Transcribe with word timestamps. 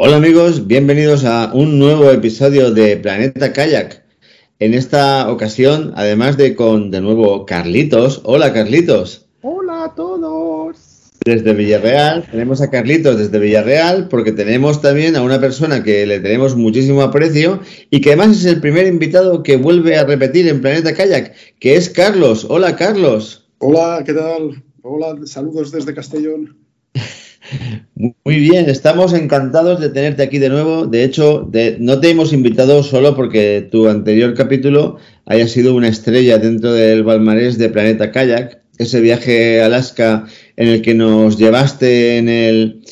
Hola 0.00 0.18
amigos, 0.18 0.68
bienvenidos 0.68 1.24
a 1.24 1.52
un 1.52 1.80
nuevo 1.80 2.08
episodio 2.12 2.70
de 2.70 2.98
Planeta 2.98 3.52
Kayak. 3.52 4.04
En 4.60 4.72
esta 4.72 5.28
ocasión, 5.28 5.92
además 5.96 6.36
de 6.36 6.54
con 6.54 6.92
de 6.92 7.00
nuevo 7.00 7.44
Carlitos. 7.44 8.20
Hola 8.22 8.52
Carlitos. 8.52 9.26
Hola 9.42 9.86
a 9.86 9.94
todos. 9.96 11.10
Desde 11.24 11.52
Villarreal, 11.52 12.24
tenemos 12.30 12.62
a 12.62 12.70
Carlitos 12.70 13.18
desde 13.18 13.40
Villarreal 13.40 14.06
porque 14.06 14.30
tenemos 14.30 14.80
también 14.80 15.16
a 15.16 15.22
una 15.22 15.40
persona 15.40 15.82
que 15.82 16.06
le 16.06 16.20
tenemos 16.20 16.54
muchísimo 16.54 17.02
aprecio 17.02 17.58
y 17.90 18.00
que 18.00 18.10
además 18.10 18.36
es 18.36 18.44
el 18.44 18.60
primer 18.60 18.86
invitado 18.86 19.42
que 19.42 19.56
vuelve 19.56 19.96
a 19.96 20.04
repetir 20.04 20.46
en 20.46 20.60
Planeta 20.60 20.94
Kayak, 20.94 21.34
que 21.58 21.74
es 21.74 21.90
Carlos. 21.90 22.46
Hola 22.48 22.76
Carlos. 22.76 23.50
Hola, 23.58 24.04
¿qué 24.06 24.14
tal? 24.14 24.62
Hola, 24.82 25.16
saludos 25.26 25.72
desde 25.72 25.92
Castellón. 25.92 26.57
Muy 27.94 28.36
bien, 28.36 28.68
estamos 28.68 29.12
encantados 29.14 29.80
de 29.80 29.88
tenerte 29.88 30.22
aquí 30.22 30.38
de 30.38 30.48
nuevo. 30.48 30.86
De 30.86 31.04
hecho, 31.04 31.50
no 31.78 32.00
te 32.00 32.10
hemos 32.10 32.32
invitado 32.32 32.82
solo 32.82 33.16
porque 33.16 33.66
tu 33.70 33.88
anterior 33.88 34.34
capítulo 34.34 34.98
haya 35.26 35.48
sido 35.48 35.74
una 35.74 35.88
estrella 35.88 36.38
dentro 36.38 36.72
del 36.72 37.02
Balmarés 37.04 37.58
de 37.58 37.70
Planeta 37.70 38.12
Kayak, 38.12 38.62
ese 38.78 39.00
viaje 39.00 39.62
a 39.62 39.66
Alaska 39.66 40.26
en 40.56 40.68
el 40.68 40.82
que 40.82 40.94
nos 40.94 41.38
llevaste 41.38 42.18
en 42.18 42.28
el, 42.28 42.82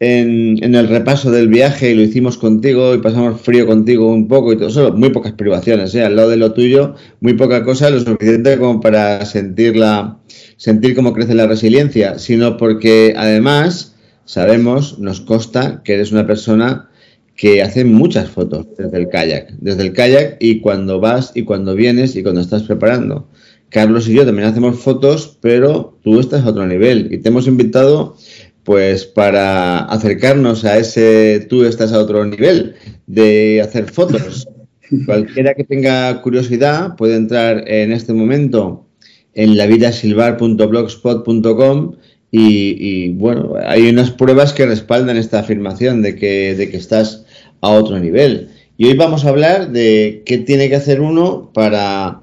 en, 0.00 0.74
el 0.74 0.88
repaso 0.88 1.30
del 1.30 1.48
viaje 1.48 1.90
y 1.90 1.94
lo 1.94 2.02
hicimos 2.02 2.38
contigo 2.38 2.94
y 2.94 2.98
pasamos 2.98 3.40
frío 3.40 3.66
contigo 3.66 4.10
un 4.10 4.28
poco 4.28 4.52
y 4.52 4.56
todo 4.56 4.68
eso, 4.68 4.92
muy 4.92 5.10
pocas 5.10 5.32
privaciones, 5.32 5.94
¿eh? 5.94 6.02
al 6.02 6.16
lado 6.16 6.30
de 6.30 6.36
lo 6.36 6.52
tuyo, 6.52 6.94
muy 7.20 7.34
poca 7.34 7.64
cosa, 7.64 7.90
lo 7.90 8.00
suficiente 8.00 8.58
como 8.58 8.80
para 8.80 9.24
sentirla, 9.26 10.18
sentir 10.56 10.94
cómo 10.94 11.12
crece 11.12 11.34
la 11.34 11.46
resiliencia, 11.46 12.18
sino 12.18 12.56
porque 12.56 13.14
además 13.16 13.93
sabemos, 14.24 14.98
nos 14.98 15.20
consta 15.20 15.82
que 15.82 15.94
eres 15.94 16.12
una 16.12 16.26
persona 16.26 16.88
que 17.36 17.62
hace 17.62 17.84
muchas 17.84 18.30
fotos 18.30 18.66
desde 18.78 18.96
el 18.96 19.08
kayak, 19.08 19.50
desde 19.58 19.82
el 19.82 19.92
kayak 19.92 20.36
y 20.40 20.60
cuando 20.60 21.00
vas 21.00 21.32
y 21.34 21.42
cuando 21.42 21.74
vienes 21.74 22.16
y 22.16 22.22
cuando 22.22 22.40
estás 22.40 22.62
preparando. 22.62 23.28
Carlos 23.70 24.08
y 24.08 24.14
yo 24.14 24.24
también 24.24 24.48
hacemos 24.48 24.78
fotos, 24.78 25.36
pero 25.40 25.98
tú 26.02 26.20
estás 26.20 26.44
a 26.44 26.50
otro 26.50 26.64
nivel 26.66 27.12
y 27.12 27.18
te 27.18 27.30
hemos 27.30 27.48
invitado 27.48 28.16
pues 28.62 29.04
para 29.04 29.80
acercarnos 29.80 30.64
a 30.64 30.78
ese 30.78 31.44
tú 31.50 31.64
estás 31.64 31.92
a 31.92 31.98
otro 31.98 32.24
nivel 32.24 32.76
de 33.06 33.60
hacer 33.60 33.90
fotos. 33.90 34.46
Cualquiera 35.06 35.54
que 35.54 35.64
tenga 35.64 36.22
curiosidad 36.22 36.94
puede 36.96 37.16
entrar 37.16 37.68
en 37.68 37.90
este 37.90 38.12
momento 38.12 38.86
en 39.34 39.56
lavidasilvar.blogspot.com 39.56 41.96
y, 42.36 43.10
bueno, 43.10 43.54
hay 43.64 43.88
unas 43.88 44.10
pruebas 44.10 44.52
que 44.52 44.66
respaldan 44.66 45.16
esta 45.16 45.38
afirmación 45.38 46.02
de 46.02 46.16
que, 46.16 46.56
de 46.56 46.68
que 46.68 46.76
estás 46.76 47.24
a 47.60 47.68
otro 47.68 48.00
nivel. 48.00 48.48
Y 48.76 48.86
hoy 48.86 48.96
vamos 48.96 49.24
a 49.24 49.28
hablar 49.28 49.70
de 49.70 50.24
qué 50.26 50.38
tiene 50.38 50.68
que 50.68 50.74
hacer 50.74 51.00
uno 51.00 51.52
para, 51.54 52.22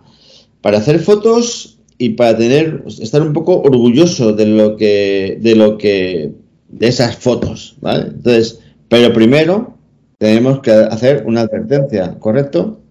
para 0.60 0.80
hacer 0.80 1.00
fotos 1.00 1.80
y 1.98 2.10
para 2.10 2.38
tener, 2.38 2.84
estar 2.88 3.22
un 3.22 3.32
poco 3.32 3.62
orgulloso 3.62 4.34
de 4.34 4.48
lo 4.48 4.76
que, 4.76 5.38
de 5.40 5.56
lo 5.56 5.78
que, 5.78 6.34
de 6.68 6.88
esas 6.88 7.16
fotos, 7.16 7.78
¿vale? 7.80 8.08
Entonces, 8.08 8.60
pero 8.90 9.14
primero 9.14 9.78
tenemos 10.18 10.60
que 10.60 10.72
hacer 10.72 11.24
una 11.26 11.42
advertencia, 11.42 12.20
¿correcto? 12.20 12.82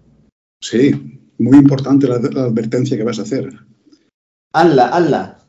Sí, 0.59 1.19
muy 1.37 1.59
importante 1.59 2.07
la, 2.07 2.17
la 2.17 2.43
advertencia 2.45 2.97
que 2.97 3.03
vas 3.03 3.19
a 3.19 3.23
hacer. 3.23 3.53
Hazla, 4.53 4.87
hazla. 4.87 5.40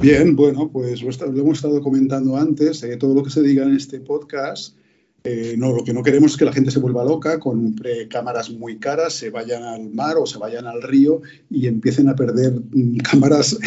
Bien, 0.00 0.36
bueno, 0.36 0.70
pues 0.70 1.02
lo, 1.02 1.10
hemos 1.10 1.58
estado 1.58 1.80
comentando 1.82 2.36
antes, 2.36 2.84
eh, 2.84 2.96
todo 2.96 3.14
lo 3.14 3.24
que 3.24 3.30
se 3.30 3.42
diga 3.42 3.64
en 3.64 3.74
este 3.74 3.98
podcast, 3.98 4.76
eh, 5.24 5.56
no, 5.58 5.72
lo 5.72 5.82
que 5.82 5.92
no 5.92 6.04
queremos 6.04 6.32
es 6.32 6.36
que 6.36 6.44
la 6.44 6.52
gente 6.52 6.70
se 6.70 6.78
vuelva 6.78 7.04
loca, 7.04 7.40
con 7.40 7.74
cámaras 8.08 8.48
muy 8.50 8.78
caras, 8.78 9.14
se 9.14 9.30
vayan 9.30 9.64
al 9.64 9.90
mar 9.90 10.16
o 10.16 10.24
se 10.24 10.38
vayan 10.38 10.66
al 10.68 10.82
río 10.82 11.22
y 11.50 11.66
empiecen 11.66 12.08
a 12.08 12.14
perder 12.14 12.52
mm, 12.52 12.96
cámaras 13.10 13.58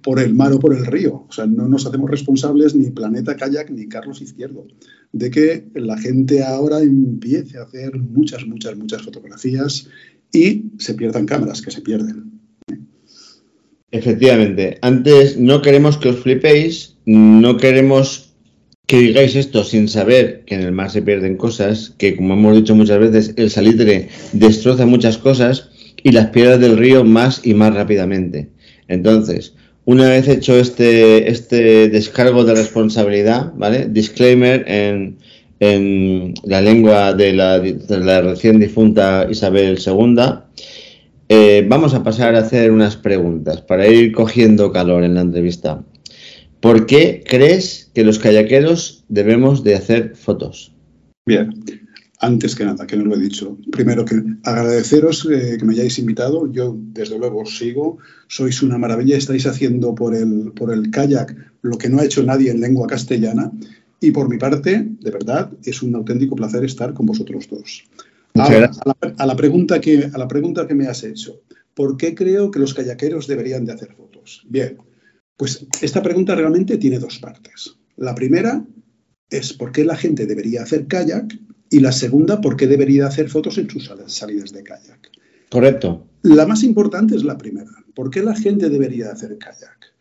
por 0.00 0.20
el 0.20 0.32
mar 0.32 0.52
o 0.52 0.60
por 0.60 0.74
el 0.74 0.86
río. 0.86 1.26
O 1.28 1.32
sea, 1.32 1.46
no 1.46 1.66
nos 1.66 1.86
hacemos 1.86 2.08
responsables 2.08 2.76
ni 2.76 2.90
Planeta 2.90 3.36
Kayak 3.36 3.70
ni 3.70 3.88
Carlos 3.88 4.22
Izquierdo 4.22 4.68
de 5.12 5.30
que 5.30 5.68
la 5.74 5.98
gente 5.98 6.44
ahora 6.44 6.80
empiece 6.80 7.58
a 7.58 7.62
hacer 7.62 7.98
muchas, 7.98 8.46
muchas, 8.46 8.76
muchas 8.76 9.02
fotografías 9.02 9.88
y 10.32 10.70
se 10.78 10.94
pierdan 10.94 11.26
cámaras, 11.26 11.62
que 11.62 11.72
se 11.72 11.80
pierden. 11.80 12.33
Efectivamente. 13.94 14.78
Antes 14.82 15.38
no 15.38 15.62
queremos 15.62 15.98
que 15.98 16.08
os 16.08 16.18
flipéis, 16.18 16.96
no 17.06 17.56
queremos 17.58 18.34
que 18.88 18.98
digáis 18.98 19.36
esto 19.36 19.62
sin 19.62 19.86
saber 19.86 20.42
que 20.46 20.56
en 20.56 20.62
el 20.62 20.72
mar 20.72 20.90
se 20.90 21.00
pierden 21.00 21.36
cosas, 21.36 21.94
que 21.96 22.16
como 22.16 22.34
hemos 22.34 22.56
dicho 22.56 22.74
muchas 22.74 22.98
veces, 22.98 23.34
el 23.36 23.50
salitre 23.50 24.08
destroza 24.32 24.84
muchas 24.84 25.16
cosas 25.16 25.70
y 26.02 26.10
las 26.10 26.30
piedras 26.30 26.58
del 26.58 26.76
río 26.76 27.04
más 27.04 27.40
y 27.44 27.54
más 27.54 27.72
rápidamente. 27.72 28.48
Entonces, 28.88 29.54
una 29.84 30.08
vez 30.08 30.26
hecho 30.26 30.58
este, 30.58 31.30
este 31.30 31.88
descargo 31.88 32.44
de 32.44 32.56
responsabilidad, 32.56 33.52
¿vale? 33.54 33.86
Disclaimer 33.88 34.64
en, 34.66 35.18
en 35.60 36.34
la 36.42 36.60
lengua 36.60 37.14
de 37.14 37.32
la, 37.32 37.60
de 37.60 38.00
la 38.00 38.22
recién 38.22 38.58
difunta 38.58 39.28
Isabel 39.30 39.78
II 39.78 40.16
eh, 41.28 41.64
vamos 41.66 41.94
a 41.94 42.02
pasar 42.02 42.34
a 42.34 42.40
hacer 42.40 42.70
unas 42.70 42.96
preguntas 42.96 43.62
para 43.62 43.88
ir 43.88 44.12
cogiendo 44.12 44.72
calor 44.72 45.04
en 45.04 45.14
la 45.14 45.22
entrevista. 45.22 45.84
¿Por 46.60 46.86
qué 46.86 47.22
crees 47.26 47.90
que 47.94 48.04
los 48.04 48.18
kayakeros 48.18 49.04
debemos 49.08 49.64
de 49.64 49.74
hacer 49.74 50.16
fotos? 50.16 50.74
Bien, 51.26 51.64
antes 52.20 52.54
que 52.54 52.64
nada, 52.64 52.86
que 52.86 52.96
no 52.96 53.04
lo 53.04 53.16
he 53.16 53.20
dicho, 53.20 53.58
primero 53.72 54.04
que 54.04 54.22
agradeceros 54.42 55.26
eh, 55.30 55.56
que 55.58 55.64
me 55.64 55.72
hayáis 55.72 55.98
invitado. 55.98 56.50
Yo, 56.52 56.76
desde 56.78 57.18
luego, 57.18 57.40
os 57.40 57.58
sigo. 57.58 57.98
Sois 58.28 58.62
una 58.62 58.78
maravilla. 58.78 59.16
Estáis 59.16 59.46
haciendo 59.46 59.94
por 59.94 60.14
el, 60.14 60.52
por 60.52 60.72
el 60.72 60.90
kayak 60.90 61.36
lo 61.62 61.78
que 61.78 61.88
no 61.88 62.00
ha 62.00 62.04
hecho 62.04 62.22
nadie 62.22 62.50
en 62.50 62.60
lengua 62.60 62.86
castellana. 62.86 63.50
Y 64.00 64.10
por 64.10 64.28
mi 64.28 64.36
parte, 64.36 64.86
de 65.00 65.10
verdad, 65.10 65.50
es 65.64 65.82
un 65.82 65.94
auténtico 65.94 66.36
placer 66.36 66.64
estar 66.64 66.92
con 66.92 67.06
vosotros 67.06 67.48
dos 67.48 67.84
a, 68.34 69.26
la, 69.26 69.36
pregunta 69.36 69.80
que, 69.80 70.10
a 70.12 70.18
la 70.18 70.28
pregunta 70.28 70.66
que 70.66 70.74
me 70.74 70.86
has 70.86 71.04
hecho, 71.04 71.42
¿por 71.74 71.96
qué 71.96 72.14
creo 72.14 72.50
que 72.50 72.58
los 72.58 72.74
kayakeros 72.74 73.26
deberían 73.26 73.64
de 73.64 73.72
hacer 73.72 73.94
fotos? 73.94 74.44
Bien, 74.48 74.78
pues 75.36 75.66
esta 75.80 76.02
pregunta 76.02 76.34
realmente 76.34 76.78
tiene 76.78 76.98
dos 76.98 77.18
partes. 77.18 77.76
La 77.96 78.14
primera 78.14 78.64
es 79.30 79.52
por 79.52 79.72
qué 79.72 79.84
la 79.84 79.96
gente 79.96 80.26
debería 80.26 80.62
hacer 80.62 80.86
kayak 80.86 81.38
y 81.70 81.80
la 81.80 81.92
segunda, 81.92 82.40
por 82.40 82.56
qué 82.56 82.66
debería 82.66 83.06
hacer 83.06 83.28
fotos 83.28 83.58
en 83.58 83.70
sus 83.70 83.90
salidas 84.06 84.52
de 84.52 84.62
kayak. 84.62 85.10
Correcto. 85.50 86.06
La 86.22 86.46
más 86.46 86.62
importante 86.62 87.14
es 87.16 87.24
la 87.24 87.38
primera. 87.38 87.70
¿Por 87.94 88.10
qué 88.10 88.22
la 88.22 88.34
gente 88.34 88.68
debería 88.68 89.10
hacer 89.10 89.38
kayak? 89.38 89.93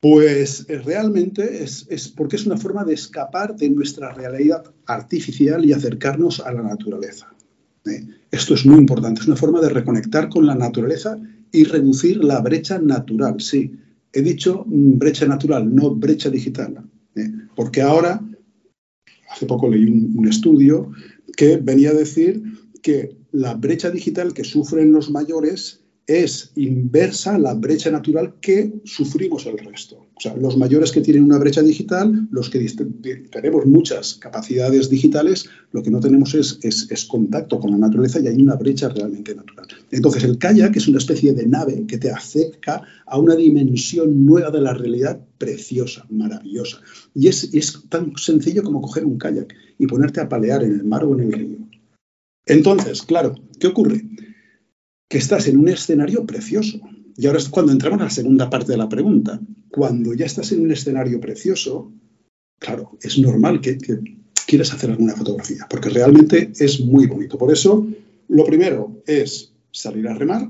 Pues 0.00 0.64
eh, 0.68 0.78
realmente 0.78 1.62
es, 1.62 2.08
porque 2.16 2.36
es 2.36 2.46
una 2.46 2.56
forma 2.56 2.84
de 2.84 2.94
escapar 2.94 3.54
de 3.54 3.68
nuestra 3.68 4.14
realidad 4.14 4.64
artificial 4.86 5.64
y 5.64 5.74
acercarnos 5.74 6.40
a 6.40 6.52
la 6.52 6.62
naturaleza. 6.62 7.30
¿eh? 7.84 8.06
Esto 8.30 8.54
es 8.54 8.64
muy 8.64 8.78
importante, 8.78 9.20
es 9.20 9.26
una 9.26 9.36
forma 9.36 9.60
de 9.60 9.68
reconectar 9.68 10.30
con 10.30 10.46
la 10.46 10.54
naturaleza 10.54 11.18
y 11.52 11.64
reducir 11.64 12.24
la 12.24 12.40
brecha 12.40 12.78
natural. 12.78 13.40
Sí, 13.40 13.78
he 14.12 14.22
dicho 14.22 14.64
mm, 14.66 14.98
brecha 14.98 15.26
natural, 15.26 15.74
no 15.74 15.94
brecha 15.94 16.30
digital. 16.30 16.82
¿eh? 17.16 17.30
Porque 17.54 17.82
ahora, 17.82 18.22
hace 19.28 19.44
poco 19.44 19.68
leí 19.68 19.84
un 19.84 20.26
estudio 20.26 20.92
que 21.36 21.58
venía 21.58 21.90
a 21.90 21.94
decir 21.94 22.42
que 22.82 23.18
la 23.32 23.52
brecha 23.52 23.90
digital 23.90 24.32
que 24.32 24.44
sufren 24.44 24.92
los 24.92 25.10
mayores 25.10 25.79
es 26.10 26.50
inversa 26.56 27.38
la 27.38 27.54
brecha 27.54 27.90
natural 27.90 28.34
que 28.40 28.72
sufrimos 28.84 29.46
el 29.46 29.58
resto. 29.58 30.08
O 30.16 30.20
sea, 30.20 30.36
los 30.36 30.56
mayores 30.56 30.90
que 30.90 31.00
tienen 31.00 31.22
una 31.22 31.38
brecha 31.38 31.62
digital, 31.62 32.28
los 32.30 32.50
que 32.50 32.58
tenemos 33.30 33.64
muchas 33.66 34.16
capacidades 34.16 34.90
digitales, 34.90 35.48
lo 35.70 35.82
que 35.82 35.90
no 35.90 36.00
tenemos 36.00 36.34
es, 36.34 36.58
es, 36.62 37.04
contacto 37.04 37.60
con 37.60 37.70
la 37.70 37.78
naturaleza 37.78 38.20
y 38.20 38.26
hay 38.26 38.42
una 38.42 38.56
brecha 38.56 38.88
realmente 38.88 39.34
natural. 39.34 39.66
Entonces, 39.90 40.24
el 40.24 40.36
kayak 40.36 40.76
es 40.76 40.88
una 40.88 40.98
especie 40.98 41.32
de 41.32 41.46
nave 41.46 41.86
que 41.86 41.98
te 41.98 42.10
acerca 42.10 42.82
a 43.06 43.18
una 43.18 43.36
dimensión 43.36 44.26
nueva 44.26 44.50
de 44.50 44.60
la 44.60 44.74
realidad 44.74 45.20
preciosa, 45.38 46.04
maravillosa. 46.10 46.80
Y 47.14 47.28
es, 47.28 47.54
es 47.54 47.84
tan 47.88 48.16
sencillo 48.16 48.62
como 48.62 48.82
coger 48.82 49.04
un 49.04 49.16
kayak 49.16 49.54
y 49.78 49.86
ponerte 49.86 50.20
a 50.20 50.28
palear 50.28 50.64
en 50.64 50.72
el 50.72 50.84
mar 50.84 51.04
o 51.04 51.14
en 51.14 51.20
el 51.20 51.32
río. 51.32 51.58
Entonces, 52.46 53.02
claro, 53.02 53.36
¿qué 53.58 53.68
ocurre? 53.68 54.02
Que 55.10 55.18
estás 55.18 55.46
en 55.48 55.58
un 55.58 55.68
escenario 55.68 56.24
precioso. 56.24 56.80
Y 57.18 57.26
ahora 57.26 57.40
es 57.40 57.50
cuando 57.50 57.72
entramos 57.72 58.00
a 58.00 58.04
la 58.04 58.10
segunda 58.10 58.48
parte 58.48 58.72
de 58.72 58.78
la 58.78 58.88
pregunta 58.88 59.38
cuando 59.70 60.14
ya 60.14 60.26
estás 60.26 60.52
en 60.52 60.62
un 60.62 60.72
escenario 60.72 61.20
precioso, 61.20 61.92
claro, 62.58 62.98
es 63.00 63.18
normal 63.18 63.60
que, 63.60 63.78
quieras 64.46 64.72
hacer 64.72 64.90
alguna 64.90 65.14
fotografía, 65.14 65.66
porque 65.70 65.90
realmente 65.90 66.50
es 66.58 66.80
muy 66.80 67.06
bonito. 67.06 67.38
Por 67.38 67.52
eso, 67.52 67.86
lo 68.26 68.44
primero 68.44 69.00
es 69.06 69.52
salir 69.70 70.08
a 70.08 70.14
remar, 70.14 70.48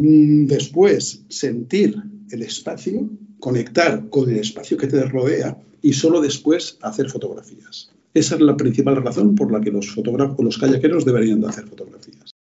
mm, 0.00 0.46
después 0.46 1.24
sentir 1.28 2.00
el 2.30 2.42
espacio, 2.42 3.10
conectar 3.40 4.08
con 4.08 4.30
el 4.30 4.38
espacio 4.38 4.76
que 4.76 4.86
te 4.86 5.02
rodea 5.02 5.58
y 5.82 5.94
solo 5.94 6.20
después 6.20 6.78
hacer 6.80 7.10
fotografías. 7.10 7.90
Esa 8.14 8.36
es 8.36 8.40
la 8.40 8.56
principal 8.56 9.02
razón 9.02 9.34
por 9.34 9.50
la 9.50 9.60
que 9.60 9.72
los 9.72 9.90
fotógrafos, 9.90 10.44
los 10.44 10.56
kayakeros 10.56 11.04
deberían 11.04 11.40
de 11.40 11.48
hacer 11.48 11.66
fotografías. 11.66 12.35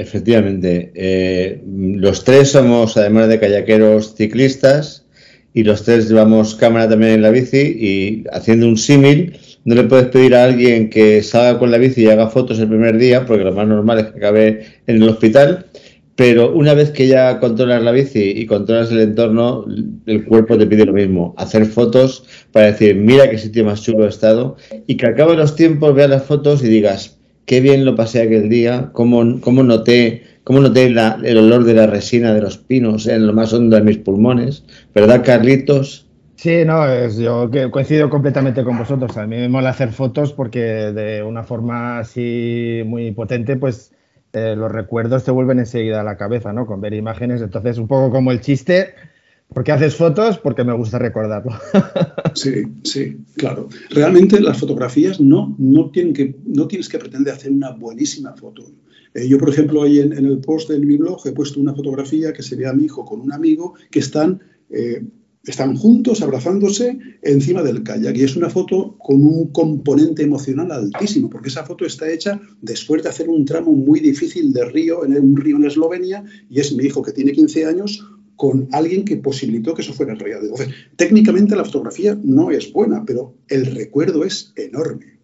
Efectivamente. 0.00 0.92
Eh, 0.94 1.60
los 1.66 2.24
tres 2.24 2.52
somos, 2.52 2.96
además 2.96 3.28
de 3.28 3.38
kayakeros, 3.38 4.14
ciclistas 4.14 5.04
y 5.52 5.62
los 5.62 5.84
tres 5.84 6.08
llevamos 6.08 6.54
cámara 6.54 6.88
también 6.88 7.12
en 7.12 7.22
la 7.22 7.28
bici 7.28 7.58
y 7.58 8.24
haciendo 8.32 8.66
un 8.66 8.78
símil, 8.78 9.38
no 9.66 9.74
le 9.74 9.82
puedes 9.82 10.06
pedir 10.06 10.34
a 10.34 10.44
alguien 10.44 10.88
que 10.88 11.22
salga 11.22 11.58
con 11.58 11.70
la 11.70 11.76
bici 11.76 12.00
y 12.00 12.06
haga 12.06 12.28
fotos 12.28 12.58
el 12.60 12.68
primer 12.68 12.96
día, 12.96 13.26
porque 13.26 13.44
lo 13.44 13.52
más 13.52 13.68
normal 13.68 13.98
es 13.98 14.06
que 14.06 14.16
acabe 14.16 14.64
en 14.86 15.02
el 15.02 15.08
hospital, 15.10 15.66
pero 16.16 16.50
una 16.54 16.72
vez 16.72 16.92
que 16.92 17.06
ya 17.06 17.38
controlas 17.38 17.82
la 17.82 17.92
bici 17.92 18.22
y 18.24 18.46
controlas 18.46 18.90
el 18.90 19.00
entorno, 19.00 19.66
el 20.06 20.24
cuerpo 20.24 20.56
te 20.56 20.66
pide 20.66 20.86
lo 20.86 20.94
mismo, 20.94 21.34
hacer 21.36 21.66
fotos 21.66 22.24
para 22.52 22.72
decir, 22.72 22.96
mira 22.96 23.28
qué 23.28 23.36
sitio 23.36 23.66
más 23.66 23.82
chulo 23.82 24.06
he 24.06 24.08
estado, 24.08 24.56
y 24.86 24.96
que 24.96 25.08
acabe 25.08 25.36
los 25.36 25.56
tiempos, 25.56 25.94
veas 25.94 26.08
las 26.08 26.24
fotos 26.24 26.64
y 26.64 26.68
digas, 26.68 27.19
qué 27.46 27.60
bien 27.60 27.84
lo 27.84 27.96
pasé 27.96 28.22
aquel 28.22 28.48
día, 28.48 28.90
cómo, 28.92 29.40
cómo 29.40 29.62
noté, 29.62 30.22
cómo 30.44 30.60
noté 30.60 30.86
el 30.86 31.38
olor 31.38 31.64
de 31.64 31.74
la 31.74 31.86
resina 31.86 32.32
de 32.32 32.42
los 32.42 32.58
pinos 32.58 33.06
en 33.06 33.26
lo 33.26 33.32
más 33.32 33.52
hondo 33.52 33.76
de 33.76 33.82
mis 33.82 33.98
pulmones, 33.98 34.64
¿verdad, 34.94 35.24
Carlitos? 35.24 36.06
Sí, 36.36 36.64
no, 36.64 36.88
es, 36.88 37.18
yo 37.18 37.50
coincido 37.70 38.08
completamente 38.08 38.64
con 38.64 38.78
vosotros. 38.78 39.14
A 39.18 39.26
mí 39.26 39.36
me 39.36 39.50
mola 39.50 39.68
hacer 39.68 39.92
fotos 39.92 40.32
porque 40.32 40.60
de 40.60 41.22
una 41.22 41.44
forma 41.44 41.98
así 41.98 42.80
muy 42.86 43.10
potente, 43.12 43.56
pues 43.56 43.92
eh, 44.32 44.54
los 44.56 44.72
recuerdos 44.72 45.22
te 45.22 45.32
vuelven 45.32 45.58
enseguida 45.58 46.00
a 46.00 46.04
la 46.04 46.16
cabeza, 46.16 46.52
¿no? 46.54 46.64
Con 46.64 46.80
ver 46.80 46.94
imágenes. 46.94 47.42
Entonces, 47.42 47.76
un 47.76 47.88
poco 47.88 48.10
como 48.10 48.32
el 48.32 48.40
chiste, 48.40 48.94
¿Por 49.52 49.64
qué 49.64 49.72
haces 49.72 49.96
fotos? 49.96 50.38
Porque 50.38 50.64
me 50.64 50.74
gusta 50.74 50.98
recordarlo. 50.98 51.52
Sí, 52.32 52.62
sí, 52.84 53.16
claro. 53.34 53.68
Realmente 53.90 54.40
las 54.40 54.56
fotografías 54.56 55.20
no, 55.20 55.56
no, 55.58 55.90
tienen 55.90 56.12
que, 56.12 56.36
no 56.46 56.68
tienes 56.68 56.88
que 56.88 56.96
pretender 56.96 57.34
hacer 57.34 57.50
una 57.50 57.72
buenísima 57.72 58.32
foto. 58.34 58.62
Eh, 59.14 59.28
yo, 59.28 59.36
por 59.36 59.50
ejemplo, 59.50 59.82
ahí 59.82 59.98
en, 59.98 60.12
el 60.12 60.38
post 60.38 60.70
de 60.70 60.78
mi 60.78 60.96
blog 60.96 61.26
he 61.26 61.32
puesto 61.32 61.58
una 61.58 61.74
fotografía 61.74 62.32
que 62.32 62.44
sería 62.44 62.72
mi 62.72 62.84
hijo 62.84 63.04
con 63.04 63.20
un 63.20 63.32
amigo 63.32 63.74
que 63.90 63.98
están, 63.98 64.40
eh, 64.70 65.04
están 65.44 65.76
juntos 65.76 66.22
abrazándose 66.22 66.98
encima 67.22 67.64
del 67.64 67.82
kayak. 67.82 68.16
Y 68.16 68.22
es 68.22 68.36
una 68.36 68.48
foto 68.48 68.96
con 68.98 69.24
un 69.24 69.48
componente 69.48 70.22
emocional 70.22 70.70
altísimo, 70.70 71.28
porque 71.28 71.48
esa 71.48 71.64
foto 71.64 71.84
está 71.84 72.08
hecha 72.08 72.40
después 72.62 73.02
de 73.02 73.08
hacer 73.08 73.28
un 73.28 73.44
tramo 73.44 73.72
muy 73.72 73.98
difícil 73.98 74.52
de 74.52 74.66
río, 74.66 75.04
en 75.04 75.16
un 75.18 75.36
río 75.36 75.56
en 75.56 75.64
Eslovenia, 75.64 76.22
y 76.48 76.60
es 76.60 76.72
mi 76.72 76.84
hijo 76.84 77.02
que 77.02 77.12
tiene 77.12 77.32
15 77.32 77.66
años 77.66 78.06
con 78.40 78.70
alguien 78.72 79.04
que 79.04 79.18
posibilitó 79.18 79.74
que 79.74 79.82
eso 79.82 79.92
fuera 79.92 80.14
realidad. 80.14 80.40
Entonces, 80.42 80.74
técnicamente 80.96 81.54
la 81.54 81.66
fotografía 81.66 82.16
no 82.24 82.50
es 82.50 82.72
buena, 82.72 83.04
pero 83.04 83.34
el 83.48 83.66
recuerdo 83.66 84.24
es 84.24 84.54
enorme. 84.56 85.18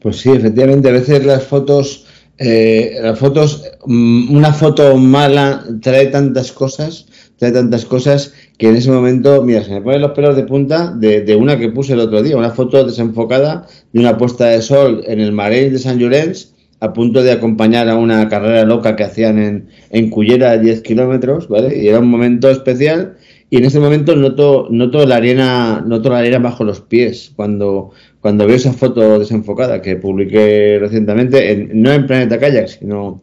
Pues 0.00 0.18
sí, 0.18 0.30
efectivamente, 0.30 0.88
a 0.88 0.92
veces 0.92 1.26
las 1.26 1.42
fotos, 1.42 2.06
eh, 2.38 2.96
las 3.02 3.18
fotos, 3.18 3.64
mm, 3.86 4.32
una 4.32 4.52
foto 4.52 4.96
mala 4.98 5.64
trae 5.82 6.06
tantas 6.06 6.52
cosas, 6.52 7.06
trae 7.38 7.50
tantas 7.50 7.84
cosas 7.84 8.34
que 8.56 8.68
en 8.68 8.76
ese 8.76 8.92
momento, 8.92 9.42
mira, 9.42 9.64
se 9.64 9.72
me 9.72 9.82
ponen 9.82 10.02
los 10.02 10.12
pelos 10.12 10.36
de 10.36 10.44
punta 10.44 10.92
de, 10.92 11.22
de 11.22 11.34
una 11.34 11.58
que 11.58 11.70
puse 11.70 11.94
el 11.94 12.00
otro 12.00 12.22
día, 12.22 12.36
una 12.36 12.52
foto 12.52 12.84
desenfocada 12.84 13.66
de 13.92 13.98
una 13.98 14.16
puesta 14.16 14.46
de 14.46 14.62
sol 14.62 15.02
en 15.08 15.18
el 15.18 15.32
Marais 15.32 15.72
de 15.72 15.80
San 15.80 15.98
Llorenç 15.98 16.50
a 16.80 16.92
punto 16.92 17.22
de 17.22 17.32
acompañar 17.32 17.88
a 17.88 17.96
una 17.96 18.28
carrera 18.28 18.64
loca 18.64 18.96
que 18.96 19.04
hacían 19.04 19.38
en, 19.38 19.68
en 19.90 20.10
Cullera 20.10 20.56
10 20.58 20.80
kilómetros, 20.80 21.48
¿vale? 21.48 21.78
Y 21.78 21.88
era 21.88 22.00
un 22.00 22.08
momento 22.08 22.50
especial 22.50 23.16
y 23.50 23.56
en 23.56 23.64
ese 23.64 23.80
momento 23.80 24.14
noto, 24.14 24.68
noto 24.70 25.04
la 25.04 25.16
arena, 25.16 25.84
noto 25.84 26.08
la 26.08 26.18
arena 26.18 26.38
bajo 26.38 26.62
los 26.62 26.80
pies 26.80 27.32
cuando, 27.34 27.90
cuando 28.20 28.46
veo 28.46 28.54
esa 28.54 28.72
foto 28.72 29.18
desenfocada 29.18 29.82
que 29.82 29.96
publiqué 29.96 30.78
recientemente, 30.80 31.68
no 31.74 31.92
en 31.92 32.06
Planeta 32.06 32.38
Kayak, 32.38 32.68
sino 32.68 33.22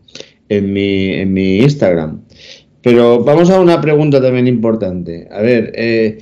en 0.50 0.74
mi, 0.74 1.14
en 1.14 1.32
mi 1.32 1.60
Instagram. 1.60 2.22
Pero 2.82 3.24
vamos 3.24 3.50
a 3.50 3.60
una 3.62 3.80
pregunta 3.80 4.22
también 4.22 4.48
importante. 4.48 5.30
A 5.32 5.42
ver, 5.42 5.72
eh, 5.76 6.20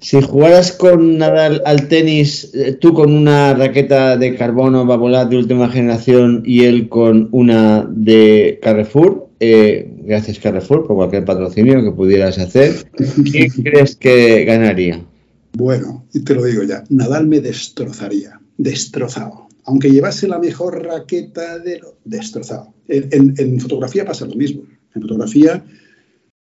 si 0.00 0.22
jugaras 0.22 0.72
con 0.72 1.18
Nadal 1.18 1.62
al 1.66 1.88
tenis, 1.88 2.50
eh, 2.54 2.72
tú 2.72 2.94
con 2.94 3.12
una 3.12 3.54
raqueta 3.54 4.16
de 4.16 4.34
carbono 4.34 4.86
Babolat 4.86 5.28
de 5.28 5.36
última 5.36 5.68
generación 5.68 6.42
y 6.44 6.64
él 6.64 6.88
con 6.88 7.28
una 7.32 7.86
de 7.90 8.58
Carrefour, 8.62 9.28
eh, 9.40 9.92
gracias 10.04 10.38
Carrefour 10.38 10.86
por 10.86 10.96
cualquier 10.96 11.24
patrocinio 11.26 11.82
que 11.82 11.92
pudieras 11.92 12.38
hacer, 12.38 12.90
¿quién 13.30 13.50
crees 13.64 13.94
que 13.94 14.44
ganaría? 14.44 15.04
Bueno, 15.52 16.06
y 16.14 16.20
te 16.20 16.34
lo 16.34 16.44
digo 16.44 16.62
ya, 16.62 16.82
Nadal 16.88 17.26
me 17.26 17.40
destrozaría, 17.40 18.40
destrozado. 18.56 19.48
Aunque 19.64 19.90
llevase 19.90 20.26
la 20.26 20.38
mejor 20.38 20.82
raqueta 20.84 21.58
de 21.58 21.78
lo 21.78 21.98
destrozado. 22.04 22.72
En, 22.88 23.60
fotografía 23.60 24.04
pasa 24.04 24.26
lo 24.26 24.34
mismo. 24.34 24.62
En 24.94 25.02
fotografía 25.02 25.64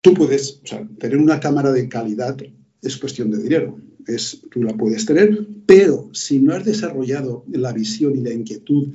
tú 0.02 0.14
puedes 0.14 0.62
tener 1.00 1.18
una 1.18 1.40
cámara 1.40 1.72
de 1.72 1.88
calidad 1.88 2.36
es 2.82 2.98
cuestión 2.98 3.32
de 3.32 3.42
dinero. 3.42 3.80
Es, 4.08 4.42
tú 4.52 4.62
la 4.62 4.74
puedes 4.74 5.06
tener, 5.06 5.48
pero 5.66 6.10
si 6.14 6.40
no 6.40 6.54
has 6.54 6.64
desarrollado 6.64 7.44
la 7.52 7.74
visión 7.74 8.16
y 8.16 8.22
la 8.22 8.34
inquietud, 8.34 8.90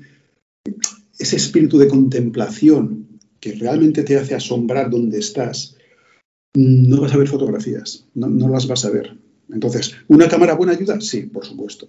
ese 1.19 1.37
espíritu 1.37 1.79
de 1.79 1.89
contemplación 1.89 3.19
que 3.41 3.53
realmente 3.53 4.05
te 4.05 4.17
hace 4.17 4.35
asombrar 4.35 4.91
donde 4.91 5.19
estás, 5.19 5.77
no 6.55 7.01
vas 7.01 7.13
a 7.13 7.17
ver 7.17 7.29
fotografías, 7.29 8.07
no, 8.15 8.49
las 8.49 8.69
vas 8.69 8.85
a 8.85 8.91
ver. 8.91 9.17
Entonces, 9.49 9.95
¿una 10.07 10.29
cámara 10.29 10.55
buena 10.55 10.73
ayuda? 10.73 11.01
Sí, 11.01 11.23
por 11.23 11.45
supuesto. 11.45 11.89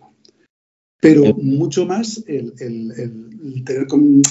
Pero 0.99 1.35
mucho 1.35 1.85
más 1.85 2.23
el, 2.27 2.53
el 2.59 3.63
tener 3.63 3.87
con, 3.87 4.21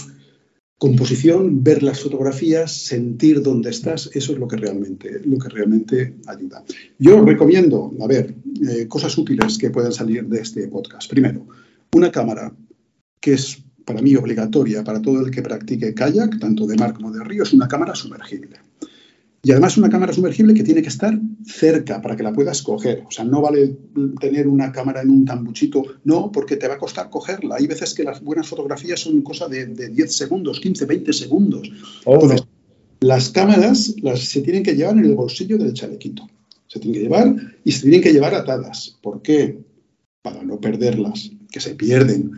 composición, 0.80 1.62
ver 1.62 1.82
las 1.82 2.00
fotografías, 2.00 2.72
sentir 2.72 3.42
dónde 3.42 3.68
estás, 3.68 4.08
eso 4.14 4.32
es 4.32 4.38
lo 4.38 4.48
que 4.48 4.56
realmente, 4.56 5.20
lo 5.26 5.36
que 5.36 5.50
realmente 5.50 6.16
ayuda. 6.26 6.64
Yo 6.98 7.22
recomiendo, 7.22 7.92
a 8.00 8.06
ver, 8.06 8.34
eh, 8.66 8.88
cosas 8.88 9.16
útiles 9.18 9.58
que 9.58 9.68
puedan 9.68 9.92
salir 9.92 10.24
de 10.24 10.40
este 10.40 10.66
podcast. 10.68 11.10
Primero, 11.10 11.46
una 11.92 12.10
cámara 12.10 12.50
que 13.20 13.34
es 13.34 13.62
para 13.84 14.00
mí 14.00 14.16
obligatoria 14.16 14.82
para 14.82 15.02
todo 15.02 15.20
el 15.20 15.30
que 15.30 15.42
practique 15.42 15.92
kayak, 15.92 16.40
tanto 16.40 16.66
de 16.66 16.76
mar 16.76 16.94
como 16.94 17.12
de 17.12 17.24
río, 17.24 17.42
es 17.42 17.52
una 17.52 17.68
cámara 17.68 17.94
sumergible. 17.94 18.56
Y 19.42 19.52
además 19.52 19.78
una 19.78 19.88
cámara 19.88 20.12
sumergible 20.12 20.52
que 20.52 20.62
tiene 20.62 20.82
que 20.82 20.88
estar 20.88 21.18
cerca 21.46 22.02
para 22.02 22.14
que 22.14 22.22
la 22.22 22.32
puedas 22.32 22.62
coger. 22.62 23.04
O 23.06 23.10
sea, 23.10 23.24
no 23.24 23.40
vale 23.40 23.74
tener 24.20 24.46
una 24.46 24.70
cámara 24.70 25.00
en 25.00 25.10
un 25.10 25.24
tambuchito, 25.24 25.82
no, 26.04 26.30
porque 26.30 26.56
te 26.56 26.68
va 26.68 26.74
a 26.74 26.78
costar 26.78 27.08
cogerla. 27.08 27.56
Hay 27.56 27.66
veces 27.66 27.94
que 27.94 28.04
las 28.04 28.22
buenas 28.22 28.48
fotografías 28.48 29.00
son 29.00 29.22
cosa 29.22 29.48
de, 29.48 29.66
10 29.66 30.14
segundos, 30.14 30.60
15, 30.60 30.84
20 30.84 31.12
segundos. 31.14 31.70
Oh, 32.04 32.14
Entonces, 32.14 32.46
las 33.00 33.30
cámaras 33.30 33.94
las, 34.02 34.20
se 34.20 34.42
tienen 34.42 34.62
que 34.62 34.74
llevar 34.74 34.98
en 34.98 35.06
el 35.06 35.14
bolsillo 35.14 35.56
del 35.56 35.72
chalequito. 35.72 36.28
Se 36.66 36.78
tienen 36.78 37.00
que 37.00 37.04
llevar 37.04 37.34
y 37.64 37.72
se 37.72 37.82
tienen 37.82 38.02
que 38.02 38.12
llevar 38.12 38.34
atadas. 38.34 38.98
¿Por 39.02 39.22
qué? 39.22 39.58
Para 40.20 40.42
no 40.42 40.60
perderlas, 40.60 41.30
que 41.50 41.60
se 41.60 41.74
pierden. 41.76 42.30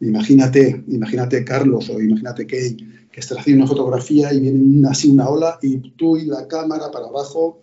Imagínate, 0.00 0.84
imagínate 0.88 1.44
Carlos 1.44 1.90
o 1.90 2.00
imagínate 2.00 2.46
Kay 2.46 2.76
que 3.16 3.20
estás 3.20 3.38
haciendo 3.38 3.64
una 3.64 3.70
fotografía 3.70 4.30
y 4.34 4.40
viene 4.40 4.86
así 4.90 5.08
una 5.08 5.26
ola 5.26 5.58
y 5.62 5.78
tú 5.92 6.18
y 6.18 6.26
la 6.26 6.46
cámara 6.46 6.90
para 6.92 7.06
abajo, 7.06 7.62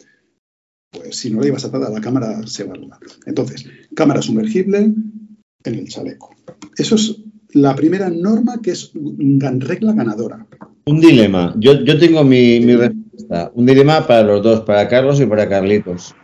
pues 0.89 1.15
si 1.15 1.29
no 1.29 1.41
la 1.41 1.45
llevas 1.45 1.63
atada, 1.63 1.91
la 1.91 2.01
cámara 2.01 2.41
se 2.47 2.63
va 2.63 2.73
a 2.73 2.99
Entonces, 3.27 3.63
cámara 3.95 4.23
sumergible 4.23 4.79
en 4.79 5.75
el 5.75 5.87
chaleco. 5.87 6.31
Eso 6.75 6.95
es 6.95 7.19
la 7.51 7.75
primera 7.75 8.09
norma 8.09 8.63
que 8.63 8.71
es 8.71 8.95
una 8.95 9.51
regla 9.51 9.93
ganadora. 9.93 10.43
Un 10.87 10.99
dilema. 10.99 11.53
Yo, 11.59 11.83
yo 11.83 11.99
tengo 11.99 12.23
mi, 12.23 12.59
mi 12.59 12.75
respuesta. 12.75 13.51
Un 13.53 13.67
dilema 13.67 14.07
para 14.07 14.23
los 14.23 14.41
dos, 14.41 14.61
para 14.61 14.87
Carlos 14.87 15.21
y 15.21 15.27
para 15.27 15.47
Carlitos. 15.47 16.15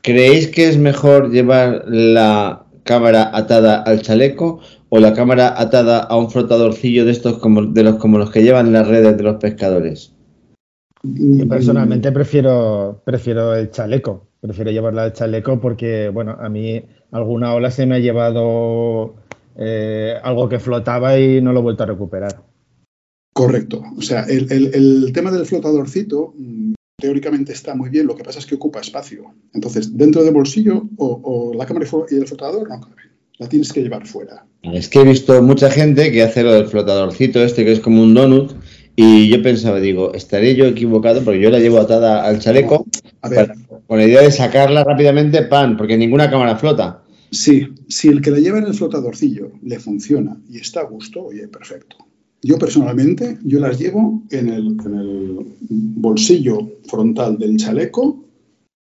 ¿Creéis 0.00 0.48
que 0.48 0.66
es 0.66 0.78
mejor 0.78 1.30
llevar 1.30 1.84
la 1.88 2.64
cámara 2.84 3.36
atada 3.36 3.82
al 3.82 4.00
chaleco 4.00 4.60
o 4.90 4.98
la 4.98 5.12
cámara 5.12 5.54
atada 5.60 6.00
a 6.00 6.16
un 6.16 6.30
flotadorcillo 6.30 7.04
de 7.04 7.12
estos 7.12 7.38
como 7.38 7.62
de 7.62 7.82
los 7.82 7.96
como 7.96 8.18
los 8.18 8.30
que 8.30 8.42
llevan 8.42 8.72
las 8.72 8.86
redes 8.86 9.16
de 9.16 9.22
los 9.22 9.36
pescadores? 9.36 10.12
Yo 11.02 11.48
personalmente 11.48 12.10
prefiero 12.12 13.02
prefiero 13.04 13.54
el 13.54 13.70
chaleco, 13.70 14.28
prefiero 14.40 14.70
llevarla 14.70 15.04
al 15.04 15.12
chaleco 15.12 15.60
porque 15.60 16.08
bueno, 16.08 16.36
a 16.40 16.48
mí 16.48 16.82
alguna 17.12 17.54
ola 17.54 17.70
se 17.70 17.86
me 17.86 17.96
ha 17.96 18.00
llevado 18.00 19.14
eh, 19.56 20.14
algo 20.22 20.48
que 20.48 20.58
flotaba 20.58 21.18
y 21.18 21.40
no 21.40 21.52
lo 21.52 21.60
he 21.60 21.62
vuelto 21.62 21.82
a 21.82 21.86
recuperar. 21.86 22.42
Correcto. 23.32 23.82
O 23.96 24.02
sea, 24.02 24.22
el, 24.24 24.50
el, 24.50 24.74
el 24.74 25.12
tema 25.12 25.30
del 25.30 25.46
flotadorcito 25.46 26.34
mm, 26.36 26.74
teóricamente 27.00 27.52
está 27.52 27.74
muy 27.74 27.90
bien, 27.90 28.06
lo 28.06 28.16
que 28.16 28.24
pasa 28.24 28.40
es 28.40 28.46
que 28.46 28.56
ocupa 28.56 28.80
espacio. 28.80 29.32
Entonces, 29.54 29.96
dentro 29.96 30.24
del 30.24 30.34
bolsillo 30.34 30.88
o, 30.96 31.20
o 31.22 31.54
la 31.54 31.66
cámara 31.66 31.86
y 32.10 32.14
el 32.16 32.26
flotador 32.26 32.68
no 32.68 32.80
cabe. 32.80 33.02
La 33.38 33.48
tienes 33.48 33.72
que 33.72 33.82
llevar 33.82 34.06
fuera. 34.06 34.44
Es 34.62 34.88
que 34.88 35.00
he 35.00 35.04
visto 35.04 35.40
mucha 35.42 35.70
gente 35.70 36.10
que 36.10 36.22
hace 36.22 36.42
lo 36.42 36.52
del 36.52 36.66
flotadorcito 36.66 37.40
este, 37.42 37.64
que 37.64 37.72
es 37.72 37.80
como 37.80 38.02
un 38.02 38.14
donut, 38.14 38.52
y 38.96 39.28
yo 39.28 39.40
pensaba, 39.42 39.78
digo, 39.78 40.12
estaré 40.12 40.56
yo 40.56 40.66
equivocado 40.66 41.22
porque 41.22 41.40
yo 41.40 41.50
la 41.50 41.60
llevo 41.60 41.78
atada 41.78 42.24
al 42.24 42.40
chaleco 42.40 42.84
A 43.22 43.28
ver, 43.28 43.46
para- 43.46 43.80
con 43.86 43.98
la 43.98 44.04
idea 44.06 44.22
de 44.22 44.32
sacarla 44.32 44.82
rápidamente, 44.82 45.42
pan, 45.42 45.76
porque 45.76 45.96
ninguna 45.96 46.28
cámara 46.28 46.56
flota. 46.56 47.04
sí, 47.30 47.68
si 47.88 48.08
el 48.08 48.20
que 48.20 48.30
la 48.32 48.38
lleva 48.40 48.58
en 48.58 48.66
el 48.66 48.74
flotadorcillo 48.74 49.52
le 49.62 49.78
funciona 49.78 50.36
y 50.50 50.58
está 50.58 50.80
a 50.80 50.84
gusto, 50.84 51.22
oye, 51.26 51.46
perfecto. 51.46 51.96
Yo 52.42 52.58
personalmente, 52.58 53.38
yo 53.44 53.60
las 53.60 53.78
llevo 53.78 54.22
en 54.30 54.48
el, 54.48 54.66
en 54.84 54.94
el 54.94 55.38
bolsillo 55.60 56.68
frontal 56.88 57.38
del 57.38 57.56
chaleco 57.56 58.24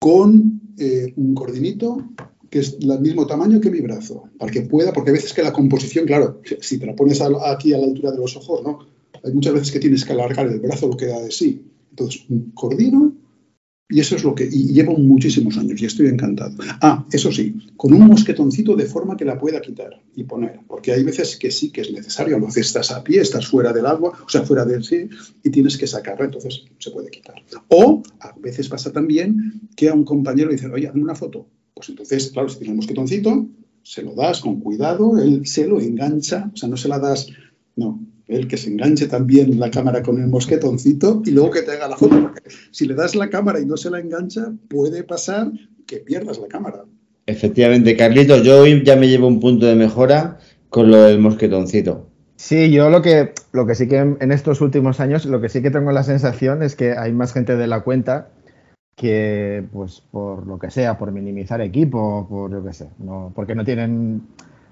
con 0.01 0.61
eh, 0.79 1.13
un 1.17 1.35
cordinito 1.35 2.05
que 2.53 2.59
es 2.59 2.79
del 2.79 3.01
mismo 3.01 3.27
tamaño 3.27 3.63
que 3.63 3.71
mi 3.71 3.81
brazo, 3.81 4.25
para 4.39 4.53
que 4.53 4.61
pueda, 4.61 4.93
porque 4.93 5.09
a 5.09 5.15
veces 5.15 5.33
que 5.33 5.43
la 5.43 5.55
composición, 5.55 6.05
claro, 6.05 6.43
si- 6.61 6.79
te 6.79 6.85
la 6.85 6.95
pones 6.95 7.19
aquí 7.23 7.73
a 7.73 7.79
la 7.79 7.87
altura 7.87 8.13
de 8.13 8.19
los 8.19 8.37
ojos, 8.37 8.63
¿no? 8.63 8.79
Hay 9.25 9.33
muchas 9.33 9.55
veces 9.55 9.73
que 9.73 9.81
tienes 9.81 10.05
que 10.05 10.13
alargar 10.13 10.47
el 10.47 10.61
brazo 10.61 10.87
lo 10.89 10.97
que 10.99 11.07
da 11.07 11.19
de 11.23 11.31
sí. 11.31 11.63
Entonces, 11.89 12.25
un 12.29 12.51
cordino 12.53 13.15
y 13.89 14.01
eso 14.01 14.17
es 14.17 14.25
lo 14.25 14.35
que. 14.35 14.45
Y 14.45 14.73
llevo 14.75 14.97
muchísimos 14.99 15.57
años 15.57 15.81
y 15.81 15.87
estoy 15.87 16.09
encantado. 16.09 16.55
Ah, 16.83 17.07
eso 17.11 17.33
sí, 17.33 17.55
con 17.77 17.95
un 17.95 18.07
mosquetoncito 18.07 18.77
de 18.77 18.85
forma 18.85 19.17
que 19.17 19.25
la 19.25 19.39
pueda 19.39 19.61
quitar 19.63 20.03
y 20.15 20.25
poner. 20.25 20.61
Porque 20.69 20.93
hay 20.93 21.05
veces 21.05 21.37
que 21.39 21.51
sí 21.51 21.71
que 21.71 21.81
es 21.83 21.91
necesario. 21.91 22.37
A 22.37 22.41
veces 22.41 22.67
estás 22.67 22.91
a 22.91 23.03
pie, 23.03 23.21
estás 23.23 23.47
fuera 23.47 23.73
del 23.73 23.87
agua, 23.87 24.13
o 24.27 24.29
sea, 24.29 24.43
fuera 24.43 24.67
del 24.67 24.85
sí, 24.85 25.09
y 25.43 25.49
tienes 25.51 25.79
que 25.79 25.87
sacarla, 25.87 26.27
entonces 26.27 26.65
se 26.79 26.91
puede 26.91 27.11
quitar. 27.11 27.37
O 27.69 28.03
a 28.21 28.35
veces 28.39 28.69
pasa 28.69 28.93
también 28.93 29.61
que 29.75 29.89
a 29.89 29.95
un 29.95 30.05
compañero 30.05 30.49
le 30.51 30.57
dicen, 30.57 30.73
oye, 30.73 30.87
hazme 30.89 31.03
una 31.03 31.15
foto. 31.15 31.47
Pues 31.83 31.89
entonces, 31.89 32.31
claro, 32.31 32.49
si 32.49 32.59
tienes 32.59 32.71
un 32.71 32.77
mosquetoncito, 32.77 33.47
se 33.83 34.03
lo 34.03 34.15
das 34.15 34.41
con 34.41 34.61
cuidado, 34.61 35.19
él 35.19 35.45
se 35.47 35.67
lo 35.67 35.81
engancha, 35.81 36.49
o 36.55 36.57
sea, 36.57 36.69
no 36.69 36.77
se 36.77 36.87
la 36.87 37.01
das. 37.01 37.27
No, 37.75 38.01
él 38.29 38.47
que 38.47 38.57
se 38.57 38.71
enganche 38.71 39.09
también 39.09 39.59
la 39.59 39.69
cámara 39.69 40.01
con 40.01 40.21
el 40.23 40.29
mosquetoncito 40.29 41.23
y 41.25 41.33
luego 41.33 41.51
que 41.51 41.63
te 41.63 41.73
haga 41.73 41.89
la 41.89 41.97
foto. 41.97 42.23
Porque 42.23 42.43
si 42.71 42.87
le 42.87 42.95
das 42.95 43.17
la 43.17 43.29
cámara 43.29 43.59
y 43.59 43.67
no 43.67 43.77
se 43.77 43.91
la 43.91 43.99
engancha, 43.99 44.53
puede 44.69 45.03
pasar 45.03 45.51
que 45.85 45.97
pierdas 45.97 46.39
la 46.39 46.47
cámara. 46.47 46.85
Efectivamente, 47.27 47.97
Carlitos, 47.97 48.45
yo 48.45 48.61
hoy 48.61 48.85
ya 48.85 48.95
me 48.95 49.09
llevo 49.09 49.27
un 49.27 49.41
punto 49.41 49.67
de 49.67 49.75
mejora 49.75 50.39
con 50.69 50.89
lo 50.89 51.03
del 51.03 51.19
mosquetoncito. 51.19 52.07
Sí, 52.37 52.71
yo 52.71 52.91
lo 52.91 53.03
que, 53.03 53.33
lo 53.51 53.67
que 53.67 53.75
sí 53.75 53.89
que 53.89 53.97
en, 53.97 54.19
en 54.21 54.31
estos 54.31 54.61
últimos 54.61 55.01
años, 55.01 55.27
lo 55.27 55.41
que 55.41 55.49
sí 55.49 55.63
que 55.63 55.73
tengo 55.73 55.91
la 55.91 56.05
sensación 56.05 56.63
es 56.63 56.77
que 56.77 56.93
hay 56.93 57.13
más 57.13 57.33
gente 57.33 57.57
de 57.57 57.67
la 57.67 57.81
cuenta 57.81 58.29
que, 58.97 59.65
pues, 59.73 60.01
por 60.01 60.47
lo 60.47 60.59
que 60.59 60.71
sea, 60.71 60.99
por 60.99 61.13
minimizar 61.13 61.61
equipo, 61.61 62.27
por 62.29 62.51
yo 62.51 62.63
que 62.65 62.73
sé, 62.73 62.91
no, 62.99 63.33
porque 63.35 63.55
no 63.55 63.65
tienen, 63.65 64.23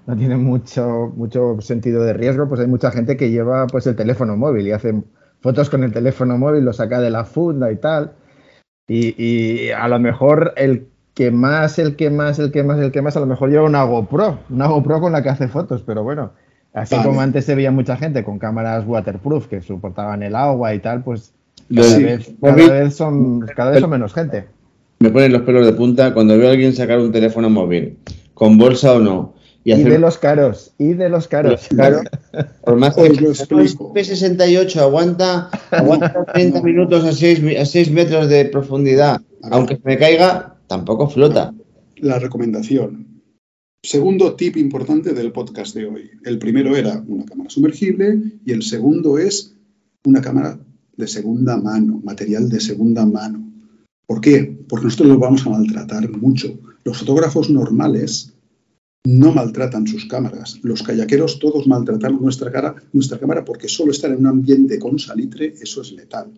no 0.05 0.15
tienen 0.15 0.43
mucho, 0.43 1.11
mucho 1.15 1.59
sentido 1.61 2.03
de 2.03 2.13
riesgo, 2.13 2.47
pues 2.47 2.61
hay 2.61 2.67
mucha 2.67 2.91
gente 2.91 3.17
que 3.17 3.31
lleva 3.31 3.67
pues 3.67 3.87
el 3.87 3.95
teléfono 3.95 4.37
móvil 4.37 4.67
y 4.67 4.71
hace 4.71 5.01
fotos 5.41 5.69
con 5.69 5.83
el 5.83 5.91
teléfono 5.91 6.37
móvil, 6.37 6.63
lo 6.63 6.73
saca 6.73 7.01
de 7.01 7.09
la 7.09 7.25
funda 7.25 7.71
y 7.71 7.77
tal. 7.77 8.13
Y, 8.87 9.15
y 9.17 9.71
a 9.71 9.87
lo 9.87 9.99
mejor 9.99 10.53
el 10.55 10.87
que 11.13 11.31
más, 11.31 11.79
el 11.79 11.95
que 11.95 12.09
más, 12.09 12.39
el 12.39 12.51
que 12.51 12.63
más, 12.63 12.79
el 12.79 12.91
que 12.91 13.01
más, 13.01 13.17
a 13.17 13.19
lo 13.19 13.25
mejor 13.25 13.49
lleva 13.49 13.65
una 13.65 13.83
GoPro, 13.83 14.39
una 14.49 14.67
GoPro 14.67 15.01
con 15.01 15.11
la 15.11 15.23
que 15.23 15.29
hace 15.29 15.47
fotos, 15.47 15.83
pero 15.83 16.03
bueno, 16.03 16.31
así 16.73 16.95
Vale. 16.95 17.07
como 17.07 17.21
antes 17.21 17.45
se 17.45 17.55
veía 17.55 17.71
mucha 17.71 17.97
gente 17.97 18.23
con 18.23 18.39
cámaras 18.39 18.85
waterproof 18.85 19.47
que 19.47 19.61
soportaban 19.61 20.23
el 20.23 20.35
agua 20.35 20.73
y 20.73 20.79
tal, 20.79 21.03
pues 21.03 21.33
Lo 21.71 21.81
cada, 21.81 21.97
vez, 21.97 22.31
cada 22.41 22.53
móvil- 22.55 22.69
vez 22.71 22.95
son, 22.95 23.39
cada 23.55 23.71
vez 23.71 23.81
son 23.81 23.89
menos 23.89 24.13
gente. 24.13 24.45
Me 24.99 25.09
ponen 25.09 25.31
los 25.31 25.41
pelos 25.41 25.65
de 25.65 25.73
punta 25.73 26.13
cuando 26.13 26.37
veo 26.37 26.49
a 26.49 26.51
alguien 26.51 26.73
sacar 26.75 26.99
un 26.99 27.11
teléfono 27.11 27.49
móvil, 27.49 27.97
con 28.33 28.57
bolsa 28.57 28.93
o 28.93 28.99
no, 28.99 29.33
y 29.63 29.73
de 29.81 29.99
los 29.99 30.17
caros, 30.17 30.73
y 30.77 30.93
de 30.93 31.09
los 31.09 31.27
caros. 31.27 31.67
Claro, 31.69 32.01
por 32.65 32.75
más 32.77 32.95
que 32.95 33.01
Os 33.09 33.21
lo 33.21 33.29
explico. 33.29 33.93
P68 33.93 34.75
aguanta, 34.77 35.49
aguanta 35.71 36.25
30 36.33 36.61
minutos 36.63 37.03
a 37.05 37.11
6, 37.11 37.59
a 37.59 37.65
6 37.65 37.91
metros 37.91 38.27
de 38.29 38.45
profundidad. 38.45 39.21
Aunque 39.43 39.75
se 39.77 39.81
me 39.85 39.97
caiga, 39.97 40.55
tampoco 40.67 41.09
flota. 41.09 41.53
La 41.97 42.19
recomendación. 42.19 43.07
Segundo 43.83 44.35
tip 44.35 44.57
importante 44.57 45.13
del 45.13 45.31
podcast 45.31 45.75
de 45.75 45.85
hoy. 45.87 46.11
El 46.23 46.37
primero 46.37 46.75
era 46.75 47.03
una 47.07 47.25
cámara 47.25 47.49
sumergible 47.49 48.19
y 48.45 48.51
el 48.51 48.61
segundo 48.61 49.17
es 49.17 49.55
una 50.05 50.21
cámara 50.21 50.59
de 50.97 51.07
segunda 51.07 51.57
mano, 51.57 52.01
material 52.03 52.49
de 52.49 52.59
segunda 52.59 53.05
mano. 53.05 53.51
¿Por 54.05 54.21
qué? 54.21 54.57
Porque 54.67 54.85
nosotros 54.85 55.09
lo 55.09 55.19
vamos 55.19 55.45
a 55.45 55.49
maltratar 55.49 56.09
mucho. 56.17 56.59
Los 56.83 56.97
fotógrafos 56.97 57.49
normales 57.49 58.33
no 59.05 59.31
maltratan 59.31 59.87
sus 59.87 60.05
cámaras. 60.05 60.59
Los 60.63 60.83
kayakeros 60.83 61.39
todos 61.39 61.67
maltratamos 61.67 62.21
nuestra, 62.21 62.51
cara, 62.51 62.75
nuestra 62.93 63.19
cámara 63.19 63.43
porque 63.43 63.67
solo 63.67 63.91
estar 63.91 64.11
en 64.11 64.19
un 64.19 64.27
ambiente 64.27 64.77
con 64.79 64.99
salitre, 64.99 65.53
eso 65.61 65.81
es 65.81 65.91
letal. 65.91 66.31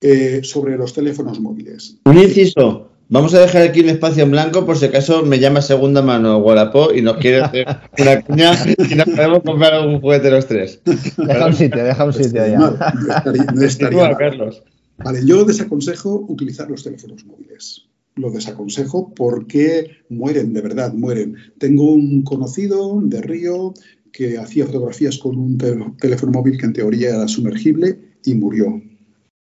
Eh, 0.00 0.40
sobre 0.44 0.76
los 0.76 0.92
teléfonos 0.92 1.40
móviles. 1.40 1.96
Un 2.04 2.18
inciso. 2.18 2.87
Vamos 3.10 3.32
a 3.34 3.40
dejar 3.40 3.62
aquí 3.62 3.80
un 3.80 3.88
espacio 3.88 4.22
en 4.22 4.30
blanco 4.30 4.66
por 4.66 4.76
si 4.76 4.84
acaso 4.84 5.24
me 5.24 5.38
llama 5.38 5.62
segunda 5.62 6.02
mano 6.02 6.38
Wallapop 6.38 6.94
y 6.94 7.00
nos 7.00 7.16
quiere 7.16 7.40
hacer 7.40 7.66
una 7.98 8.20
cuña 8.22 8.52
y 8.90 8.94
nos 8.96 9.06
podemos 9.06 9.42
comprar 9.42 9.72
algún 9.74 10.00
juguete 10.00 10.30
los 10.30 10.46
tres. 10.46 10.80
Deja 11.16 11.46
un 11.46 11.54
sitio, 11.54 11.84
deja 11.84 12.04
un 12.04 12.12
sitio 12.12 12.44
Estaría 12.44 12.52
ya. 12.52 12.58
mal, 12.58 12.78
no 12.78 13.14
estaría, 13.16 13.44
no 13.44 13.62
estaría 13.62 13.98
Continúa, 13.98 14.08
mal. 14.08 14.16
Carlos. 14.18 14.62
Vale, 14.98 15.20
yo 15.24 15.44
desaconsejo 15.44 16.26
utilizar 16.28 16.68
los 16.70 16.82
teléfonos 16.84 17.24
móviles. 17.24 17.86
Lo 18.16 18.30
desaconsejo 18.30 19.14
porque 19.14 19.90
mueren, 20.10 20.52
de 20.52 20.60
verdad, 20.60 20.92
mueren. 20.92 21.36
Tengo 21.58 21.92
un 21.94 22.22
conocido 22.24 23.00
de 23.02 23.22
Río 23.22 23.72
que 24.12 24.36
hacía 24.38 24.66
fotografías 24.66 25.16
con 25.18 25.38
un 25.38 25.56
tel- 25.56 25.96
teléfono 25.98 26.32
móvil 26.32 26.58
que 26.58 26.66
en 26.66 26.72
teoría 26.74 27.10
era 27.10 27.28
sumergible 27.28 27.98
y 28.24 28.34
murió. 28.34 28.82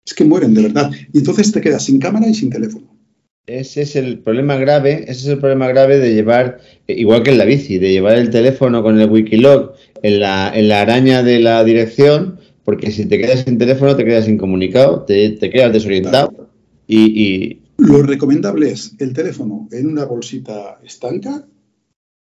Es 0.05 0.13
que 0.13 0.25
mueren, 0.25 0.53
de 0.55 0.63
verdad. 0.63 0.91
Y 1.13 1.19
entonces 1.19 1.51
te 1.53 1.61
quedas 1.63 1.85
sin 1.85 1.99
cámara 1.99 2.27
y 2.29 2.35
sin 2.35 2.51
teléfono. 2.51 2.94
Ese 3.47 3.83
es 3.83 3.95
el 3.95 4.21
problema 4.21 4.57
grave, 4.57 5.03
ese 5.03 5.13
es 5.13 5.27
el 5.27 5.39
problema 5.39 5.69
grave 5.69 5.99
de 5.99 6.15
llevar, 6.15 6.61
eh, 6.89 6.95
igual 6.95 7.23
que 7.23 7.31
en 7.31 7.39
la 7.39 7.45
bici, 7.45 7.79
de 7.79 7.93
llevar 7.93 8.17
el 8.17 8.31
teléfono 8.31 8.83
con 8.83 8.99
el 8.99 9.11
Wikilog 9.11 9.73
en 10.03 10.21
la, 10.21 10.51
en 10.55 10.69
la 10.69 10.81
araña 10.81 11.23
de 11.23 11.41
la 11.41 11.63
dirección, 11.63 12.39
porque 12.65 12.91
si 12.91 13.05
te 13.05 13.19
quedas 13.19 13.45
sin 13.45 13.59
teléfono 13.59 13.97
te 13.97 14.05
quedas 14.05 14.29
incomunicado, 14.29 15.03
te, 15.03 15.31
te 15.31 15.51
quedas 15.51 15.75
desorientado 15.75 16.49
y, 16.87 17.23
y 17.23 17.63
Lo 17.77 18.03
recomendable 18.03 18.71
es 18.71 18.95
el 18.99 19.13
teléfono 19.13 19.69
en 19.73 19.89
una 19.89 20.07
bolsita 20.07 20.81
estanca 20.83 21.47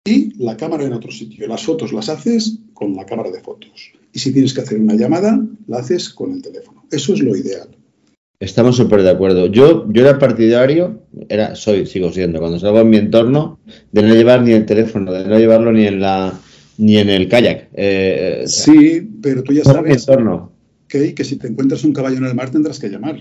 y 0.05 0.35
la 0.43 0.57
cámara 0.57 0.85
en 0.85 0.93
otro 0.93 1.11
sitio. 1.11 1.49
Las 1.49 1.65
fotos 1.65 1.93
las 1.93 2.09
haces 2.09 2.59
con 2.75 2.95
la 2.95 3.07
cámara 3.07 3.31
de 3.31 3.41
fotos. 3.41 3.93
Y 4.13 4.19
si 4.19 4.33
tienes 4.33 4.55
que 4.55 4.61
hacer 4.61 4.79
una 4.79 4.95
llamada, 4.95 5.39
la 5.67 5.79
haces 5.79 6.11
con 6.11 6.33
el 6.33 6.43
teléfono. 6.43 6.85
Eso 6.91 7.15
es 7.15 7.21
lo 7.21 7.35
ideal. 7.35 7.76
Estamos 8.41 8.77
súper 8.77 9.03
de 9.03 9.11
acuerdo. 9.11 9.47
Yo, 9.47 9.87
yo 9.93 10.03
era 10.03 10.19
partidario, 10.19 11.03
era, 11.29 11.55
soy, 11.55 11.87
sigo 11.87 12.13
siendo, 12.13 12.39
cuando 12.41 12.59
salgo 12.59 12.81
en 12.81 12.91
mi 12.91 12.97
entorno, 12.99 13.59
de 13.93 14.03
no 14.03 14.15
llevar 14.15 14.43
ni 14.43 14.53
el 14.53 14.67
teléfono, 14.67 15.13
de 15.13 15.25
no 15.27 15.39
llevarlo 15.39 15.73
ni 15.73 15.87
en 15.87 16.01
la 16.01 16.33
ni 16.79 16.99
en 16.99 17.09
el 17.09 17.29
kayak. 17.29 17.69
Eh, 17.75 18.43
o 18.45 18.49
sea, 18.49 18.75
Sí, 18.75 19.09
pero 19.23 19.43
tú 19.43 19.53
ya 19.53 19.63
todo 19.63 19.83
mi 19.83 19.95
sabes 19.95 20.03
entorno. 20.03 20.53
que, 20.89 21.15
que 21.15 21.25
si 21.25 21.37
te 21.37 21.49
encuentras 21.49 21.85
un 21.85 21.93
caballo 21.93 22.19
en 22.19 22.25
el 22.27 22.35
mar 22.35 22.51
tendrás 22.51 22.79
que 22.79 22.89
llamar. 22.89 23.17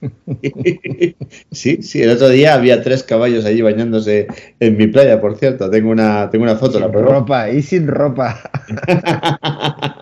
Sí, 1.50 1.82
sí, 1.82 2.02
el 2.02 2.10
otro 2.10 2.28
día 2.28 2.54
había 2.54 2.82
tres 2.82 3.02
caballos 3.02 3.44
allí 3.44 3.62
bañándose 3.62 4.26
en 4.60 4.76
mi 4.76 4.86
playa, 4.88 5.20
por 5.20 5.36
cierto. 5.38 5.70
Tengo 5.70 5.90
una, 5.90 6.30
tengo 6.30 6.44
una 6.44 6.56
foto, 6.56 6.78
la 6.78 6.86
Sin 6.86 6.92
pruebo. 6.92 7.10
ropa, 7.10 7.50
y 7.50 7.62
sin 7.62 7.86
ropa. 7.86 8.40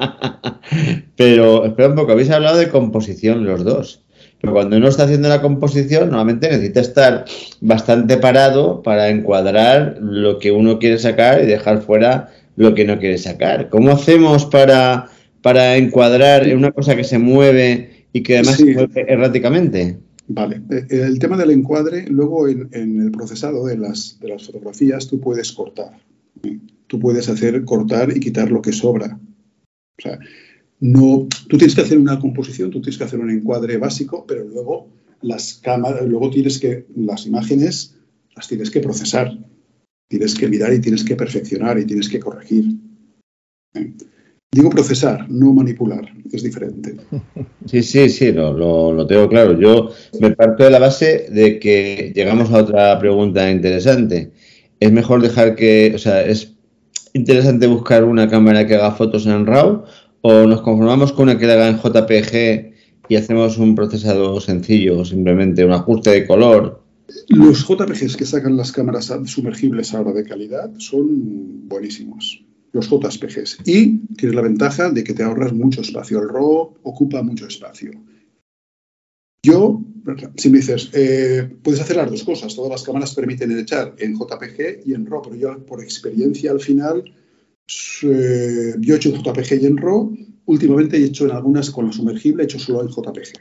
Pero 1.16 1.64
espera 1.66 1.88
un 1.88 1.94
poco, 1.94 2.12
habéis 2.12 2.30
hablado 2.30 2.58
de 2.58 2.68
composición 2.68 3.44
los 3.44 3.64
dos. 3.64 4.04
Pero 4.40 4.52
cuando 4.52 4.76
uno 4.76 4.88
está 4.88 5.04
haciendo 5.04 5.28
la 5.28 5.40
composición, 5.40 6.10
normalmente 6.10 6.50
necesita 6.50 6.80
estar 6.80 7.24
bastante 7.62 8.18
parado 8.18 8.82
para 8.82 9.08
encuadrar 9.08 9.96
lo 10.00 10.38
que 10.38 10.52
uno 10.52 10.78
quiere 10.78 10.98
sacar 10.98 11.42
y 11.42 11.46
dejar 11.46 11.80
fuera 11.80 12.28
lo 12.56 12.74
que 12.74 12.84
no 12.84 12.98
quiere 12.98 13.16
sacar. 13.16 13.70
¿Cómo 13.70 13.92
hacemos 13.92 14.44
para, 14.44 15.08
para 15.40 15.76
encuadrar 15.76 16.46
en 16.46 16.58
una 16.58 16.72
cosa 16.72 16.94
que 16.94 17.04
se 17.04 17.18
mueve 17.18 18.06
y 18.12 18.22
que 18.22 18.36
además 18.38 18.56
se 18.56 18.66
mueve 18.66 19.06
erráticamente? 19.08 19.98
Vale, 20.26 20.62
eh, 20.70 20.86
el 20.90 21.18
tema 21.18 21.36
del 21.36 21.50
encuadre, 21.50 22.06
luego 22.08 22.48
en, 22.48 22.68
el 22.72 23.10
procesado 23.10 23.66
de 23.66 23.76
las, 23.76 24.18
de 24.20 24.28
las, 24.28 24.46
fotografías 24.46 25.06
tú 25.06 25.20
puedes 25.20 25.52
cortar. 25.52 25.92
Tú 26.86 26.98
puedes 26.98 27.28
hacer 27.28 27.64
cortar 27.64 28.14
y 28.14 28.20
quitar 28.20 28.50
lo 28.50 28.62
que 28.62 28.72
sobra. 28.72 29.18
O 29.98 30.02
sea, 30.02 30.18
no, 30.80 31.28
tú 31.48 31.56
tienes 31.56 31.74
que 31.74 31.82
hacer 31.82 31.98
una 31.98 32.18
composición, 32.18 32.70
tú 32.70 32.80
tienes 32.80 32.98
que 32.98 33.04
hacer 33.04 33.20
un 33.20 33.30
encuadre 33.30 33.78
básico, 33.78 34.24
pero 34.26 34.44
luego 34.44 34.88
las 35.22 35.54
cámaras, 35.54 36.06
luego 36.06 36.30
tienes 36.30 36.58
que, 36.58 36.86
las 36.96 37.26
imágenes 37.26 37.96
las 38.36 38.48
tienes 38.48 38.70
que 38.70 38.80
procesar, 38.80 39.32
tienes 40.08 40.34
que 40.34 40.48
mirar 40.48 40.74
y 40.74 40.80
tienes 40.80 41.04
que 41.04 41.16
perfeccionar 41.16 41.78
y 41.78 41.86
tienes 41.86 42.08
que 42.08 42.20
corregir. 42.20 42.64
¿Eh? 43.74 43.92
Digo 44.52 44.70
procesar, 44.70 45.28
no 45.30 45.52
manipular, 45.52 46.12
es 46.32 46.42
diferente. 46.42 46.96
Sí, 47.66 47.82
sí, 47.82 48.10
sí, 48.10 48.30
lo, 48.30 48.92
lo, 48.92 49.06
tengo 49.06 49.26
claro. 49.26 49.58
Yo 49.58 49.90
me 50.20 50.32
parto 50.32 50.64
de 50.64 50.70
la 50.70 50.78
base 50.78 51.28
de 51.30 51.58
que 51.58 52.12
llegamos 52.14 52.50
a 52.50 52.58
otra 52.58 52.98
pregunta 52.98 53.50
interesante. 53.50 54.32
Es 54.78 54.92
mejor 54.92 55.22
dejar 55.22 55.56
que, 55.56 55.92
o 55.94 55.98
sea, 55.98 56.22
es 56.22 56.53
interesante 57.14 57.66
buscar 57.66 58.04
una 58.04 58.28
cámara 58.28 58.66
que 58.66 58.75
haga 58.75 58.92
fotos 58.92 59.26
en 59.26 59.47
RAW 59.47 59.85
o 60.21 60.47
nos 60.47 60.61
conformamos 60.62 61.12
con 61.12 61.25
una 61.28 61.38
que 61.38 61.47
la 61.47 61.54
haga 61.54 61.68
en 61.68 61.78
JPG 61.78 62.75
y 63.09 63.16
hacemos 63.16 63.59
un 63.59 63.75
procesado 63.75 64.40
sencillo, 64.40 65.04
simplemente 65.04 65.64
un 65.64 65.73
ajuste 65.73 66.11
de 66.11 66.26
color. 66.26 66.83
Los 67.28 67.66
JPGs 67.66 68.16
que 68.16 68.25
sacan 68.25 68.56
las 68.56 68.73
cámaras 68.73 69.12
sumergibles 69.26 69.94
ahora 69.94 70.12
de 70.12 70.25
calidad 70.25 70.71
son 70.78 71.68
buenísimos 71.68 72.44
los 72.73 72.90
JPGs. 72.90 73.59
Y 73.64 73.99
tienes 74.16 74.35
la 74.35 74.42
ventaja 74.42 74.90
de 74.90 75.04
que 75.04 75.14
te 75.14 75.23
ahorras 75.23 75.52
mucho 75.52 75.80
espacio. 75.80 76.21
El 76.21 76.28
RAW 76.28 76.75
ocupa 76.83 77.23
mucho 77.23 77.47
espacio. 77.47 77.92
Yo, 79.44 79.80
si 80.37 80.50
me 80.50 80.58
dices, 80.58 80.90
eh, 80.92 81.49
puedes 81.62 81.80
hacer 81.80 81.96
las 81.96 82.11
dos 82.11 82.25
cosas. 82.25 82.54
Todas 82.54 82.70
las 82.70 82.82
cámaras 82.82 83.14
permiten 83.14 83.56
echar 83.58 83.94
en 83.99 84.14
JPG 84.14 84.87
y 84.87 84.94
en 84.94 85.06
RAW, 85.06 85.23
pero 85.23 85.37
yo 85.37 85.66
por 85.66 85.82
experiencia 85.82 86.50
al 86.50 86.61
final, 86.61 87.04
eh, 88.02 88.75
yo 88.80 88.94
he 88.94 88.96
hecho 88.96 89.08
en 89.08 89.23
JPG 89.23 89.62
y 89.62 89.66
en 89.66 89.76
RAW. 89.76 90.16
Últimamente 90.46 90.99
he 90.99 91.04
hecho 91.04 91.25
en 91.25 91.30
algunas 91.30 91.70
con 91.70 91.87
la 91.87 91.92
sumergible, 91.92 92.42
he 92.42 92.44
hecho 92.44 92.58
solo 92.58 92.82
en 92.82 92.88
JPG. 92.88 93.40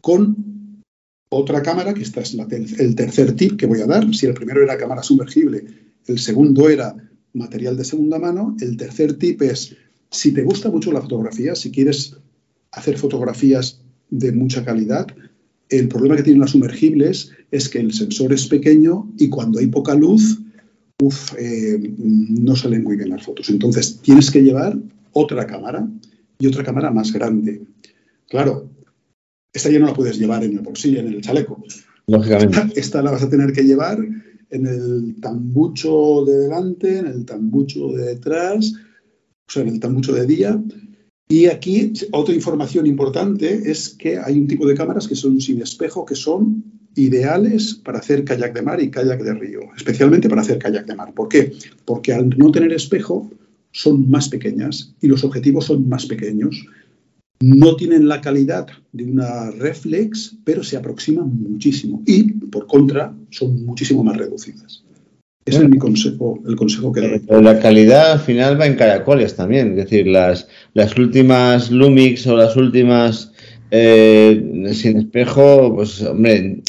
Con 0.00 0.82
otra 1.28 1.62
cámara, 1.62 1.94
que 1.94 2.02
esta 2.02 2.20
es 2.20 2.34
el 2.34 2.94
tercer 2.96 3.34
tip 3.36 3.56
que 3.56 3.66
voy 3.66 3.80
a 3.80 3.86
dar. 3.86 4.12
Si 4.14 4.26
el 4.26 4.34
primero 4.34 4.62
era 4.62 4.76
cámara 4.76 5.02
sumergible, 5.02 5.64
el 6.06 6.18
segundo 6.18 6.68
era 6.68 6.96
material 7.32 7.76
de 7.76 7.84
segunda 7.84 8.18
mano. 8.18 8.56
El 8.60 8.76
tercer 8.76 9.14
tip 9.14 9.40
es, 9.42 9.76
si 10.10 10.32
te 10.32 10.42
gusta 10.42 10.68
mucho 10.68 10.90
la 10.92 11.00
fotografía, 11.00 11.54
si 11.54 11.70
quieres 11.70 12.16
hacer 12.72 12.98
fotografías 12.98 13.80
de 14.10 14.32
mucha 14.32 14.64
calidad, 14.64 15.06
el 15.78 15.88
problema 15.88 16.16
que 16.16 16.22
tienen 16.22 16.40
las 16.40 16.50
sumergibles 16.50 17.32
es 17.50 17.68
que 17.68 17.78
el 17.80 17.92
sensor 17.92 18.32
es 18.32 18.46
pequeño 18.46 19.10
y 19.18 19.28
cuando 19.28 19.58
hay 19.58 19.66
poca 19.66 19.94
luz, 19.94 20.38
eh, 21.38 21.94
no 21.98 22.54
salen 22.54 22.84
muy 22.84 22.96
bien 22.96 23.10
las 23.10 23.24
fotos. 23.24 23.48
Entonces 23.48 24.00
tienes 24.02 24.30
que 24.30 24.42
llevar 24.42 24.76
otra 25.12 25.46
cámara 25.46 25.88
y 26.38 26.46
otra 26.46 26.62
cámara 26.62 26.90
más 26.90 27.12
grande. 27.12 27.62
Claro, 28.28 28.70
esta 29.52 29.70
ya 29.70 29.78
no 29.78 29.86
la 29.86 29.94
puedes 29.94 30.18
llevar 30.18 30.44
en 30.44 30.52
el 30.52 30.60
bolsillo, 30.60 31.00
en 31.00 31.08
el 31.08 31.20
chaleco. 31.20 31.62
Lógicamente. 32.06 32.58
Esta 32.76 33.02
la 33.02 33.10
vas 33.10 33.22
a 33.22 33.30
tener 33.30 33.52
que 33.52 33.62
llevar 33.62 33.98
en 34.50 34.66
el 34.66 35.16
tambucho 35.20 36.24
de 36.26 36.36
delante, 36.38 36.98
en 36.98 37.06
el 37.06 37.24
tambucho 37.24 37.88
de 37.88 38.14
detrás, 38.14 38.74
o 39.48 39.50
sea, 39.50 39.62
en 39.62 39.68
el 39.68 39.80
tambucho 39.80 40.12
de 40.12 40.26
día. 40.26 40.62
Y 41.32 41.46
aquí 41.46 41.94
otra 42.10 42.34
información 42.34 42.86
importante 42.86 43.70
es 43.70 43.88
que 43.88 44.18
hay 44.18 44.38
un 44.38 44.46
tipo 44.46 44.66
de 44.66 44.74
cámaras 44.74 45.08
que 45.08 45.14
son 45.14 45.40
sin 45.40 45.62
espejo, 45.62 46.04
que 46.04 46.14
son 46.14 46.62
ideales 46.94 47.74
para 47.74 48.00
hacer 48.00 48.22
kayak 48.22 48.52
de 48.52 48.60
mar 48.60 48.82
y 48.82 48.90
kayak 48.90 49.22
de 49.22 49.32
río, 49.32 49.60
especialmente 49.74 50.28
para 50.28 50.42
hacer 50.42 50.58
kayak 50.58 50.84
de 50.84 50.94
mar. 50.94 51.14
¿Por 51.14 51.30
qué? 51.30 51.54
Porque 51.86 52.12
al 52.12 52.28
no 52.36 52.52
tener 52.52 52.70
espejo 52.74 53.30
son 53.70 54.10
más 54.10 54.28
pequeñas 54.28 54.94
y 55.00 55.06
los 55.06 55.24
objetivos 55.24 55.64
son 55.64 55.88
más 55.88 56.04
pequeños 56.04 56.66
no 57.40 57.74
tienen 57.76 58.06
la 58.06 58.20
calidad 58.20 58.68
de 58.92 59.04
una 59.04 59.50
reflex, 59.50 60.36
pero 60.44 60.62
se 60.62 60.76
aproximan 60.76 61.28
muchísimo 61.42 62.00
y, 62.06 62.24
por 62.24 62.68
contra, 62.68 63.16
son 63.30 63.64
muchísimo 63.64 64.04
más 64.04 64.16
reducidas. 64.16 64.84
Ese 65.44 65.58
es 65.58 65.68
mi 65.68 65.78
consejo, 65.78 66.40
el 66.46 66.54
consejo 66.54 66.92
que 66.92 67.00
doy. 67.00 67.42
La 67.42 67.58
calidad 67.58 68.12
al 68.12 68.20
final 68.20 68.60
va 68.60 68.66
en 68.66 68.76
caracoles 68.76 69.34
también, 69.34 69.70
es 69.70 69.76
decir, 69.76 70.06
las, 70.06 70.46
las 70.74 70.96
últimas 70.96 71.70
Lumix 71.70 72.26
o 72.28 72.36
las 72.36 72.56
últimas 72.56 73.32
eh, 73.72 74.70
sin 74.72 74.98
espejo, 74.98 75.74
pues 75.74 76.02
hombre, 76.02 76.62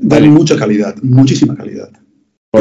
dan 0.00 0.30
mucha 0.30 0.56
calidad, 0.56 0.94
muchísima 1.02 1.54
calidad. 1.54 1.90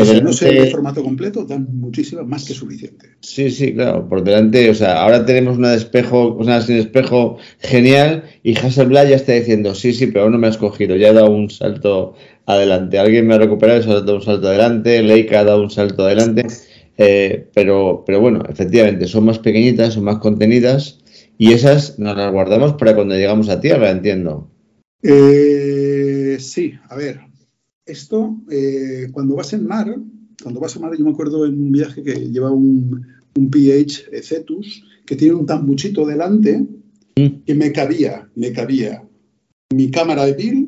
Si 0.04 0.22
no 0.22 0.34
sé 0.34 0.58
el 0.58 0.72
formato 0.72 1.04
completo, 1.04 1.46
dan 1.46 1.68
muchísima, 1.72 2.24
más 2.24 2.46
que 2.46 2.54
suficiente. 2.54 3.12
Sí, 3.22 3.50
sí, 3.50 3.74
claro, 3.74 4.10
por 4.10 4.24
delante, 4.24 4.70
o 4.70 4.76
sea, 4.76 5.02
ahora 5.02 5.26
tenemos 5.26 5.58
una 5.58 5.72
de 5.72 5.78
espejo, 5.78 6.34
una 6.34 6.62
sin 6.62 6.78
espejo 6.78 7.38
genial 7.60 8.24
y 8.44 8.58
Hasselblad 8.58 9.08
ya 9.08 9.16
está 9.16 9.34
diciendo, 9.34 9.74
sí, 9.74 9.94
sí, 9.94 10.08
pero 10.08 10.30
no 10.30 10.38
me 10.38 10.48
has 10.48 10.58
cogido, 10.58 10.96
ya 10.96 11.10
he 11.10 11.14
dado 11.14 11.32
un 11.32 11.50
salto 11.50 12.16
adelante. 12.46 13.00
Alguien 13.00 13.28
me 13.28 13.36
ha 13.36 13.40
recuperado 13.40 13.80
y 13.80 13.84
ha 13.84 13.96
dado 13.96 14.16
un 14.16 14.22
salto 14.22 14.48
adelante, 14.48 15.02
Leica 15.02 15.40
ha 15.40 15.44
dado 15.44 15.64
un 15.64 15.70
salto 15.70 16.04
adelante, 16.04 16.46
eh, 16.98 17.50
pero, 17.54 18.04
pero 18.06 18.22
bueno, 18.22 18.44
efectivamente, 18.48 19.08
son 19.08 19.26
más 19.26 19.40
pequeñitas, 19.40 19.96
son 19.96 20.04
más 20.04 20.20
contenidas 20.20 21.00
y 21.38 21.54
esas 21.54 22.00
nos 22.00 22.16
las 22.16 22.32
guardamos 22.32 22.74
para 22.74 22.96
cuando 22.96 23.16
llegamos 23.16 23.50
a 23.50 23.60
tierra, 23.60 23.90
entiendo. 23.92 24.50
Eh, 25.02 26.38
sí, 26.40 26.74
a 26.90 26.96
ver, 26.96 27.20
esto, 27.86 28.38
eh, 28.50 29.08
cuando 29.12 29.36
vas 29.36 29.54
en 29.54 29.66
mar, 29.66 29.96
cuando 30.42 30.60
vas 30.60 30.76
en 30.76 30.82
mar, 30.82 30.96
yo 30.98 31.06
me 31.06 31.12
acuerdo 31.12 31.46
en 31.46 31.60
un 31.60 31.72
viaje 31.72 32.04
que 32.04 32.14
lleva 32.14 32.52
un, 32.52 33.06
un 33.36 33.50
PH 33.50 34.22
Cetus, 34.24 34.84
que 35.06 35.16
tiene 35.16 35.36
un 35.36 35.46
tambuchito 35.46 36.06
delante, 36.06 36.66
mm. 37.16 37.44
que 37.46 37.56
me 37.56 37.72
cabía, 37.72 38.30
me 38.36 38.52
cabía 38.52 39.04
mi 39.74 39.92
cámara 39.92 40.26
de 40.26 40.34
Bill 40.34 40.65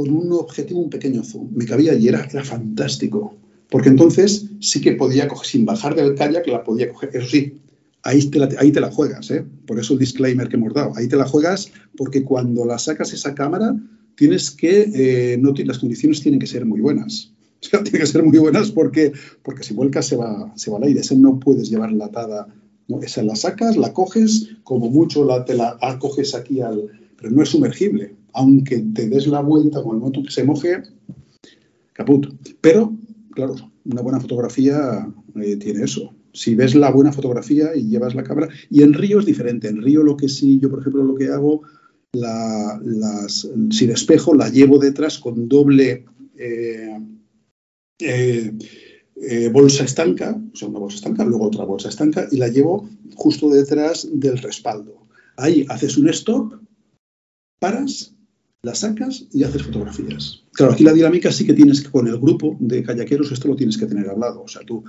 con 0.00 0.16
un 0.16 0.32
objetivo, 0.32 0.80
un 0.80 0.88
pequeño 0.88 1.22
zoom. 1.22 1.50
Me 1.54 1.66
cabía 1.66 1.92
y 1.92 2.08
era, 2.08 2.24
era 2.24 2.42
fantástico. 2.42 3.36
Porque 3.68 3.90
entonces 3.90 4.46
sí 4.58 4.80
que 4.80 4.92
podía 4.92 5.28
coger, 5.28 5.46
sin 5.46 5.66
bajar 5.66 5.94
del 5.94 6.14
kayak, 6.14 6.46
la 6.46 6.64
podía 6.64 6.88
coger. 6.88 7.10
Eso 7.12 7.28
sí, 7.28 7.60
ahí 8.02 8.24
te 8.30 8.38
la, 8.38 8.48
ahí 8.56 8.72
te 8.72 8.80
la 8.80 8.90
juegas, 8.90 9.30
¿eh? 9.30 9.44
Por 9.66 9.78
eso 9.78 9.92
el 9.92 9.98
disclaimer 9.98 10.48
que 10.48 10.56
hemos 10.56 10.72
dado. 10.72 10.94
Ahí 10.96 11.06
te 11.06 11.16
la 11.16 11.26
juegas 11.26 11.70
porque 11.98 12.24
cuando 12.24 12.64
la 12.64 12.78
sacas 12.78 13.12
esa 13.12 13.34
cámara, 13.34 13.76
tienes 14.16 14.50
que, 14.50 14.90
eh, 14.94 15.36
no, 15.38 15.52
las 15.54 15.78
condiciones 15.78 16.22
tienen 16.22 16.40
que 16.40 16.46
ser 16.46 16.64
muy 16.64 16.80
buenas. 16.80 17.34
O 17.62 17.66
sea, 17.68 17.82
tienen 17.82 18.00
que 18.00 18.06
ser 18.06 18.22
muy 18.22 18.38
buenas 18.38 18.70
porque, 18.70 19.12
porque 19.42 19.64
si 19.64 19.74
vuelcas 19.74 20.06
se 20.06 20.16
va, 20.16 20.50
se 20.56 20.70
va 20.70 20.78
al 20.78 20.84
aire. 20.84 21.00
Esa 21.00 21.14
no 21.14 21.38
puedes 21.38 21.68
llevar 21.68 21.92
la 21.92 22.06
atada. 22.06 22.48
¿no? 22.88 23.02
Esa 23.02 23.22
la 23.22 23.36
sacas, 23.36 23.76
la 23.76 23.92
coges, 23.92 24.48
como 24.64 24.88
mucho 24.88 25.26
la, 25.26 25.44
te 25.44 25.54
la 25.54 25.76
coges 25.98 26.34
aquí 26.34 26.62
al... 26.62 26.86
Pero 27.18 27.32
no 27.32 27.42
es 27.42 27.50
sumergible. 27.50 28.14
Aunque 28.32 28.78
te 28.94 29.08
des 29.08 29.26
la 29.26 29.40
vuelta 29.40 29.82
con 29.82 29.96
el 29.96 30.02
moto 30.02 30.22
que 30.22 30.30
se 30.30 30.44
moje, 30.44 30.82
caput. 31.92 32.26
Pero, 32.60 32.96
claro, 33.32 33.54
una 33.84 34.02
buena 34.02 34.20
fotografía 34.20 35.08
eh, 35.36 35.56
tiene 35.56 35.84
eso. 35.84 36.14
Si 36.32 36.54
ves 36.54 36.74
la 36.74 36.90
buena 36.90 37.12
fotografía 37.12 37.74
y 37.74 37.88
llevas 37.88 38.14
la 38.14 38.22
cámara, 38.22 38.48
y 38.70 38.82
en 38.82 38.94
Río 38.94 39.18
es 39.18 39.26
diferente. 39.26 39.68
En 39.68 39.82
Río 39.82 40.02
lo 40.02 40.16
que 40.16 40.28
sí, 40.28 40.60
yo 40.60 40.70
por 40.70 40.80
ejemplo 40.80 41.02
lo 41.02 41.14
que 41.16 41.28
hago 41.28 41.62
la, 42.12 42.80
sin 43.28 43.90
espejo, 43.90 44.34
la 44.34 44.48
llevo 44.48 44.78
detrás 44.78 45.18
con 45.18 45.48
doble 45.48 46.04
eh, 46.36 46.98
eh, 48.00 49.50
bolsa 49.52 49.84
estanca, 49.84 50.40
o 50.52 50.56
sea, 50.56 50.68
una 50.68 50.78
bolsa 50.78 50.96
estanca, 50.96 51.24
luego 51.24 51.46
otra 51.46 51.64
bolsa 51.64 51.88
estanca, 51.88 52.26
y 52.30 52.36
la 52.36 52.48
llevo 52.48 52.88
justo 53.14 53.50
detrás 53.50 54.08
del 54.12 54.38
respaldo. 54.38 55.06
Ahí 55.36 55.66
haces 55.68 55.98
un 55.98 56.08
stop, 56.08 56.54
paras, 57.58 58.14
la 58.62 58.74
sacas 58.74 59.26
y 59.32 59.42
haces 59.44 59.62
fotografías. 59.62 60.44
Claro, 60.52 60.72
aquí 60.72 60.84
la 60.84 60.92
dinámica 60.92 61.32
sí 61.32 61.46
que 61.46 61.54
tienes 61.54 61.80
que, 61.80 61.90
con 61.90 62.06
el 62.08 62.18
grupo 62.18 62.56
de 62.60 62.82
kayakeros, 62.82 63.32
esto 63.32 63.48
lo 63.48 63.56
tienes 63.56 63.78
que 63.78 63.86
tener 63.86 64.08
al 64.08 64.20
lado. 64.20 64.42
O 64.42 64.48
sea, 64.48 64.62
tú, 64.62 64.84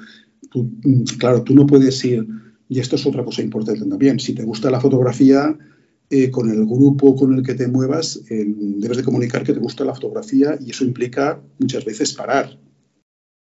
tú, 0.49 0.69
claro, 1.17 1.43
tú 1.43 1.55
no 1.55 1.65
puedes 1.65 2.03
ir, 2.03 2.27
y 2.67 2.79
esto 2.79 2.95
es 2.95 3.05
otra 3.05 3.23
cosa 3.23 3.41
importante 3.41 3.85
también, 3.85 4.19
si 4.19 4.33
te 4.33 4.43
gusta 4.43 4.69
la 4.69 4.81
fotografía, 4.81 5.57
eh, 6.09 6.29
con 6.29 6.49
el 6.49 6.65
grupo 6.65 7.15
con 7.15 7.33
el 7.33 7.43
que 7.43 7.53
te 7.53 7.69
muevas, 7.69 8.21
eh, 8.29 8.43
debes 8.45 8.97
de 8.97 9.03
comunicar 9.03 9.43
que 9.43 9.53
te 9.53 9.59
gusta 9.59 9.85
la 9.85 9.95
fotografía 9.95 10.57
y 10.59 10.71
eso 10.71 10.83
implica 10.83 11.41
muchas 11.57 11.85
veces 11.85 12.13
parar. 12.13 12.59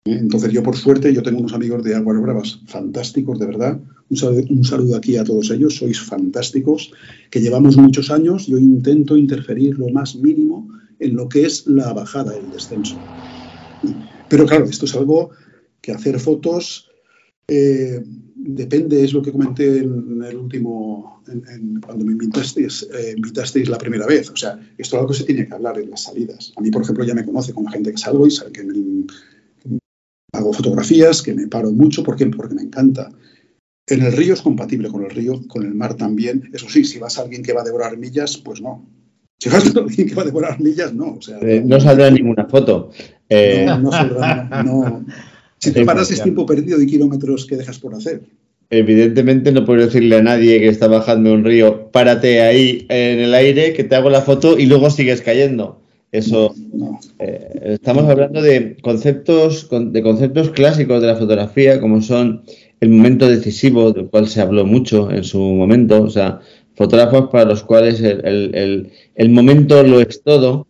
¿Eh? 0.04 0.16
Entonces 0.18 0.52
yo 0.52 0.62
por 0.62 0.76
suerte, 0.76 1.12
yo 1.12 1.22
tengo 1.22 1.40
unos 1.40 1.52
amigos 1.52 1.82
de 1.84 1.94
Aguas 1.94 2.20
Bravas 2.20 2.60
fantásticos, 2.66 3.38
de 3.38 3.46
verdad. 3.46 3.80
Un 4.08 4.64
saludo, 4.64 4.96
aquí 4.96 5.16
a 5.16 5.24
todos 5.24 5.50
ellos, 5.50 5.76
sois 5.76 6.00
fantásticos, 6.00 6.92
que 7.30 7.40
llevamos 7.40 7.76
muchos 7.76 8.10
años, 8.10 8.46
yo 8.46 8.58
intento 8.58 9.16
interferir 9.16 9.78
lo 9.78 9.88
más 9.88 10.16
mínimo 10.16 10.68
en 10.98 11.14
lo 11.14 11.28
que 11.28 11.42
es 11.42 11.66
la 11.66 11.92
bajada, 11.92 12.36
el 12.36 12.50
descenso. 12.50 12.98
Pero 14.28 14.46
claro, 14.46 14.64
esto 14.64 14.86
es 14.86 14.94
algo 14.94 15.30
que 15.80 15.92
hacer 15.92 16.18
fotos 16.18 16.90
depende, 18.42 19.04
es 19.04 19.12
lo 19.12 19.22
que 19.22 19.32
comenté 19.32 19.78
en 19.78 20.22
el 20.22 20.36
último, 20.36 21.22
cuando 21.84 22.04
me 22.04 22.12
invitasteis, 22.12 22.88
eh, 22.92 23.14
invitasteis 23.16 23.68
la 23.68 23.78
primera 23.78 24.06
vez. 24.06 24.30
O 24.30 24.36
sea, 24.36 24.58
esto 24.78 24.96
es 24.96 25.00
algo 25.00 25.08
que 25.08 25.18
se 25.18 25.24
tiene 25.24 25.46
que 25.46 25.54
hablar 25.54 25.78
en 25.78 25.90
las 25.90 26.04
salidas. 26.04 26.52
A 26.56 26.60
mí, 26.60 26.70
por 26.70 26.82
ejemplo, 26.82 27.04
ya 27.04 27.14
me 27.14 27.24
conoce 27.24 27.52
con 27.52 27.64
la 27.64 27.72
gente 27.72 27.90
que 27.92 27.98
salgo 27.98 28.26
y 28.26 28.30
sabe 28.30 28.52
que 28.52 28.64
hago 30.40 30.52
fotografías, 30.52 31.22
que 31.22 31.34
me 31.34 31.46
paro 31.46 31.70
mucho. 31.70 32.02
¿Por 32.02 32.16
qué? 32.16 32.26
Porque 32.26 32.54
me 32.54 32.62
encanta. 32.62 33.10
En 33.86 34.02
el 34.02 34.12
río 34.12 34.34
es 34.34 34.42
compatible 34.42 34.88
con 34.88 35.04
el 35.04 35.10
río, 35.10 35.40
con 35.48 35.64
el 35.64 35.74
mar 35.74 35.94
también. 35.94 36.50
Eso 36.52 36.68
sí, 36.68 36.84
si 36.84 36.98
vas 36.98 37.18
a 37.18 37.22
alguien 37.22 37.42
que 37.42 37.52
va 37.52 37.62
a 37.62 37.64
devorar 37.64 37.96
millas, 37.96 38.36
pues 38.36 38.60
no. 38.60 38.86
Si 39.38 39.48
vas 39.48 39.74
a 39.74 39.80
alguien 39.80 40.08
que 40.08 40.14
va 40.14 40.22
a 40.22 40.26
devorar 40.26 40.60
millas, 40.60 40.92
no. 40.92 41.14
O 41.14 41.22
sea, 41.22 41.38
eh, 41.40 41.62
no 41.64 41.80
saldrá 41.80 42.10
ninguna 42.10 42.46
foto. 42.46 42.90
Eh, 43.28 43.64
no, 43.66 43.78
no 43.78 43.92
saldrá, 43.92 44.62
no. 44.64 45.04
Si 45.58 45.72
te 45.72 45.84
paras 45.84 46.10
es 46.10 46.22
tiempo 46.22 46.46
perdido 46.46 46.78
de 46.78 46.86
kilómetros 46.86 47.46
que 47.46 47.56
dejas 47.56 47.78
por 47.78 47.94
hacer. 47.94 48.22
Evidentemente 48.70 49.50
no 49.50 49.64
puedo 49.64 49.84
decirle 49.84 50.16
a 50.16 50.22
nadie 50.22 50.60
que 50.60 50.68
está 50.68 50.86
bajando 50.86 51.34
un 51.34 51.44
río, 51.44 51.90
párate 51.90 52.40
ahí 52.40 52.86
en 52.88 53.18
el 53.18 53.34
aire, 53.34 53.72
que 53.72 53.82
te 53.82 53.96
hago 53.96 54.10
la 54.10 54.22
foto 54.22 54.58
y 54.58 54.66
luego 54.66 54.90
sigues 54.90 55.20
cayendo. 55.20 55.79
Eso. 56.12 56.54
Eh, 57.20 57.74
estamos 57.74 58.04
hablando 58.04 58.42
de 58.42 58.76
conceptos, 58.82 59.68
de 59.70 60.02
conceptos 60.02 60.50
clásicos 60.50 61.00
de 61.00 61.06
la 61.06 61.16
fotografía, 61.16 61.80
como 61.80 62.02
son 62.02 62.42
el 62.80 62.88
momento 62.88 63.28
decisivo, 63.28 63.92
del 63.92 64.08
cual 64.08 64.26
se 64.28 64.40
habló 64.40 64.66
mucho 64.66 65.10
en 65.10 65.22
su 65.22 65.38
momento. 65.38 66.02
O 66.02 66.10
sea, 66.10 66.40
fotógrafos 66.74 67.30
para 67.30 67.44
los 67.44 67.62
cuales 67.62 68.00
el, 68.02 69.30
momento 69.30 69.82
lo 69.84 70.00
es 70.00 70.22
todo. 70.22 70.66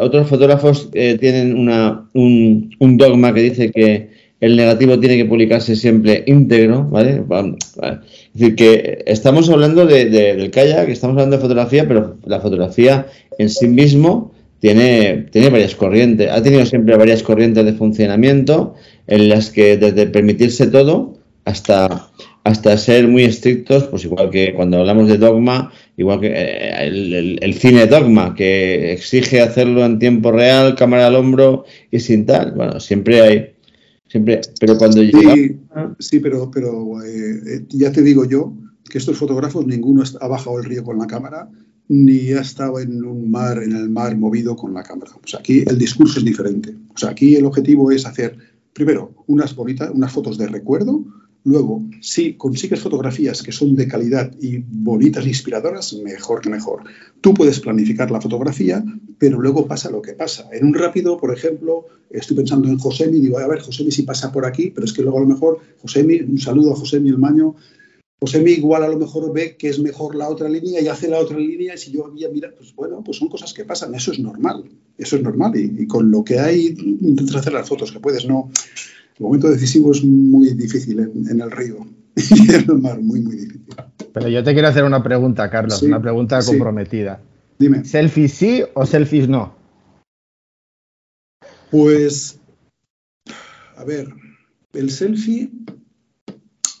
Otros 0.00 0.28
fotógrafos 0.28 0.90
eh, 0.92 1.16
tienen 1.18 1.56
una, 1.56 2.08
un, 2.12 2.70
un 2.78 2.96
dogma 2.96 3.32
que 3.32 3.40
dice 3.40 3.70
que 3.70 4.10
el 4.40 4.56
negativo 4.56 4.98
tiene 5.00 5.16
que 5.16 5.24
publicarse 5.24 5.74
siempre 5.76 6.22
íntegro, 6.26 6.84
¿vale? 6.84 7.22
Es 7.22 8.32
decir, 8.34 8.54
que 8.54 9.02
estamos 9.06 9.48
hablando 9.48 9.86
de, 9.86 10.10
del 10.10 10.50
kayak, 10.50 10.88
estamos 10.88 11.14
hablando 11.14 11.36
de 11.36 11.42
fotografía, 11.42 11.88
pero 11.88 12.18
la 12.26 12.40
fotografía 12.40 13.06
en 13.38 13.48
sí 13.48 13.66
mismo 13.66 14.32
tiene, 14.66 15.28
tiene 15.30 15.48
varias 15.48 15.76
corrientes, 15.76 16.28
ha 16.28 16.42
tenido 16.42 16.66
siempre 16.66 16.96
varias 16.96 17.22
corrientes 17.22 17.64
de 17.64 17.72
funcionamiento 17.74 18.74
en 19.06 19.28
las 19.28 19.50
que 19.50 19.76
desde 19.76 20.08
permitirse 20.08 20.66
todo 20.66 21.18
hasta, 21.44 22.10
hasta 22.42 22.76
ser 22.76 23.06
muy 23.06 23.22
estrictos, 23.22 23.84
pues 23.84 24.04
igual 24.06 24.28
que 24.30 24.54
cuando 24.54 24.78
hablamos 24.78 25.06
de 25.06 25.18
dogma, 25.18 25.70
igual 25.96 26.18
que 26.18 26.32
eh, 26.34 26.84
el, 26.84 27.38
el, 27.40 27.54
cine 27.54 27.86
dogma, 27.86 28.34
que 28.34 28.92
exige 28.92 29.40
hacerlo 29.40 29.84
en 29.84 30.00
tiempo 30.00 30.32
real, 30.32 30.74
cámara 30.74 31.06
al 31.06 31.14
hombro 31.14 31.64
y 31.92 32.00
sin 32.00 32.26
tal. 32.26 32.50
Bueno, 32.50 32.80
siempre 32.80 33.20
hay 33.20 33.52
Siempre, 34.08 34.40
pero 34.60 34.78
cuando 34.78 35.00
sí, 35.02 35.58
Sí, 35.98 36.20
pero, 36.20 36.50
pero 36.50 37.04
eh, 37.04 37.40
eh, 37.46 37.66
ya 37.68 37.92
te 37.92 38.02
digo 38.02 38.24
yo 38.24 38.52
que 38.88 38.98
estos 38.98 39.16
fotógrafos, 39.16 39.64
ninguno 39.64 40.02
ha 40.20 40.26
bajado 40.28 40.58
el 40.58 40.64
río 40.64 40.82
con 40.82 40.98
la 40.98 41.06
cámara, 41.06 41.50
ni 41.88 42.32
ha 42.32 42.40
estado 42.40 42.80
en 42.80 43.04
un 43.04 43.30
mar, 43.30 43.62
en 43.62 43.74
el 43.76 43.88
mar 43.88 44.16
movido 44.16 44.56
con 44.56 44.74
la 44.74 44.82
cámara. 44.82 45.12
Sea, 45.24 45.40
aquí 45.40 45.64
el 45.66 45.78
discurso 45.78 46.18
es 46.18 46.24
diferente. 46.24 46.74
O 46.94 46.98
sea, 46.98 47.10
aquí 47.10 47.36
el 47.36 47.46
objetivo 47.46 47.90
es 47.90 48.06
hacer, 48.06 48.36
primero, 48.72 49.14
unas 49.26 49.54
bonitas, 49.54 49.90
unas 49.92 50.12
fotos 50.12 50.38
de 50.38 50.48
recuerdo, 50.48 51.04
Luego, 51.46 51.80
si 52.00 52.32
consigues 52.32 52.80
fotografías 52.80 53.40
que 53.40 53.52
son 53.52 53.76
de 53.76 53.86
calidad 53.86 54.32
y 54.40 54.58
bonitas 54.58 55.24
e 55.24 55.28
inspiradoras, 55.28 55.94
mejor 56.02 56.40
que 56.40 56.50
mejor. 56.50 56.82
Tú 57.20 57.34
puedes 57.34 57.60
planificar 57.60 58.10
la 58.10 58.20
fotografía, 58.20 58.84
pero 59.16 59.40
luego 59.40 59.68
pasa 59.68 59.88
lo 59.88 60.02
que 60.02 60.14
pasa. 60.14 60.48
En 60.50 60.66
un 60.66 60.74
rápido, 60.74 61.16
por 61.16 61.32
ejemplo, 61.32 61.86
estoy 62.10 62.38
pensando 62.38 62.66
en 62.66 62.78
Josemi, 62.78 63.20
digo, 63.20 63.38
a 63.38 63.46
ver, 63.46 63.60
Josemi 63.60 63.92
si 63.92 64.02
pasa 64.02 64.32
por 64.32 64.44
aquí, 64.44 64.72
pero 64.74 64.86
es 64.86 64.92
que 64.92 65.02
luego 65.02 65.18
a 65.18 65.20
lo 65.20 65.28
mejor, 65.28 65.60
Josemi, 65.80 66.20
un 66.20 66.38
saludo 66.40 66.72
a 66.72 66.76
Josemi 66.76 67.10
el 67.10 67.18
Maño, 67.18 67.54
Josemi 68.20 68.52
igual 68.52 68.82
a 68.82 68.88
lo 68.88 68.98
mejor 68.98 69.32
ve 69.32 69.56
que 69.56 69.68
es 69.68 69.78
mejor 69.78 70.14
la 70.14 70.28
otra 70.28 70.48
línea 70.48 70.80
y 70.80 70.88
hace 70.88 71.08
la 71.08 71.18
otra 71.18 71.38
línea 71.38 71.74
y 71.74 71.78
si 71.78 71.92
yo 71.92 72.06
había 72.06 72.30
mira, 72.30 72.50
pues 72.56 72.74
bueno, 72.74 73.02
pues 73.04 73.18
son 73.18 73.28
cosas 73.28 73.52
que 73.52 73.64
pasan, 73.64 73.94
eso 73.94 74.10
es 74.10 74.18
normal, 74.18 74.64
eso 74.96 75.16
es 75.16 75.22
normal 75.22 75.52
y, 75.54 75.86
con 75.86 76.10
lo 76.10 76.24
que 76.24 76.38
hay 76.38 76.74
intentas 77.02 77.36
hacer 77.36 77.52
las 77.52 77.68
fotos 77.68 77.92
que 77.92 78.00
puedes, 78.00 78.26
no 78.26 78.50
el 79.18 79.24
momento 79.24 79.48
decisivo 79.48 79.92
es 79.92 80.04
muy 80.04 80.52
difícil 80.54 80.98
en, 80.98 81.40
el 81.40 81.50
río 81.50 81.86
y 82.16 82.54
en 82.54 82.70
el 82.70 82.78
mar, 82.78 83.00
muy, 83.00 83.20
muy 83.20 83.36
difícil. 83.36 83.64
Pero 84.12 84.28
yo 84.28 84.44
te 84.44 84.52
quiero 84.52 84.68
hacer 84.68 84.84
una 84.84 85.02
pregunta, 85.02 85.48
Carlos, 85.50 85.82
una 85.82 86.00
pregunta 86.00 86.42
comprometida. 86.44 87.22
Dime. 87.58 87.84
¿Selfies 87.84 88.32
sí 88.32 88.62
o 88.74 88.84
selfies 88.84 89.28
no? 89.28 89.54
Pues, 91.70 92.38
a 93.76 93.84
ver, 93.84 94.08
el 94.74 94.90
selfie, 94.90 95.50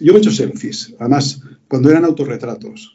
yo 0.00 0.14
he 0.14 0.18
hecho 0.18 0.30
selfies, 0.30 0.94
además, 0.98 1.40
cuando 1.68 1.90
eran 1.90 2.04
autorretratos. 2.04 2.92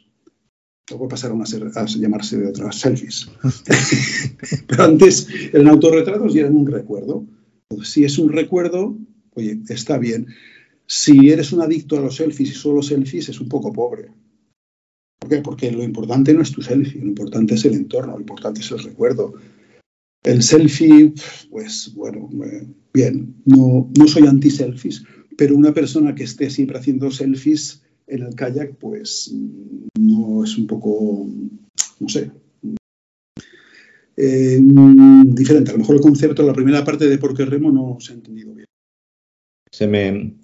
Luego 0.90 1.08
pasaron 1.08 1.40
a, 1.40 1.46
ser, 1.46 1.70
a 1.74 1.86
llamarse 1.86 2.38
de 2.38 2.48
otras 2.48 2.76
selfies. 2.76 3.30
Pero 4.66 4.84
antes 4.84 5.28
eran 5.52 5.68
autorretratos 5.68 6.34
y 6.34 6.40
eran 6.40 6.54
un 6.54 6.66
recuerdo. 6.66 7.24
Si 7.82 8.04
es 8.04 8.18
un 8.18 8.30
recuerdo, 8.32 8.96
oye, 9.34 9.60
está 9.68 9.98
bien. 9.98 10.26
Si 10.86 11.30
eres 11.30 11.52
un 11.52 11.62
adicto 11.62 11.96
a 11.96 12.00
los 12.00 12.16
selfies 12.16 12.50
y 12.50 12.54
solo 12.54 12.82
selfies, 12.82 13.28
es 13.28 13.40
un 13.40 13.48
poco 13.48 13.72
pobre. 13.72 14.10
¿Por 15.18 15.30
qué? 15.30 15.38
Porque 15.38 15.70
lo 15.70 15.82
importante 15.82 16.34
no 16.34 16.42
es 16.42 16.50
tu 16.50 16.62
selfie, 16.62 17.00
lo 17.00 17.06
importante 17.06 17.54
es 17.54 17.64
el 17.64 17.74
entorno, 17.74 18.14
lo 18.14 18.20
importante 18.20 18.60
es 18.60 18.70
el 18.72 18.80
recuerdo. 18.80 19.34
El 20.24 20.42
selfie, 20.42 21.14
pues 21.50 21.92
bueno, 21.94 22.28
eh, 22.44 22.66
bien, 22.92 23.36
no, 23.44 23.90
no 23.96 24.06
soy 24.06 24.26
anti-selfies, 24.26 25.04
pero 25.42 25.56
una 25.56 25.74
persona 25.74 26.14
que 26.14 26.22
esté 26.22 26.50
siempre 26.50 26.78
haciendo 26.78 27.10
selfies 27.10 27.82
en 28.06 28.22
el 28.22 28.36
kayak, 28.36 28.76
pues 28.76 29.34
no 29.98 30.44
es 30.44 30.56
un 30.56 30.68
poco, 30.68 31.26
no 31.98 32.08
sé, 32.08 32.30
eh, 34.16 34.60
diferente. 35.24 35.72
A 35.72 35.74
lo 35.74 35.80
mejor 35.80 35.96
el 35.96 36.00
concepto, 36.00 36.44
la 36.44 36.52
primera 36.52 36.84
parte 36.84 37.08
de 37.08 37.18
por 37.18 37.36
qué 37.36 37.44
remo 37.44 37.72
no 37.72 37.96
se 37.98 38.12
ha 38.12 38.14
entendido 38.14 38.54
bien 38.54 38.68
se 39.72 39.88
me... 39.88 40.34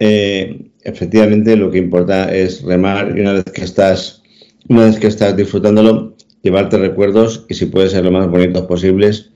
Eh, 0.00 0.72
efectivamente, 0.82 1.54
lo 1.54 1.70
que 1.70 1.78
importa 1.78 2.34
es 2.34 2.62
remar 2.62 3.16
y 3.16 3.20
una 3.20 3.34
vez 3.34 3.44
que 3.44 3.62
estás, 3.62 4.24
una 4.68 4.86
vez 4.86 4.98
que 4.98 5.06
estás 5.06 5.36
disfrutándolo, 5.36 6.16
llevarte 6.42 6.76
recuerdos 6.76 7.46
y 7.48 7.54
si 7.54 7.66
puede 7.66 7.88
ser 7.88 8.04
lo 8.04 8.10
más 8.10 8.28
bonitos 8.28 8.66
posibles. 8.66 9.30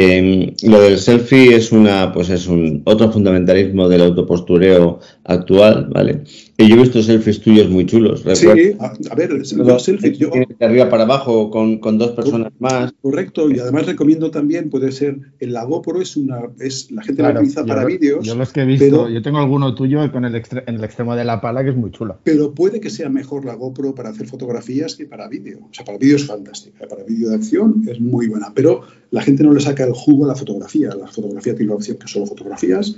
Eh, 0.00 0.54
lo 0.62 0.80
del 0.80 0.96
selfie 0.96 1.56
es 1.56 1.72
una, 1.72 2.12
pues 2.12 2.30
es 2.30 2.46
un 2.46 2.82
otro 2.84 3.10
fundamentalismo 3.10 3.88
del 3.88 4.02
autopostureo 4.02 5.00
actual, 5.24 5.88
¿vale? 5.92 6.22
Yo 6.66 6.74
he 6.74 6.78
visto 6.80 7.00
selfies 7.04 7.40
tuyos 7.40 7.70
muy 7.70 7.86
chulos. 7.86 8.24
Sí, 8.34 8.48
a, 8.80 9.14
ver, 9.14 9.30
los 9.30 9.82
selfies. 9.84 10.18
Yo, 10.18 10.30
de 10.30 10.66
arriba 10.66 10.88
para 10.90 11.04
abajo 11.04 11.50
con, 11.50 11.78
con, 11.78 11.98
dos 11.98 12.10
personas 12.10 12.52
más. 12.58 12.92
Correcto, 13.00 13.48
y 13.48 13.60
además 13.60 13.86
recomiendo 13.86 14.32
también, 14.32 14.68
puede 14.68 14.90
ser, 14.90 15.18
el 15.38 15.52
la 15.52 15.62
GoPro 15.62 16.02
es 16.02 16.16
una. 16.16 16.40
es 16.58 16.90
La 16.90 17.02
gente 17.02 17.22
la 17.22 17.30
utiliza 17.30 17.64
para 17.64 17.84
vídeos. 17.84 18.26
Yo 18.26 18.34
los 18.34 18.52
que 18.52 18.62
he 18.62 18.64
visto, 18.64 19.08
yo 19.08 19.22
tengo 19.22 19.38
alguno 19.38 19.72
tuyo 19.76 20.10
con 20.10 20.24
el 20.24 20.34
en 20.34 20.74
el 20.74 20.84
extremo 20.84 21.14
de 21.14 21.24
la 21.24 21.40
pala 21.40 21.62
que 21.62 21.70
es 21.70 21.76
muy 21.76 21.92
chulo. 21.92 22.18
Pero 22.24 22.52
puede 22.52 22.80
que 22.80 22.90
sea 22.90 23.08
mejor 23.08 23.44
la 23.44 23.54
GoPro 23.54 23.94
para 23.94 24.08
hacer 24.08 24.26
fotografías 24.26 24.96
que 24.96 25.06
para 25.06 25.28
vídeo. 25.28 25.60
O 25.70 25.72
sea, 25.72 25.84
para 25.84 25.98
vídeo 25.98 26.16
es 26.16 26.26
fantástica, 26.26 26.88
para 26.88 27.04
vídeo 27.04 27.28
de 27.28 27.36
acción 27.36 27.84
es 27.86 28.00
muy 28.00 28.26
buena, 28.26 28.52
pero 28.52 28.82
la 29.12 29.22
gente 29.22 29.44
no 29.44 29.52
le 29.52 29.60
saca 29.60 29.84
el 29.84 29.92
jugo 29.92 30.24
a 30.24 30.28
la 30.28 30.34
fotografía. 30.34 30.88
La 30.88 31.06
fotografía 31.06 31.54
tiene 31.54 31.70
la 31.70 31.76
opción 31.76 31.98
que 31.98 32.08
solo 32.08 32.26
fotografías 32.26 32.96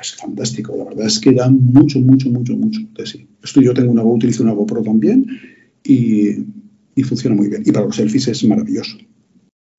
es 0.00 0.14
fantástico. 0.14 0.76
La 0.76 0.84
verdad 0.84 1.06
es 1.06 1.18
que 1.18 1.32
da 1.32 1.48
mucho, 1.50 2.00
mucho, 2.00 2.30
mucho, 2.30 2.56
mucho 2.56 2.80
de 2.96 3.06
sí. 3.06 3.28
Esto 3.42 3.60
yo 3.60 3.74
tengo 3.74 3.92
una, 3.92 4.02
utilizo 4.02 4.42
una 4.42 4.52
GoPro 4.52 4.82
también 4.82 5.26
y, 5.84 6.46
funciona 7.04 7.34
muy 7.34 7.48
bien. 7.48 7.62
Y 7.64 7.72
para 7.72 7.86
los 7.86 7.96
selfies 7.96 8.28
es 8.28 8.44
maravilloso. 8.44 8.98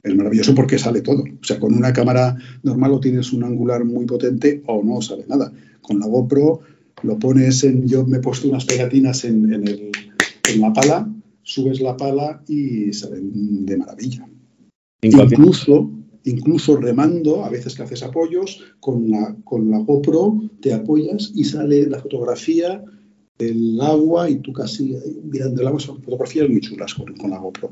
Es 0.01 0.15
maravilloso 0.15 0.55
porque 0.55 0.79
sale 0.79 1.01
todo. 1.01 1.23
O 1.23 1.43
sea, 1.43 1.59
con 1.59 1.73
una 1.73 1.93
cámara 1.93 2.35
normal 2.63 2.93
o 2.93 2.99
tienes 2.99 3.31
un 3.31 3.43
angular 3.43 3.85
muy 3.85 4.05
potente 4.05 4.63
o 4.65 4.83
no 4.83 5.01
sale 5.01 5.25
nada. 5.27 5.53
Con 5.81 5.99
la 5.99 6.07
GoPro 6.07 6.61
lo 7.03 7.19
pones 7.19 7.63
en. 7.63 7.87
Yo 7.87 8.05
me 8.05 8.17
he 8.17 8.21
puesto 8.21 8.49
unas 8.49 8.65
pegatinas 8.65 9.23
en, 9.23 9.53
en, 9.53 9.67
en 9.67 10.61
la 10.61 10.73
pala, 10.73 11.07
subes 11.43 11.79
la 11.79 11.95
pala 11.95 12.41
y 12.47 12.91
salen 12.91 13.65
de 13.65 13.77
maravilla. 13.77 14.27
Incluso 15.03 15.91
incluso 16.23 16.77
remando, 16.77 17.43
a 17.43 17.49
veces 17.49 17.75
que 17.75 17.83
haces 17.83 18.03
apoyos, 18.03 18.63
con 18.79 19.09
la, 19.09 19.35
con 19.43 19.69
la 19.69 19.79
GoPro 19.79 20.49
te 20.61 20.73
apoyas 20.73 21.31
y 21.35 21.43
sale 21.43 21.87
la 21.87 21.99
fotografía 21.99 22.83
del 23.37 23.79
agua 23.81 24.29
y 24.29 24.35
tú 24.35 24.53
casi 24.53 24.95
mirando 25.23 25.61
el 25.61 25.67
agua, 25.67 25.79
son 25.79 26.01
fotografías 26.01 26.49
muy 26.49 26.61
chulas 26.61 26.93
con, 26.93 27.29
la 27.29 27.39
GoPro. 27.39 27.71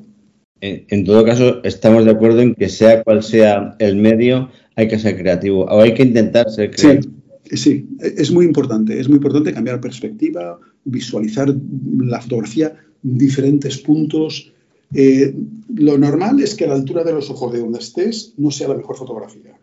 En, 0.61 1.05
todo 1.05 1.23
caso, 1.23 1.63
estamos 1.63 2.03
de 2.05 2.11
acuerdo 2.11 2.41
en 2.41 2.55
que 2.55 2.67
sea 2.67 3.03
cual 3.03 3.23
sea 3.23 3.75
el 3.79 3.95
medio, 3.95 4.49
hay 4.75 4.87
que 4.87 4.99
ser 4.99 5.17
creativo 5.17 5.65
o 5.65 5.81
hay 5.81 5.93
que 5.93 6.03
intentar 6.03 6.49
ser 6.49 6.71
creativo. 6.71 7.13
Sí, 7.45 7.57
sí, 7.57 7.87
es 7.99 8.31
muy 8.31 8.45
importante, 8.45 8.99
es 8.99 9.07
muy 9.07 9.17
importante 9.17 9.53
cambiar 9.53 9.79
perspectiva, 9.79 10.59
visualizar 10.83 11.53
la 11.99 12.19
fotografía, 12.19 12.75
diferentes 13.01 13.77
puntos, 13.77 14.51
eh, 14.93 15.33
lo 15.73 15.97
normal 15.97 16.39
es 16.41 16.55
que 16.55 16.65
a 16.65 16.69
la 16.69 16.75
altura 16.75 17.03
de 17.03 17.13
los 17.13 17.29
ojos 17.29 17.53
de 17.53 17.59
donde 17.59 17.79
estés 17.79 18.33
no 18.37 18.51
sea 18.51 18.67
la 18.67 18.75
mejor 18.75 18.97
fotografía. 18.97 19.57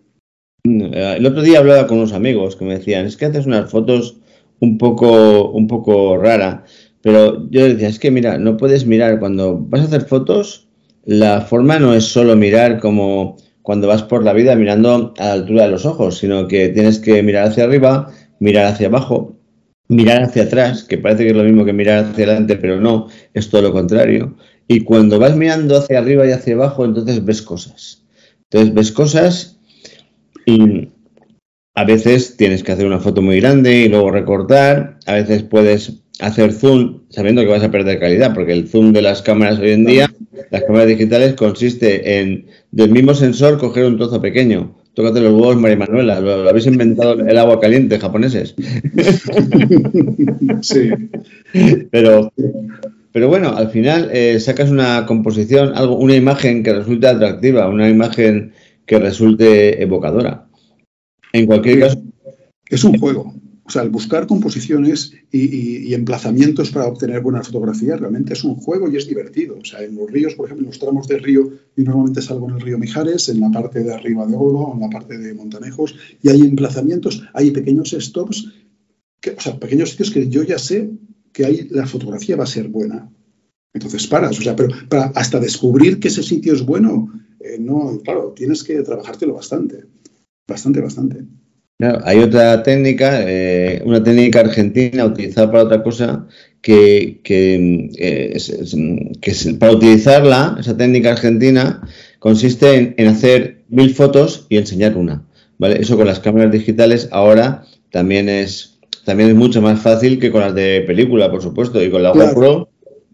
El 0.64 1.26
otro 1.26 1.42
día 1.42 1.60
hablaba 1.60 1.86
con 1.86 1.98
unos 1.98 2.12
amigos 2.12 2.56
que 2.56 2.64
me 2.64 2.78
decían, 2.78 3.06
es 3.06 3.16
que 3.16 3.26
haces 3.26 3.46
unas 3.46 3.70
fotos 3.70 4.16
un 4.60 4.78
poco, 4.78 5.50
un 5.50 5.66
poco 5.68 6.16
rara. 6.16 6.64
Pero 7.02 7.48
yo 7.50 7.68
decía, 7.68 7.88
es 7.88 7.98
que 7.98 8.10
mira, 8.10 8.38
no 8.38 8.56
puedes 8.56 8.84
mirar 8.86 9.20
cuando 9.20 9.58
vas 9.58 9.82
a 9.82 9.84
hacer 9.84 10.02
fotos, 10.02 10.66
la 11.04 11.40
forma 11.42 11.78
no 11.78 11.94
es 11.94 12.04
solo 12.04 12.34
mirar 12.34 12.80
como 12.80 13.36
cuando 13.62 13.86
vas 13.86 14.02
por 14.02 14.24
la 14.24 14.32
vida 14.32 14.56
mirando 14.56 15.14
a 15.18 15.24
la 15.24 15.32
altura 15.32 15.64
de 15.64 15.70
los 15.70 15.86
ojos, 15.86 16.18
sino 16.18 16.48
que 16.48 16.68
tienes 16.70 16.98
que 16.98 17.22
mirar 17.22 17.48
hacia 17.48 17.64
arriba, 17.64 18.10
mirar 18.40 18.66
hacia 18.66 18.88
abajo, 18.88 19.36
mirar 19.88 20.22
hacia 20.22 20.44
atrás, 20.44 20.84
que 20.84 20.98
parece 20.98 21.24
que 21.24 21.30
es 21.30 21.36
lo 21.36 21.44
mismo 21.44 21.64
que 21.64 21.72
mirar 21.72 22.04
hacia 22.04 22.24
adelante, 22.24 22.56
pero 22.56 22.80
no, 22.80 23.08
es 23.34 23.48
todo 23.50 23.62
lo 23.62 23.72
contrario. 23.72 24.36
Y 24.68 24.80
cuando 24.80 25.18
vas 25.18 25.36
mirando 25.36 25.76
hacia 25.76 25.98
arriba 25.98 26.26
y 26.26 26.32
hacia 26.32 26.54
abajo, 26.54 26.84
entonces 26.84 27.24
ves 27.24 27.42
cosas. 27.42 28.02
Entonces 28.50 28.74
ves 28.74 28.92
cosas 28.92 29.58
y 30.44 30.88
a 31.74 31.84
veces 31.84 32.36
tienes 32.36 32.62
que 32.62 32.72
hacer 32.72 32.86
una 32.86 33.00
foto 33.00 33.22
muy 33.22 33.40
grande 33.40 33.82
y 33.82 33.88
luego 33.88 34.10
recortar, 34.10 34.98
a 35.06 35.14
veces 35.14 35.42
puedes 35.42 35.92
hacer 36.20 36.52
zoom 36.52 37.02
sabiendo 37.10 37.42
que 37.42 37.48
vas 37.48 37.62
a 37.62 37.70
perder 37.70 38.00
calidad, 38.00 38.34
porque 38.34 38.52
el 38.52 38.68
zoom 38.68 38.92
de 38.92 39.02
las 39.02 39.22
cámaras 39.22 39.58
hoy 39.58 39.72
en 39.72 39.84
día, 39.84 40.12
las 40.50 40.62
cámaras 40.62 40.88
digitales, 40.88 41.34
consiste 41.34 42.20
en 42.20 42.46
del 42.70 42.90
mismo 42.90 43.14
sensor 43.14 43.58
coger 43.58 43.84
un 43.84 43.96
trozo 43.98 44.20
pequeño. 44.20 44.74
Tócate 44.94 45.20
los 45.20 45.32
huevos, 45.32 45.56
María 45.58 45.76
Manuela. 45.76 46.20
Lo, 46.20 46.48
habéis 46.48 46.66
inventado 46.66 47.12
el 47.12 47.38
agua 47.38 47.60
caliente, 47.60 47.98
japoneses. 47.98 48.54
Sí. 50.62 50.90
Pero, 51.90 52.32
pero 53.16 53.30
bueno, 53.30 53.56
al 53.56 53.70
final 53.70 54.10
eh, 54.12 54.38
sacas 54.38 54.70
una 54.70 55.06
composición, 55.06 55.72
algo, 55.74 55.96
una 55.96 56.14
imagen 56.14 56.62
que 56.62 56.74
resulte 56.74 57.06
atractiva, 57.06 57.66
una 57.66 57.88
imagen 57.88 58.52
que 58.84 58.98
resulte 58.98 59.82
evocadora. 59.82 60.46
En 61.32 61.46
cualquier 61.46 61.80
caso. 61.80 62.02
Es 62.68 62.84
un 62.84 62.98
juego. 62.98 63.32
O 63.64 63.70
sea, 63.70 63.80
el 63.80 63.88
buscar 63.88 64.26
composiciones 64.26 65.14
y, 65.32 65.94
emplazamientos 65.94 66.70
para 66.70 66.88
obtener 66.88 67.22
buenas 67.22 67.46
fotografías 67.46 67.98
realmente 67.98 68.34
es 68.34 68.44
un 68.44 68.56
juego 68.56 68.92
y 68.92 68.96
es 68.96 69.08
divertido. 69.08 69.56
O 69.62 69.64
sea, 69.64 69.82
en 69.82 69.96
los 69.96 70.10
ríos, 70.10 70.34
por 70.34 70.44
ejemplo, 70.44 70.66
en 70.66 70.72
los 70.72 70.78
tramos 70.78 71.08
de 71.08 71.16
río, 71.16 71.48
yo 71.74 71.84
normalmente 71.84 72.20
salgo 72.20 72.50
en 72.50 72.56
el 72.56 72.60
río 72.60 72.76
Mijares, 72.76 73.30
en 73.30 73.40
la 73.40 73.50
parte 73.50 73.82
de 73.82 73.94
arriba 73.94 74.26
de 74.26 74.36
Olva, 74.36 74.74
en 74.74 74.80
la 74.80 74.90
parte 74.90 75.16
de 75.16 75.32
Montanejos, 75.32 75.94
y 76.22 76.28
hay 76.28 76.42
emplazamientos, 76.42 77.26
hay 77.32 77.50
pequeños 77.50 77.96
stops, 77.98 78.52
o 79.34 79.40
sea, 79.40 79.58
pequeños 79.58 79.92
sitios 79.92 80.10
que 80.10 80.28
yo 80.28 80.42
ya 80.42 80.58
sé 80.58 80.90
que 81.36 81.44
ahí 81.44 81.68
la 81.70 81.86
fotografía 81.86 82.36
va 82.36 82.44
a 82.44 82.54
ser 82.56 82.68
buena. 82.68 83.12
Entonces 83.74 84.06
paras, 84.06 84.38
o 84.38 84.42
sea, 84.42 84.56
pero 84.56 84.70
para 84.88 85.12
hasta 85.14 85.38
descubrir 85.38 86.00
que 86.00 86.08
ese 86.08 86.22
sitio 86.22 86.54
es 86.54 86.64
bueno, 86.64 87.12
eh, 87.40 87.58
no, 87.60 88.00
claro, 88.02 88.32
tienes 88.34 88.64
que 88.64 88.80
trabajártelo 88.82 89.34
bastante, 89.34 89.84
bastante, 90.48 90.80
bastante 90.80 91.26
hay 91.78 92.20
otra 92.20 92.62
técnica, 92.62 93.22
eh, 93.26 93.82
una 93.84 94.02
técnica 94.02 94.40
argentina 94.40 95.04
utilizada 95.04 95.50
para 95.50 95.64
otra 95.64 95.82
cosa, 95.82 96.26
que, 96.62 97.20
que, 97.22 97.90
eh, 97.98 98.36
para 99.58 99.72
utilizarla, 99.72 100.56
esa 100.58 100.76
técnica 100.76 101.12
argentina, 101.12 101.86
consiste 102.18 102.94
en, 102.96 103.08
hacer 103.08 103.64
mil 103.68 103.94
fotos 103.94 104.46
y 104.48 104.56
enseñar 104.56 104.96
una. 104.96 105.26
¿vale? 105.58 105.80
Eso 105.80 105.96
con 105.96 106.06
las 106.06 106.20
cámaras 106.20 106.50
digitales 106.50 107.08
ahora 107.12 107.64
también 107.90 108.28
es, 108.28 108.75
también 109.04 109.30
es 109.30 109.36
mucho 109.36 109.62
más 109.62 109.80
fácil 109.80 110.18
que 110.18 110.30
con 110.30 110.40
las 110.40 110.54
de 110.54 110.82
película, 110.86 111.30
por 111.30 111.42
supuesto, 111.42 111.82
y 111.82 111.90
con 111.90 112.02
la 112.02 112.12
GoPro 112.12 112.68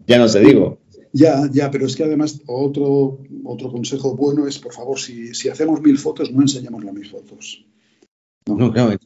ya 0.07 0.17
no 0.17 0.27
te 0.27 0.39
digo. 0.39 0.79
Ya, 1.11 1.47
ya, 1.51 1.69
pero 1.69 1.85
es 1.85 1.95
que 1.95 2.03
además 2.03 2.41
otro, 2.47 3.19
otro 3.43 3.71
consejo 3.71 4.15
bueno 4.15 4.47
es, 4.47 4.57
por 4.57 4.73
favor, 4.73 4.99
si, 4.99 5.33
si 5.35 5.49
hacemos 5.49 5.81
mil 5.81 5.97
fotos, 5.97 6.31
no 6.31 6.41
enseñemos 6.41 6.83
las 6.83 6.93
mil 6.93 7.07
fotos. 7.07 7.65
No, 8.47 8.73
claro, 8.73 8.97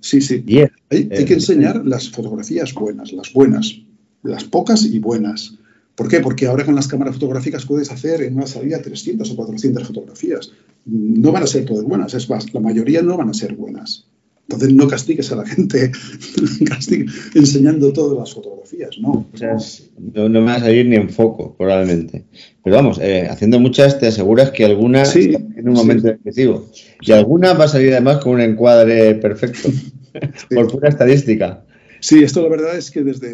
Sí, 0.00 0.20
sí. 0.20 0.44
Hay, 0.88 1.08
que 1.08 1.14
eh, 1.14 1.34
enseñar 1.34 1.84
las 1.84 2.10
fotografías 2.10 2.72
buenas, 2.72 3.12
las 3.12 3.32
buenas, 3.32 3.82
las 4.22 4.44
pocas 4.44 4.84
y 4.84 4.98
buenas. 4.98 5.58
¿Por 5.94 6.08
qué? 6.08 6.20
Porque 6.20 6.46
ahora 6.46 6.64
con 6.64 6.74
las 6.74 6.88
cámaras 6.88 7.14
fotográficas 7.14 7.66
puedes 7.66 7.90
hacer 7.90 8.22
en 8.22 8.36
una 8.36 8.46
salida 8.46 8.80
300 8.80 9.30
o 9.30 9.36
400 9.36 9.86
fotografías. 9.86 10.52
No 10.86 11.32
van 11.32 11.42
a 11.42 11.46
ser 11.46 11.66
todas 11.66 11.84
buenas, 11.84 12.14
es 12.14 12.30
más, 12.30 12.52
la 12.54 12.60
mayoría 12.60 13.02
no 13.02 13.16
van 13.16 13.28
a 13.28 13.34
ser 13.34 13.54
buenas. 13.54 14.06
Entonces 14.50 14.74
no 14.74 14.88
castigues 14.88 15.30
a 15.30 15.36
la 15.36 15.46
gente 15.46 15.92
enseñando 17.36 17.92
todas 17.92 18.18
las 18.18 18.34
fotografías, 18.34 18.98
¿no? 18.98 19.24
O 19.32 19.36
sea, 19.36 19.56
no, 19.96 20.28
me 20.28 20.40
va 20.40 20.56
a 20.56 20.60
salir 20.60 20.86
ni 20.86 20.96
en 20.96 21.08
foco, 21.08 21.54
probablemente. 21.56 22.24
Pero 22.64 22.74
vamos, 22.74 22.98
eh, 23.00 23.28
haciendo 23.30 23.60
muchas 23.60 24.00
te 24.00 24.08
aseguras 24.08 24.50
que 24.50 24.64
alguna 24.64 25.04
en 25.04 25.68
un 25.68 25.74
momento 25.74 26.08
excesivo. 26.08 26.66
Y 27.00 27.12
alguna 27.12 27.52
va 27.52 27.66
a 27.66 27.68
salir 27.68 27.92
además 27.92 28.16
con 28.18 28.32
un 28.32 28.40
encuadre 28.40 29.14
perfecto, 29.14 29.68
por 30.50 30.68
pura 30.68 30.88
estadística. 30.88 31.64
Sí, 32.00 32.24
esto 32.24 32.42
la 32.42 32.48
verdad 32.48 32.76
es 32.76 32.90
que 32.90 33.04
desde 33.04 33.30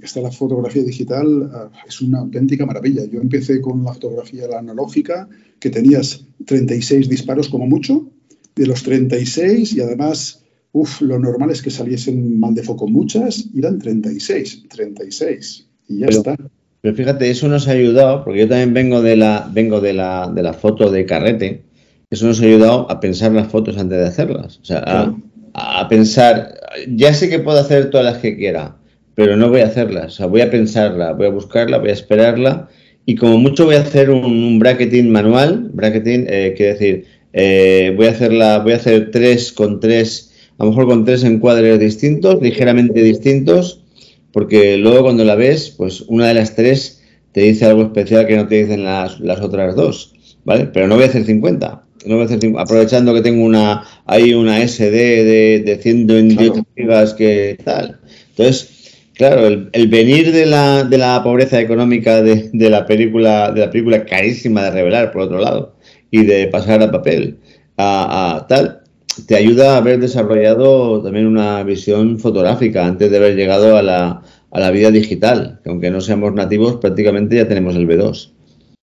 que 0.00 0.06
está 0.06 0.22
la 0.22 0.30
fotografía 0.30 0.82
digital 0.82 1.50
ah, 1.52 1.70
es 1.86 2.00
una 2.00 2.20
auténtica 2.20 2.64
maravilla. 2.64 3.04
Yo 3.04 3.20
empecé 3.20 3.60
con 3.60 3.84
la 3.84 3.92
fotografía 3.92 4.46
analógica, 4.58 5.28
que 5.60 5.68
tenías 5.68 6.24
36 6.46 7.10
disparos 7.10 7.50
como 7.50 7.66
mucho, 7.66 8.10
de 8.58 8.66
los 8.66 8.82
36 8.82 9.72
y 9.72 9.80
además, 9.80 10.44
uff, 10.72 11.00
lo 11.00 11.18
normal 11.18 11.50
es 11.50 11.62
que 11.62 11.70
saliesen 11.70 12.38
mal 12.38 12.54
de 12.54 12.62
foco 12.62 12.86
muchas, 12.86 13.46
eran 13.56 13.78
36, 13.78 14.64
36 14.68 15.66
y 15.88 15.98
ya 16.00 16.06
está. 16.06 16.36
Pero 16.80 16.94
fíjate, 16.94 17.30
eso 17.30 17.48
nos 17.48 17.66
ha 17.68 17.72
ayudado, 17.72 18.24
porque 18.24 18.40
yo 18.40 18.48
también 18.48 18.74
vengo 18.74 19.02
de 19.02 19.16
la, 19.16 19.50
vengo 19.52 19.80
de 19.80 19.92
la, 19.94 20.30
de 20.32 20.42
la 20.42 20.52
foto 20.52 20.90
de 20.90 21.06
carrete, 21.06 21.62
eso 22.10 22.26
nos 22.26 22.40
ha 22.40 22.44
ayudado 22.44 22.90
a 22.90 23.00
pensar 23.00 23.32
las 23.32 23.48
fotos 23.48 23.76
antes 23.78 23.98
de 23.98 24.06
hacerlas. 24.06 24.58
O 24.62 24.64
sea, 24.64 24.82
a, 24.86 25.14
a, 25.54 25.88
pensar, 25.88 26.54
ya 26.88 27.12
sé 27.12 27.28
que 27.28 27.40
puedo 27.40 27.58
hacer 27.58 27.90
todas 27.90 28.06
las 28.06 28.18
que 28.18 28.36
quiera, 28.36 28.76
pero 29.14 29.36
no 29.36 29.48
voy 29.48 29.60
a 29.60 29.66
hacerlas. 29.66 30.06
O 30.06 30.16
sea, 30.16 30.26
voy 30.26 30.40
a 30.40 30.50
pensarla, 30.50 31.12
voy 31.12 31.26
a 31.26 31.30
buscarla, 31.30 31.78
voy 31.78 31.90
a 31.90 31.94
esperarla 31.94 32.68
y 33.08 33.14
como 33.14 33.38
mucho 33.38 33.64
voy 33.64 33.76
a 33.76 33.80
hacer 33.80 34.10
un, 34.10 34.58
bracketing 34.58 35.10
manual. 35.10 35.70
Bracketing 35.72 36.26
eh, 36.28 36.52
quiere 36.54 36.72
decir, 36.74 37.06
eh, 37.40 37.92
voy 37.94 38.06
a 38.06 38.10
hacerla, 38.10 38.58
voy 38.58 38.72
a 38.72 38.76
hacer 38.76 39.12
tres 39.12 39.52
con 39.52 39.78
tres, 39.78 40.32
a 40.58 40.64
lo 40.64 40.70
mejor 40.70 40.86
con 40.86 41.04
tres 41.04 41.22
encuadres 41.22 41.78
distintos, 41.78 42.42
ligeramente 42.42 43.00
distintos, 43.00 43.84
porque 44.32 44.76
luego 44.76 45.02
cuando 45.02 45.24
la 45.24 45.36
ves, 45.36 45.70
pues 45.70 46.00
una 46.08 46.26
de 46.26 46.34
las 46.34 46.56
tres 46.56 47.00
te 47.30 47.42
dice 47.42 47.66
algo 47.66 47.82
especial 47.82 48.26
que 48.26 48.34
no 48.34 48.48
te 48.48 48.64
dicen 48.64 48.82
las, 48.82 49.20
las 49.20 49.40
otras 49.40 49.76
dos, 49.76 50.14
¿vale? 50.44 50.64
Pero 50.64 50.88
no 50.88 50.96
voy 50.96 51.04
a 51.04 51.06
hacer 51.06 51.24
50. 51.24 51.84
No 52.06 52.16
voy 52.16 52.24
a 52.24 52.26
hacer, 52.26 52.40
aprovechando 52.56 53.14
que 53.14 53.20
tengo 53.20 53.44
una 53.44 53.84
hay 54.04 54.34
una 54.34 54.66
SD 54.66 54.90
de, 54.90 55.62
de 55.64 55.78
128 55.80 56.66
gigas 56.76 57.14
que 57.14 57.56
tal. 57.62 58.00
Entonces, 58.30 58.96
claro, 59.14 59.46
el, 59.46 59.88
venir 59.88 60.32
de 60.32 60.46
la, 60.46 60.82
de 60.82 60.98
la 60.98 61.22
pobreza 61.22 61.60
económica 61.60 62.20
de, 62.20 62.50
de, 62.52 62.68
la 62.68 62.84
película, 62.84 63.52
de 63.52 63.60
la 63.60 63.70
película 63.70 64.04
carísima 64.04 64.64
de 64.64 64.70
revelar, 64.72 65.12
por 65.12 65.22
otro 65.22 65.38
lado, 65.38 65.77
y 66.10 66.24
de 66.24 66.46
pasar 66.48 66.82
a 66.82 66.90
papel 66.90 67.38
a, 67.76 68.46
tal, 68.48 68.82
te 69.26 69.36
ayuda 69.36 69.74
a 69.74 69.78
haber 69.78 70.00
desarrollado 70.00 71.02
también 71.02 71.26
una 71.26 71.62
visión 71.62 72.18
fotográfica 72.18 72.86
antes 72.86 73.10
de 73.10 73.16
haber 73.16 73.36
llegado 73.36 73.76
a 73.76 73.82
la, 73.82 74.22
a 74.50 74.60
la 74.60 74.70
vida 74.70 74.90
digital, 74.90 75.60
que 75.62 75.70
aunque 75.70 75.90
no 75.90 76.00
seamos 76.00 76.34
nativos, 76.34 76.76
prácticamente 76.76 77.36
ya 77.36 77.48
tenemos 77.48 77.76
el 77.76 77.86
B2. 77.86 78.32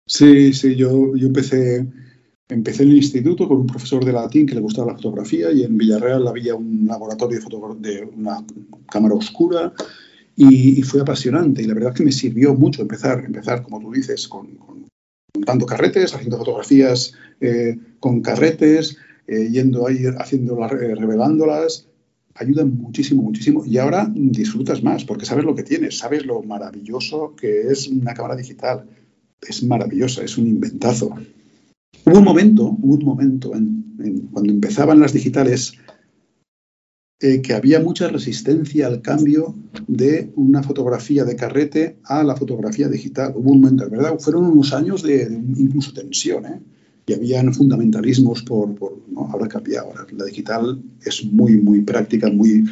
Sí, 0.07 0.53
sí, 0.53 0.75
yo, 0.77 1.15
yo 1.15 1.27
empecé, 1.27 1.87
empecé 2.49 2.83
en 2.83 2.91
el 2.91 2.97
instituto 2.97 3.47
con 3.47 3.59
un 3.59 3.67
profesor 3.67 4.05
de 4.05 4.13
latín 4.13 4.47
que 4.47 4.55
le 4.55 4.61
gustaba 4.61 4.93
la 4.93 4.97
fotografía 4.97 5.53
y 5.53 5.63
en 5.63 5.79
Villarreal 5.79 6.27
había 6.27 6.55
un 6.55 6.87
laboratorio 6.87 7.39
de, 7.39 7.89
de 7.91 8.05
una 8.05 8.45
cámara 8.91 9.15
oscura 9.15 9.73
y, 10.37 10.83
fue 10.83 11.03
apasionante 11.03 11.63
y 11.63 11.67
la 11.67 11.75
verdad 11.75 11.95
que 11.95 12.05
me 12.05 12.13
sirvió 12.13 12.55
mucho 12.55 12.83
empezar, 12.83 13.23
empezar 13.25 13.63
como 13.63 13.79
tú 13.79 13.93
dices, 13.93 14.27
con 14.27 14.49
montando 15.35 15.67
carretes, 15.67 16.15
haciendo 16.15 16.39
fotografías 16.39 17.15
eh, 17.41 17.79
con 17.99 18.21
carretes, 18.21 18.97
eh, 19.27 19.49
yendo 19.51 19.87
ahí, 19.87 20.05
haciéndolas, 20.19 20.73
eh, 20.73 20.95
revelándolas, 20.95 21.87
ayudan 22.35 22.77
muchísimo, 22.77 23.23
muchísimo. 23.23 23.65
Y 23.65 23.79
ahora 23.79 24.11
disfrutas 24.15 24.83
más, 24.83 25.05
porque 25.05 25.27
sabes 25.27 25.45
lo 25.45 25.55
que 25.55 25.63
tienes, 25.63 25.99
sabes 25.99 26.27
lo 26.27 26.43
maravilloso 26.43 27.35
que 27.37 27.69
es 27.69 27.89
una 27.89 28.15
cámara 28.15 28.37
digital. 28.37 28.87
Es 29.41 29.63
maravillosa, 29.63 30.23
es 30.23 30.37
un 30.37 30.47
inventazo. 30.47 31.15
Hubo 32.05 32.19
un 32.19 32.25
momento, 32.25 32.77
hubo 32.83 32.95
un 32.95 33.05
momento 33.05 33.51
cuando 33.51 34.53
empezaban 34.53 35.01
las 35.01 35.13
digitales 35.13 35.75
eh, 37.23 37.43
que 37.43 37.53
había 37.53 37.81
mucha 37.81 38.09
resistencia 38.09 38.87
al 38.87 39.03
cambio 39.03 39.55
de 39.87 40.33
una 40.37 40.63
fotografía 40.63 41.23
de 41.27 41.37
carrete 41.37 41.99
a 42.05 42.25
la 42.25 42.35
fotografía 42.35 42.89
digital. 42.89 43.35
Hubo 43.37 43.51
un 43.51 43.61
momento, 43.61 43.91
¿verdad? 43.91 44.19
Fueron 44.19 44.47
unos 44.47 44.73
años 44.73 45.03
de, 45.03 45.25
incluso 45.57 45.93
tensión, 45.93 46.47
¿eh? 46.47 46.61
Y 47.07 47.13
habían 47.13 47.53
fundamentalismos 47.53 48.43
por, 48.45 48.71
¿no? 49.11 49.29
ahora 49.33 49.49
cambia, 49.49 49.81
ahora 49.81 50.07
la 50.13 50.25
digital 50.25 50.81
es 51.05 51.25
muy, 51.25 51.57
muy 51.57 51.83
práctica, 51.83 52.31
muy, 52.31 52.65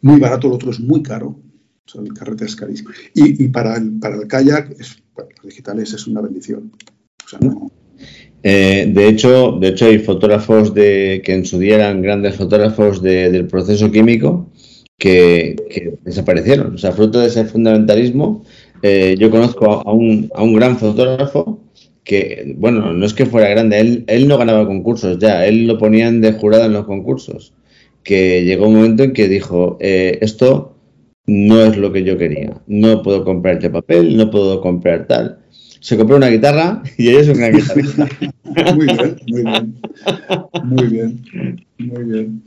muy 0.00 0.18
barato, 0.20 0.46
el 0.46 0.54
otro 0.54 0.70
es 0.70 0.80
muy 0.80 1.02
caro. 1.02 1.36
O 1.84 1.90
sea, 1.90 2.00
el 2.00 2.14
carrete 2.14 2.46
es 2.46 2.56
carísimo. 2.56 2.90
Y, 3.12 3.48
para, 3.48 3.76
el, 3.76 3.98
para 3.98 4.16
el 4.16 4.26
kayak, 4.26 4.70
es, 4.78 5.02
para 5.14 5.28
los 5.42 5.92
es 5.92 6.06
una 6.06 6.22
bendición. 6.22 6.72
O 7.26 7.28
sea, 7.28 7.40
no, 7.40 7.70
eh, 8.42 8.86
de, 8.88 9.08
hecho, 9.08 9.58
de 9.60 9.68
hecho, 9.68 9.86
hay 9.86 9.98
fotógrafos 9.98 10.74
de, 10.74 11.22
que 11.24 11.34
en 11.34 11.44
su 11.44 11.58
día 11.58 11.76
eran 11.76 12.02
grandes 12.02 12.36
fotógrafos 12.36 13.02
del 13.02 13.46
proceso 13.46 13.90
químico 13.90 14.50
que, 14.98 15.56
desaparecieron. 16.02 16.74
O 16.74 16.78
sea, 16.78 16.92
fruto 16.92 17.20
de 17.20 17.28
ese 17.28 17.44
fundamentalismo, 17.44 18.44
eh, 18.82 19.16
yo 19.18 19.30
conozco 19.30 19.82
a 19.86 19.92
un, 19.92 20.30
a 20.34 20.42
un 20.42 20.54
gran 20.54 20.78
fotógrafo 20.78 21.60
que, 22.04 22.54
bueno, 22.58 22.92
no 22.92 23.06
es 23.06 23.14
que 23.14 23.26
fuera 23.26 23.48
grande, 23.48 23.80
él, 23.80 24.04
él 24.08 24.28
no 24.28 24.38
ganaba 24.38 24.66
concursos 24.66 25.18
ya, 25.18 25.46
él 25.46 25.66
lo 25.66 25.78
ponían 25.78 26.20
de 26.20 26.32
jurado 26.32 26.64
en 26.64 26.72
los 26.72 26.86
concursos, 26.86 27.54
que 28.02 28.44
llegó 28.44 28.68
un 28.68 28.76
momento 28.76 29.04
en 29.04 29.12
que 29.12 29.28
dijo, 29.28 29.76
eh, 29.80 30.18
esto 30.20 30.76
no 31.26 31.62
es 31.62 31.76
lo 31.76 31.92
que 31.92 32.02
yo 32.02 32.18
quería, 32.18 32.60
no 32.66 33.02
puedo 33.02 33.24
comprarte 33.24 33.70
papel, 33.70 34.16
no 34.16 34.30
puedo 34.30 34.60
comprar 34.60 35.06
tal. 35.06 35.38
Se 35.80 35.96
compró 35.96 36.16
una 36.16 36.28
guitarra 36.28 36.82
y 36.98 37.08
ella 37.08 37.20
es 37.20 37.28
una 37.28 37.48
guitarrista. 37.48 38.08
muy 38.74 38.86
bien, 38.86 39.16
muy 39.26 39.42
bien, 39.42 39.74
muy 40.62 40.86
bien, 40.86 41.66
muy 41.78 42.04
bien. 42.04 42.42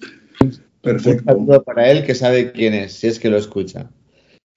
Perfecto. 0.82 1.36
Un 1.36 1.64
para 1.64 1.90
él 1.90 2.06
que 2.06 2.14
sabe 2.14 2.52
quién 2.52 2.74
es, 2.74 2.94
si 2.94 3.08
es 3.08 3.20
que 3.20 3.30
lo 3.30 3.38
escucha. 3.38 3.90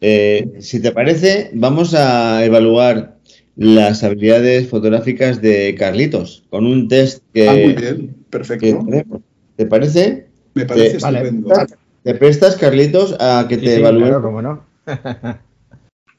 Eh, 0.00 0.52
si 0.60 0.80
te 0.80 0.92
parece, 0.92 1.50
vamos 1.54 1.94
a 1.94 2.44
evaluar 2.44 3.16
las 3.56 4.04
habilidades 4.04 4.68
fotográficas 4.68 5.42
de 5.42 5.74
Carlitos 5.76 6.44
con 6.50 6.66
un 6.66 6.88
test 6.88 7.22
que. 7.32 7.48
Ah, 7.48 7.52
muy 7.52 7.72
bien, 7.74 8.16
perfecto. 8.30 8.86
¿Te 9.56 9.66
parece? 9.66 10.28
Me 10.54 10.66
parece 10.66 10.98
estupendo. 10.98 11.52
¿Te 12.04 12.14
prestas, 12.14 12.56
Carlitos, 12.56 13.16
a 13.18 13.46
que 13.48 13.56
te 13.58 13.76
evalúe? 13.76 14.22
cómo 14.22 14.42
no. 14.42 14.64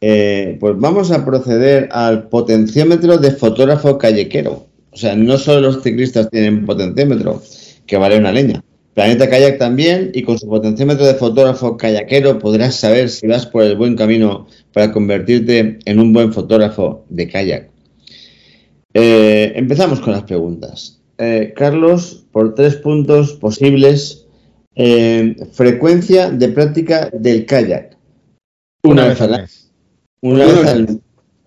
Eh, 0.01 0.55
pues 0.61 0.79
vamos 0.79 1.11
a 1.11 1.25
proceder 1.25 1.89
al 1.91 2.29
potenciómetro 2.29 3.17
de 3.17 3.31
fotógrafo 3.31 3.97
callequero. 3.97 4.68
O 4.99 5.01
sea, 5.01 5.15
no 5.15 5.37
solo 5.37 5.61
los 5.61 5.81
ciclistas 5.81 6.29
tienen 6.29 6.65
potenciómetro, 6.65 7.41
que 7.87 7.95
vale 7.95 8.17
una 8.17 8.33
leña. 8.33 8.61
Planeta 8.93 9.29
Kayak 9.29 9.57
también, 9.57 10.11
y 10.13 10.23
con 10.23 10.37
su 10.37 10.45
potenciómetro 10.45 11.05
de 11.05 11.13
fotógrafo 11.13 11.77
kayakero 11.77 12.37
podrás 12.37 12.75
saber 12.75 13.09
si 13.09 13.25
vas 13.25 13.45
por 13.45 13.63
el 13.63 13.77
buen 13.77 13.95
camino 13.95 14.47
para 14.73 14.91
convertirte 14.91 15.79
en 15.85 15.99
un 16.01 16.11
buen 16.11 16.33
fotógrafo 16.33 17.05
de 17.07 17.29
kayak. 17.29 17.69
Eh, 18.93 19.53
empezamos 19.55 20.01
con 20.01 20.11
las 20.11 20.23
preguntas. 20.23 20.99
Eh, 21.17 21.53
Carlos, 21.55 22.25
por 22.33 22.53
tres 22.53 22.75
puntos 22.75 23.31
posibles, 23.35 24.27
eh, 24.75 25.33
frecuencia 25.53 26.29
de 26.29 26.49
práctica 26.49 27.09
del 27.13 27.45
kayak. 27.45 27.95
Una, 28.83 29.07
vez 29.07 29.21
al 29.21 29.29
mes. 29.29 29.71
Una, 30.19 30.45
vez 30.45 30.67
al 30.67 30.87
mes. 30.87 30.97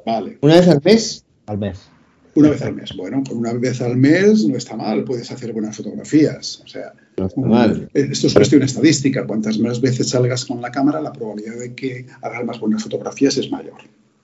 Vale. 0.07 0.39
¿Una 0.41 0.55
vez 0.55 0.69
al 0.69 0.81
mes? 0.83 1.27
Al 1.45 1.59
mes. 1.59 1.92
Una 2.35 2.51
vez 2.51 2.63
al 2.63 2.75
mes. 2.75 2.95
Bueno, 2.97 3.23
por 3.23 3.37
una 3.37 3.53
vez 3.53 3.81
al 3.83 3.97
mes 3.97 4.47
no 4.47 4.57
está 4.57 4.77
mal, 4.77 5.05
puedes 5.05 5.31
hacer 5.31 5.53
buenas 5.53 5.77
fotografías. 5.77 6.63
O 6.65 6.69
sea, 6.69 6.95
no 7.19 7.27
está 7.27 7.41
mal. 7.41 7.91
Esto 7.93 8.27
es 8.27 8.35
cuestión 8.35 8.63
estadística. 8.63 9.27
Cuantas 9.27 9.59
más 9.59 9.81
veces 9.81 10.09
salgas 10.09 10.45
con 10.47 10.61
la 10.63 10.71
cámara, 10.71 11.01
la 11.01 11.13
probabilidad 11.13 11.59
de 11.59 11.75
que 11.75 12.07
hagas 12.23 12.45
más 12.45 12.59
buenas 12.59 12.83
fotografías 12.83 13.37
es 13.37 13.51
mayor. 13.51 13.75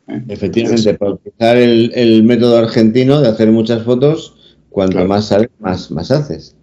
¿eh? 0.09 0.23
Efectivamente, 0.29 0.94
para 0.94 1.12
utilizar 1.12 1.57
el, 1.57 2.23
método 2.23 2.57
argentino 2.59 3.21
de 3.21 3.29
hacer 3.29 3.51
muchas 3.51 3.85
fotos, 3.85 4.57
cuanto 4.71 5.05
más 5.07 5.27
sales, 5.27 5.51
más, 5.59 5.90
más 5.90 6.11
haces. 6.11 6.55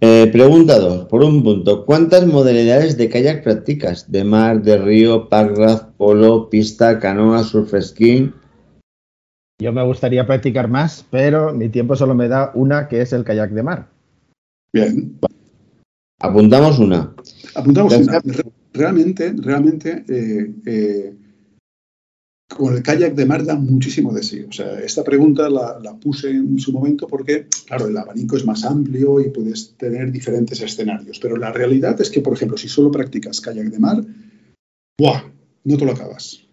Eh, 0.00 0.28
pregunta 0.30 0.78
2, 0.78 1.06
por 1.06 1.24
un 1.24 1.42
punto, 1.42 1.84
¿cuántas 1.84 2.24
modalidades 2.24 2.96
de 2.96 3.08
kayak 3.08 3.42
practicas? 3.42 4.12
¿De 4.12 4.22
mar, 4.22 4.62
de 4.62 4.78
río, 4.78 5.28
parkrafts, 5.28 5.88
polo, 5.96 6.48
pista, 6.48 7.00
canoa, 7.00 7.42
surf 7.42 7.74
ski? 7.80 8.30
Yo 9.60 9.72
me 9.72 9.84
gustaría 9.84 10.24
practicar 10.24 10.68
más, 10.68 11.04
pero 11.10 11.52
mi 11.52 11.68
tiempo 11.68 11.96
solo 11.96 12.14
me 12.14 12.28
da 12.28 12.52
una, 12.54 12.86
que 12.86 13.02
es 13.02 13.12
el 13.12 13.24
kayak 13.24 13.50
de 13.50 13.62
mar. 13.64 13.88
Bien. 14.72 15.18
Apuntamos 16.20 16.78
una. 16.78 17.12
Apuntamos 17.54 17.96
una. 17.96 18.20
Realmente, 18.72 19.34
realmente, 19.36 20.04
eh, 20.08 20.54
eh, 20.64 21.16
con 22.48 22.74
el 22.74 22.82
kayak 22.84 23.14
de 23.14 23.26
mar 23.26 23.44
da 23.44 23.56
muchísimo 23.56 24.12
de 24.12 24.22
sí. 24.22 24.44
O 24.48 24.52
sea, 24.52 24.78
esta 24.78 25.02
pregunta 25.02 25.50
la, 25.50 25.96
puse 26.00 26.30
en 26.30 26.60
su 26.60 26.72
momento 26.72 27.08
porque, 27.08 27.48
claro, 27.66 27.88
el 27.88 27.96
abanico 27.96 28.36
es 28.36 28.44
más 28.44 28.64
amplio 28.64 29.18
y 29.20 29.30
puedes 29.30 29.76
tener 29.76 30.12
diferentes 30.12 30.60
escenarios. 30.60 31.18
Pero 31.18 31.36
la 31.36 31.52
realidad 31.52 32.00
es 32.00 32.10
que, 32.10 32.20
por 32.20 32.34
ejemplo, 32.34 32.56
si 32.56 32.68
solo 32.68 32.92
practicas 32.92 33.40
kayak 33.40 33.66
de 33.66 33.78
mar, 33.80 34.04
¡buah! 35.00 35.24
No 35.64 35.76
te 35.76 35.84
lo 35.84 35.92
acabas 35.92 36.47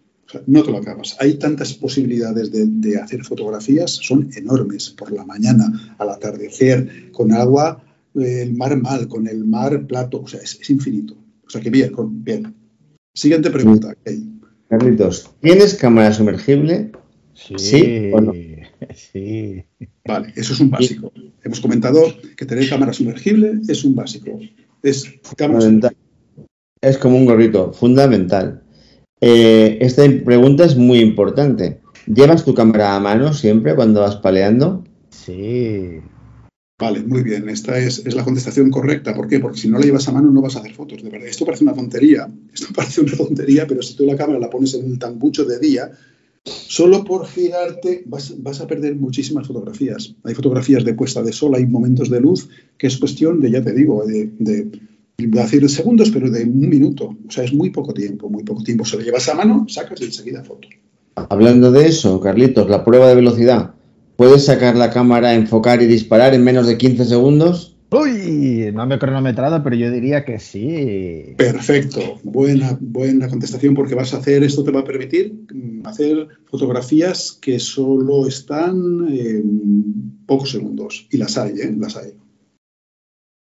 no 0.46 0.62
te 0.62 0.70
lo 0.70 0.78
acabas. 0.78 1.16
Hay 1.20 1.34
tantas 1.34 1.74
posibilidades 1.74 2.50
de, 2.52 2.98
hacer 2.98 3.24
fotografías, 3.24 3.90
son 3.90 4.30
enormes. 4.36 4.90
Por 4.90 5.12
la 5.12 5.24
mañana, 5.24 5.96
al 5.98 6.10
atardecer, 6.10 7.10
con 7.12 7.32
agua, 7.32 7.82
el 8.14 8.54
mar 8.54 8.76
mal, 8.80 9.08
con 9.08 9.28
el 9.28 9.44
mar 9.44 9.86
plato, 9.86 10.22
o 10.22 10.28
sea, 10.28 10.40
es, 10.40 10.68
infinito. 10.70 11.16
O 11.46 11.50
sea 11.50 11.60
que 11.60 11.70
bien, 11.70 11.92
bien. 12.24 12.54
Siguiente 13.14 13.50
pregunta. 13.50 13.94
Carlitos, 14.68 15.30
¿tienes 15.40 15.74
cámara 15.74 16.12
sumergible? 16.12 16.92
Sí. 17.34 18.10
o 18.12 18.20
no? 18.20 18.32
Sí. 18.94 19.64
Vale, 20.06 20.32
eso 20.36 20.52
es 20.52 20.60
un 20.60 20.70
básico. 20.70 21.10
Hemos 21.42 21.60
comentado 21.60 22.14
que 22.36 22.44
tener 22.44 22.68
cámara 22.68 22.92
sumergible 22.92 23.60
es 23.66 23.84
un 23.84 23.94
básico. 23.94 24.38
Es 24.82 25.04
Es 26.80 26.98
como 26.98 27.16
un 27.16 27.24
gorrito, 27.24 27.72
fundamental. 27.72 28.62
Eh, 29.20 29.78
esta 29.80 30.02
pregunta 30.24 30.64
es 30.64 30.76
muy 30.76 30.98
importante. 30.98 31.80
¿Llevas 32.06 32.44
tu 32.44 32.54
cámara 32.54 32.94
a 32.94 33.00
mano 33.00 33.32
siempre 33.32 33.74
cuando 33.74 34.00
vas 34.00 34.16
paleando? 34.16 34.84
Sí. 35.10 36.00
Vale, 36.78 37.02
muy 37.02 37.22
bien. 37.22 37.48
Esta 37.48 37.78
es, 37.78 38.04
la 38.14 38.24
contestación 38.24 38.70
correcta. 38.70 39.14
¿Por 39.14 39.28
qué? 39.28 39.40
Porque 39.40 39.58
si 39.58 39.68
no 39.68 39.78
la 39.78 39.86
llevas 39.86 40.06
a 40.08 40.12
mano 40.12 40.30
no 40.30 40.42
vas 40.42 40.56
a 40.56 40.60
hacer 40.60 40.74
fotos, 40.74 41.02
de 41.02 41.08
verdad. 41.08 41.28
Esto 41.28 41.46
parece 41.46 41.64
una 41.64 41.74
tontería. 41.74 42.28
Esto 42.52 42.68
parece 42.74 43.00
una 43.00 43.16
tontería, 43.16 43.66
pero 43.66 43.82
si 43.82 43.96
tú 43.96 44.04
la 44.04 44.16
cámara 44.16 44.38
la 44.38 44.50
pones 44.50 44.74
en 44.74 44.84
el 44.84 44.98
tambucho 44.98 45.44
de 45.44 45.58
día, 45.58 45.90
solo 46.44 47.02
por 47.02 47.26
girarte 47.26 48.04
vas, 48.06 48.60
a 48.60 48.66
perder 48.66 48.94
muchísimas 48.96 49.46
fotografías. 49.46 50.14
Hay 50.24 50.34
fotografías 50.34 50.84
de 50.84 50.94
puesta 50.94 51.22
de 51.22 51.32
sol, 51.32 51.54
hay 51.54 51.66
momentos 51.66 52.10
de 52.10 52.20
luz, 52.20 52.48
que 52.76 52.86
es 52.86 52.98
cuestión 52.98 53.40
de, 53.40 53.50
ya 53.50 53.64
te 53.64 53.72
digo, 53.72 54.04
de 54.06 54.70
decir 55.16 55.68
segundos, 55.68 56.10
pero 56.10 56.30
de 56.30 56.44
un 56.44 56.68
minuto. 56.68 57.16
O 57.26 57.30
sea, 57.30 57.44
es 57.44 57.52
muy 57.52 57.70
poco 57.70 57.94
tiempo, 57.94 58.28
muy 58.28 58.44
poco 58.44 58.62
tiempo. 58.62 58.84
Se 58.84 58.96
lo 58.96 59.02
llevas 59.02 59.28
a 59.28 59.34
mano, 59.34 59.66
sacas 59.68 60.00
y 60.00 60.04
enseguida 60.04 60.44
foto. 60.44 60.68
Hablando 61.14 61.72
de 61.72 61.86
eso, 61.86 62.20
Carlitos, 62.20 62.68
la 62.68 62.84
prueba 62.84 63.08
de 63.08 63.14
velocidad. 63.14 63.74
¿Puedes 64.16 64.44
sacar 64.44 64.76
la 64.76 64.90
cámara, 64.90 65.34
enfocar 65.34 65.82
y 65.82 65.86
disparar 65.86 66.34
en 66.34 66.44
menos 66.44 66.66
de 66.66 66.76
15 66.76 67.04
segundos? 67.04 67.76
Uy, 67.90 68.72
no 68.74 68.84
me 68.86 68.96
he 68.96 68.98
cronometrado, 68.98 69.62
pero 69.62 69.76
yo 69.76 69.90
diría 69.90 70.24
que 70.24 70.40
sí. 70.40 71.34
Perfecto, 71.36 72.00
buena, 72.24 72.76
buena 72.80 73.28
contestación 73.28 73.74
porque 73.74 73.94
vas 73.94 74.12
a 74.12 74.18
hacer, 74.18 74.42
esto 74.42 74.64
te 74.64 74.72
va 74.72 74.80
a 74.80 74.84
permitir 74.84 75.34
mm, 75.52 75.86
hacer 75.86 76.28
fotografías 76.46 77.38
que 77.40 77.60
solo 77.60 78.26
están 78.26 79.06
en 79.08 80.20
pocos 80.26 80.50
segundos. 80.50 81.06
Y 81.10 81.18
las 81.18 81.38
hay, 81.38 81.60
¿eh? 81.60 81.74
Las 81.78 81.96
hay. 81.96 82.14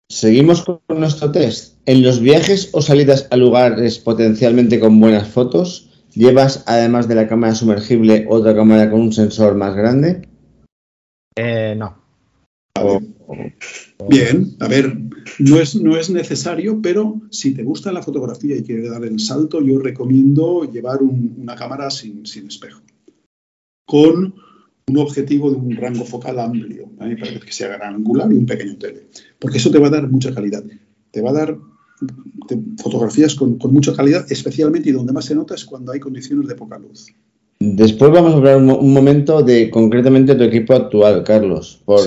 Seguimos 0.09 0.63
con 0.63 0.79
nuestro 0.99 1.31
test. 1.31 1.75
En 1.85 2.01
los 2.01 2.21
viajes 2.21 2.69
o 2.71 2.81
salidas 2.81 3.27
a 3.29 3.35
lugares 3.35 3.99
potencialmente 3.99 4.79
con 4.79 4.99
buenas 4.99 5.27
fotos, 5.27 5.89
¿llevas 6.13 6.63
además 6.65 7.07
de 7.07 7.15
la 7.15 7.27
cámara 7.27 7.55
sumergible 7.55 8.25
otra 8.29 8.55
cámara 8.55 8.89
con 8.89 9.01
un 9.01 9.13
sensor 9.13 9.55
más 9.55 9.75
grande? 9.75 10.27
Eh, 11.35 11.75
no. 11.77 11.97
Bien, 14.07 14.55
a 14.59 14.67
ver, 14.67 14.97
no 15.39 15.59
es, 15.59 15.75
no 15.75 15.97
es 15.97 16.09
necesario, 16.09 16.81
pero 16.81 17.21
si 17.29 17.53
te 17.53 17.63
gusta 17.63 17.91
la 17.91 18.01
fotografía 18.01 18.55
y 18.55 18.63
quieres 18.63 18.89
dar 18.89 19.03
el 19.03 19.19
salto, 19.19 19.61
yo 19.61 19.79
recomiendo 19.79 20.63
llevar 20.71 21.01
una 21.01 21.55
cámara 21.55 21.89
sin, 21.89 22.25
sin 22.25 22.47
espejo. 22.47 22.81
Con 23.85 24.35
un 24.89 24.97
objetivo 24.97 25.51
de 25.51 25.57
un 25.57 25.75
rango 25.75 26.05
focal 26.05 26.39
amplio, 26.39 26.89
para 26.97 27.39
que 27.39 27.51
sea 27.51 27.67
gran 27.67 27.95
angular 27.95 28.31
y 28.31 28.35
un 28.35 28.45
pequeño 28.45 28.77
tele, 28.77 29.07
porque 29.37 29.57
eso 29.57 29.69
te 29.69 29.79
va 29.79 29.87
a 29.87 29.91
dar 29.91 30.09
mucha 30.09 30.33
calidad. 30.33 30.63
Te 31.11 31.21
va 31.21 31.31
a 31.31 31.33
dar 31.33 31.57
fotografías 32.81 33.35
con, 33.35 33.57
mucha 33.71 33.93
calidad, 33.93 34.25
especialmente 34.29 34.89
y 34.89 34.93
donde 34.93 35.13
más 35.13 35.25
se 35.25 35.35
nota 35.35 35.55
es 35.55 35.65
cuando 35.65 35.91
hay 35.91 35.99
condiciones 35.99 36.47
de 36.47 36.55
poca 36.55 36.77
luz. 36.79 37.07
Después 37.59 38.11
vamos 38.11 38.33
a 38.33 38.37
hablar 38.37 38.57
un, 38.57 38.93
momento 38.93 39.41
de 39.41 39.69
concretamente 39.69 40.35
tu 40.35 40.43
equipo 40.43 40.73
actual, 40.73 41.23
Carlos, 41.23 41.81
por, 41.83 42.01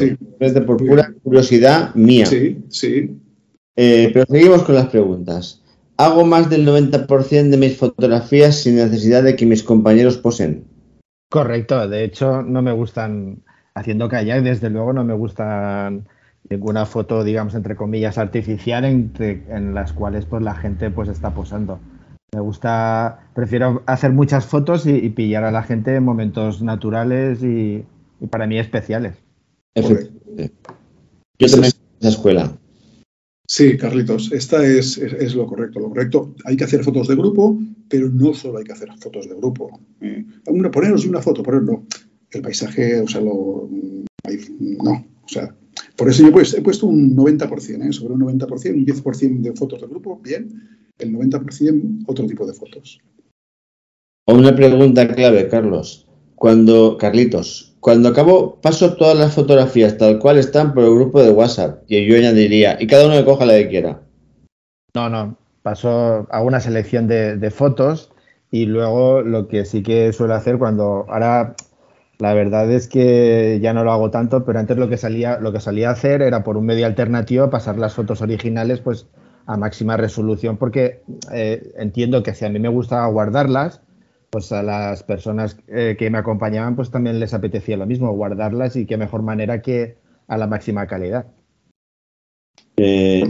por 0.66 0.76
pura 0.76 1.12
curiosidad 1.22 1.94
mía. 1.94 2.24
Sí, 2.26 2.58
sí. 2.68 3.10
Eh, 3.76 4.10
pero 4.12 4.26
seguimos 4.26 4.62
con 4.62 4.76
las 4.76 4.88
preguntas. 4.88 5.60
Hago 5.96 6.24
más 6.24 6.48
del 6.48 6.66
90% 6.66 7.50
de 7.50 7.56
mis 7.56 7.76
fotografías 7.76 8.56
sin 8.62 8.76
necesidad 8.76 9.22
de 9.22 9.36
que 9.36 9.44
mis 9.44 9.62
compañeros 9.62 10.16
posen. 10.16 10.64
Correcto, 11.30 11.88
de 11.88 12.04
hecho 12.04 12.42
no 12.42 12.60
me 12.60 12.72
gustan 12.72 13.42
haciendo 13.74 14.08
kayak, 14.08 14.42
desde 14.42 14.68
luego 14.68 14.92
no 14.92 15.04
me 15.04 15.14
gustan 15.14 16.06
ninguna 16.50 16.84
foto, 16.84 17.24
digamos, 17.24 17.54
entre 17.54 17.76
comillas, 17.76 18.18
artificial 18.18 18.84
en 18.84 19.74
las 19.74 19.92
cuales 19.92 20.26
pues 20.26 20.42
la 20.42 20.54
gente 20.54 20.90
pues 20.90 21.08
está 21.08 21.32
posando. 21.32 21.78
Me 22.32 22.40
gusta, 22.40 23.28
prefiero 23.34 23.82
hacer 23.86 24.12
muchas 24.12 24.46
fotos 24.46 24.86
y, 24.86 25.08
pillar 25.10 25.42
a 25.42 25.50
la 25.50 25.64
gente 25.64 25.96
en 25.96 26.04
momentos 26.04 26.62
naturales 26.62 27.42
y, 27.42 27.84
para 28.30 28.46
mí 28.46 28.58
especiales. 28.58 29.14
Yo 29.74 31.48
también 31.48 31.72
esa 32.00 32.08
escuela. 32.08 32.52
Sí, 33.48 33.76
Carlitos, 33.76 34.30
esta 34.30 34.64
es, 34.64 34.96
es, 34.96 35.34
lo 35.34 35.46
correcto. 35.46 35.80
Lo 35.80 35.88
correcto, 35.88 36.34
hay 36.44 36.56
que 36.56 36.64
hacer 36.64 36.84
fotos 36.84 37.08
de 37.08 37.16
grupo, 37.16 37.58
pero 37.90 38.08
no 38.08 38.32
solo 38.32 38.58
hay 38.58 38.64
que 38.64 38.72
hacer 38.72 38.88
fotos 38.98 39.28
de 39.28 39.34
grupo. 39.34 39.80
Eh, 40.00 40.24
poneros 40.72 41.04
una 41.04 41.20
foto, 41.20 41.42
ponerlo. 41.42 41.82
El 42.30 42.42
paisaje, 42.42 43.00
o 43.00 43.08
sea, 43.08 43.20
lo, 43.20 43.68
no. 43.68 45.06
O 45.24 45.28
sea, 45.28 45.54
por 45.96 46.08
eso 46.08 46.22
yo 46.22 46.28
he 46.28 46.62
puesto 46.62 46.86
un 46.86 47.16
90%, 47.16 47.88
¿eh? 47.88 47.92
sobre 47.92 48.14
un 48.14 48.20
90%, 48.20 48.74
un 48.74 48.86
10% 48.86 49.40
de 49.40 49.52
fotos 49.52 49.80
de 49.80 49.88
grupo, 49.88 50.20
bien. 50.22 50.68
El 50.98 51.12
90% 51.12 52.04
otro 52.06 52.26
tipo 52.26 52.46
de 52.46 52.52
fotos. 52.52 53.00
Una 54.26 54.54
pregunta 54.54 55.12
clave, 55.12 55.48
Carlos. 55.48 56.06
Cuando, 56.36 56.96
Carlitos, 56.96 57.76
cuando 57.80 58.10
acabo, 58.10 58.60
paso 58.60 58.94
todas 58.94 59.18
las 59.18 59.34
fotografías 59.34 59.98
tal 59.98 60.18
cual 60.18 60.38
están 60.38 60.72
por 60.72 60.84
el 60.84 60.94
grupo 60.94 61.22
de 61.22 61.30
WhatsApp 61.30 61.82
y 61.88 62.06
yo 62.06 62.16
añadiría, 62.16 62.78
y 62.80 62.86
cada 62.86 63.06
uno 63.06 63.16
que 63.16 63.24
coja 63.24 63.44
la 63.44 63.54
que 63.54 63.68
quiera. 63.68 64.02
No, 64.94 65.08
no, 65.10 65.36
paso, 65.62 66.26
hago 66.30 66.46
una 66.46 66.60
selección 66.60 67.08
de, 67.08 67.50
fotos 67.50 68.12
y 68.50 68.66
luego 68.66 69.22
lo 69.22 69.48
que 69.48 69.64
sí 69.64 69.82
que 69.82 70.12
suelo 70.12 70.34
hacer 70.34 70.58
cuando, 70.58 71.06
ahora 71.08 71.54
la 72.18 72.34
verdad 72.34 72.70
es 72.70 72.88
que 72.88 73.60
ya 73.62 73.72
no 73.72 73.84
lo 73.84 73.92
hago 73.92 74.10
tanto, 74.10 74.44
pero 74.44 74.58
antes 74.58 74.76
lo 74.76 74.88
que 74.88 74.96
salía, 74.96 75.38
lo 75.38 75.52
que 75.52 75.60
salía 75.60 75.88
a 75.88 75.92
hacer 75.92 76.22
era 76.22 76.44
por 76.44 76.56
un 76.56 76.66
medio 76.66 76.86
alternativo 76.86 77.50
pasar 77.50 77.78
las 77.78 77.94
fotos 77.94 78.20
originales 78.20 78.80
pues 78.80 79.06
a 79.46 79.56
máxima 79.56 79.96
resolución 79.96 80.56
porque 80.56 81.02
eh, 81.32 81.72
entiendo 81.76 82.22
que 82.22 82.34
si 82.34 82.44
a 82.44 82.50
mí 82.50 82.58
me 82.58 82.68
gusta 82.68 83.06
guardarlas, 83.06 83.80
pues 84.30 84.52
a 84.52 84.62
las 84.62 85.02
personas 85.02 85.56
eh, 85.66 85.96
que 85.98 86.10
me 86.10 86.18
acompañaban 86.18 86.76
pues 86.76 86.90
también 86.90 87.18
les 87.20 87.34
apetecía 87.34 87.76
lo 87.76 87.86
mismo, 87.86 88.12
guardarlas 88.12 88.76
y 88.76 88.86
qué 88.86 88.96
mejor 88.96 89.22
manera 89.22 89.62
que 89.62 89.96
a 90.28 90.36
la 90.36 90.46
máxima 90.46 90.86
calidad. 90.86 91.26
Eh, 92.76 93.24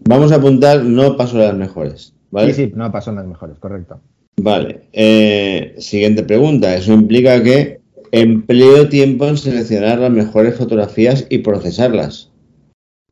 vamos 0.00 0.32
a 0.32 0.36
apuntar, 0.36 0.84
no 0.84 1.16
paso 1.16 1.38
las 1.38 1.54
mejores. 1.54 2.14
¿vale? 2.30 2.52
Sí, 2.54 2.66
sí, 2.66 2.72
no 2.74 2.90
paso 2.90 3.12
las 3.12 3.26
mejores, 3.26 3.58
correcto. 3.58 4.00
Vale. 4.36 4.82
Eh, 4.92 5.74
siguiente 5.78 6.22
pregunta. 6.22 6.74
Eso 6.74 6.92
implica 6.92 7.42
que 7.42 7.80
empleo 8.12 8.88
tiempo 8.88 9.26
en 9.26 9.36
seleccionar 9.36 9.98
las 9.98 10.10
mejores 10.10 10.56
fotografías 10.56 11.26
y 11.28 11.38
procesarlas. 11.38 12.30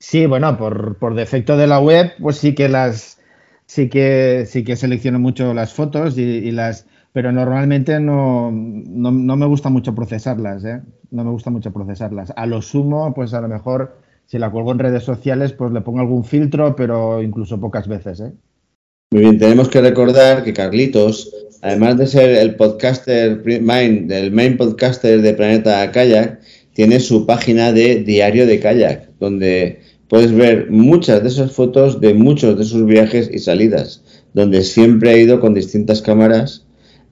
Sí, 0.00 0.26
bueno, 0.26 0.56
por, 0.56 0.96
por 0.98 1.14
defecto 1.14 1.56
de 1.56 1.66
la 1.66 1.80
web, 1.80 2.12
pues 2.20 2.36
sí 2.36 2.54
que 2.54 2.68
las 2.68 3.18
sí 3.66 3.88
que 3.88 4.44
sí 4.46 4.64
que 4.64 4.76
selecciono 4.76 5.18
mucho 5.18 5.52
las 5.52 5.74
fotos 5.74 6.16
y 6.16 6.50
las 6.52 6.86
pero 7.12 7.32
normalmente 7.32 7.98
no, 7.98 8.50
no, 8.52 9.36
me 9.36 9.46
gusta 9.46 9.70
mucho 9.70 9.94
procesarlas, 9.94 10.64
¿eh? 10.64 10.82
No 11.10 11.24
me 11.24 11.30
gusta 11.30 11.50
mucho 11.50 11.72
procesarlas. 11.72 12.32
A 12.36 12.46
lo 12.46 12.62
sumo, 12.62 13.12
pues 13.14 13.34
a 13.34 13.40
lo 13.40 13.48
mejor 13.48 13.96
si 14.28 14.38
la 14.38 14.50
cuelgo 14.50 14.72
en 14.72 14.78
redes 14.78 15.04
sociales, 15.04 15.54
pues 15.54 15.72
le 15.72 15.80
pongo 15.80 16.00
algún 16.00 16.22
filtro, 16.22 16.76
pero 16.76 17.22
incluso 17.22 17.58
pocas 17.58 17.88
veces, 17.88 18.20
¿eh? 18.20 18.32
Muy 19.10 19.22
bien, 19.22 19.38
tenemos 19.38 19.70
que 19.70 19.80
recordar 19.80 20.44
que 20.44 20.52
Carlitos, 20.52 21.34
además 21.62 21.96
de 21.96 22.06
ser 22.06 22.30
el 22.36 22.54
podcaster 22.56 23.42
main, 23.62 24.12
el 24.12 24.30
main 24.30 24.58
podcaster 24.58 25.22
de 25.22 25.32
Planeta 25.32 25.90
Kayak, 25.90 26.40
tiene 26.74 27.00
su 27.00 27.24
página 27.24 27.72
de 27.72 28.04
Diario 28.04 28.46
de 28.46 28.60
Kayak, 28.60 29.08
donde 29.18 29.80
puedes 30.08 30.34
ver 30.34 30.70
muchas 30.70 31.22
de 31.22 31.30
esas 31.30 31.52
fotos 31.52 31.98
de 32.02 32.12
muchos 32.12 32.58
de 32.58 32.64
sus 32.64 32.84
viajes 32.84 33.30
y 33.32 33.38
salidas, 33.38 34.02
donde 34.34 34.60
siempre 34.60 35.10
ha 35.10 35.16
ido 35.16 35.40
con 35.40 35.54
distintas 35.54 36.02
cámaras 36.02 36.66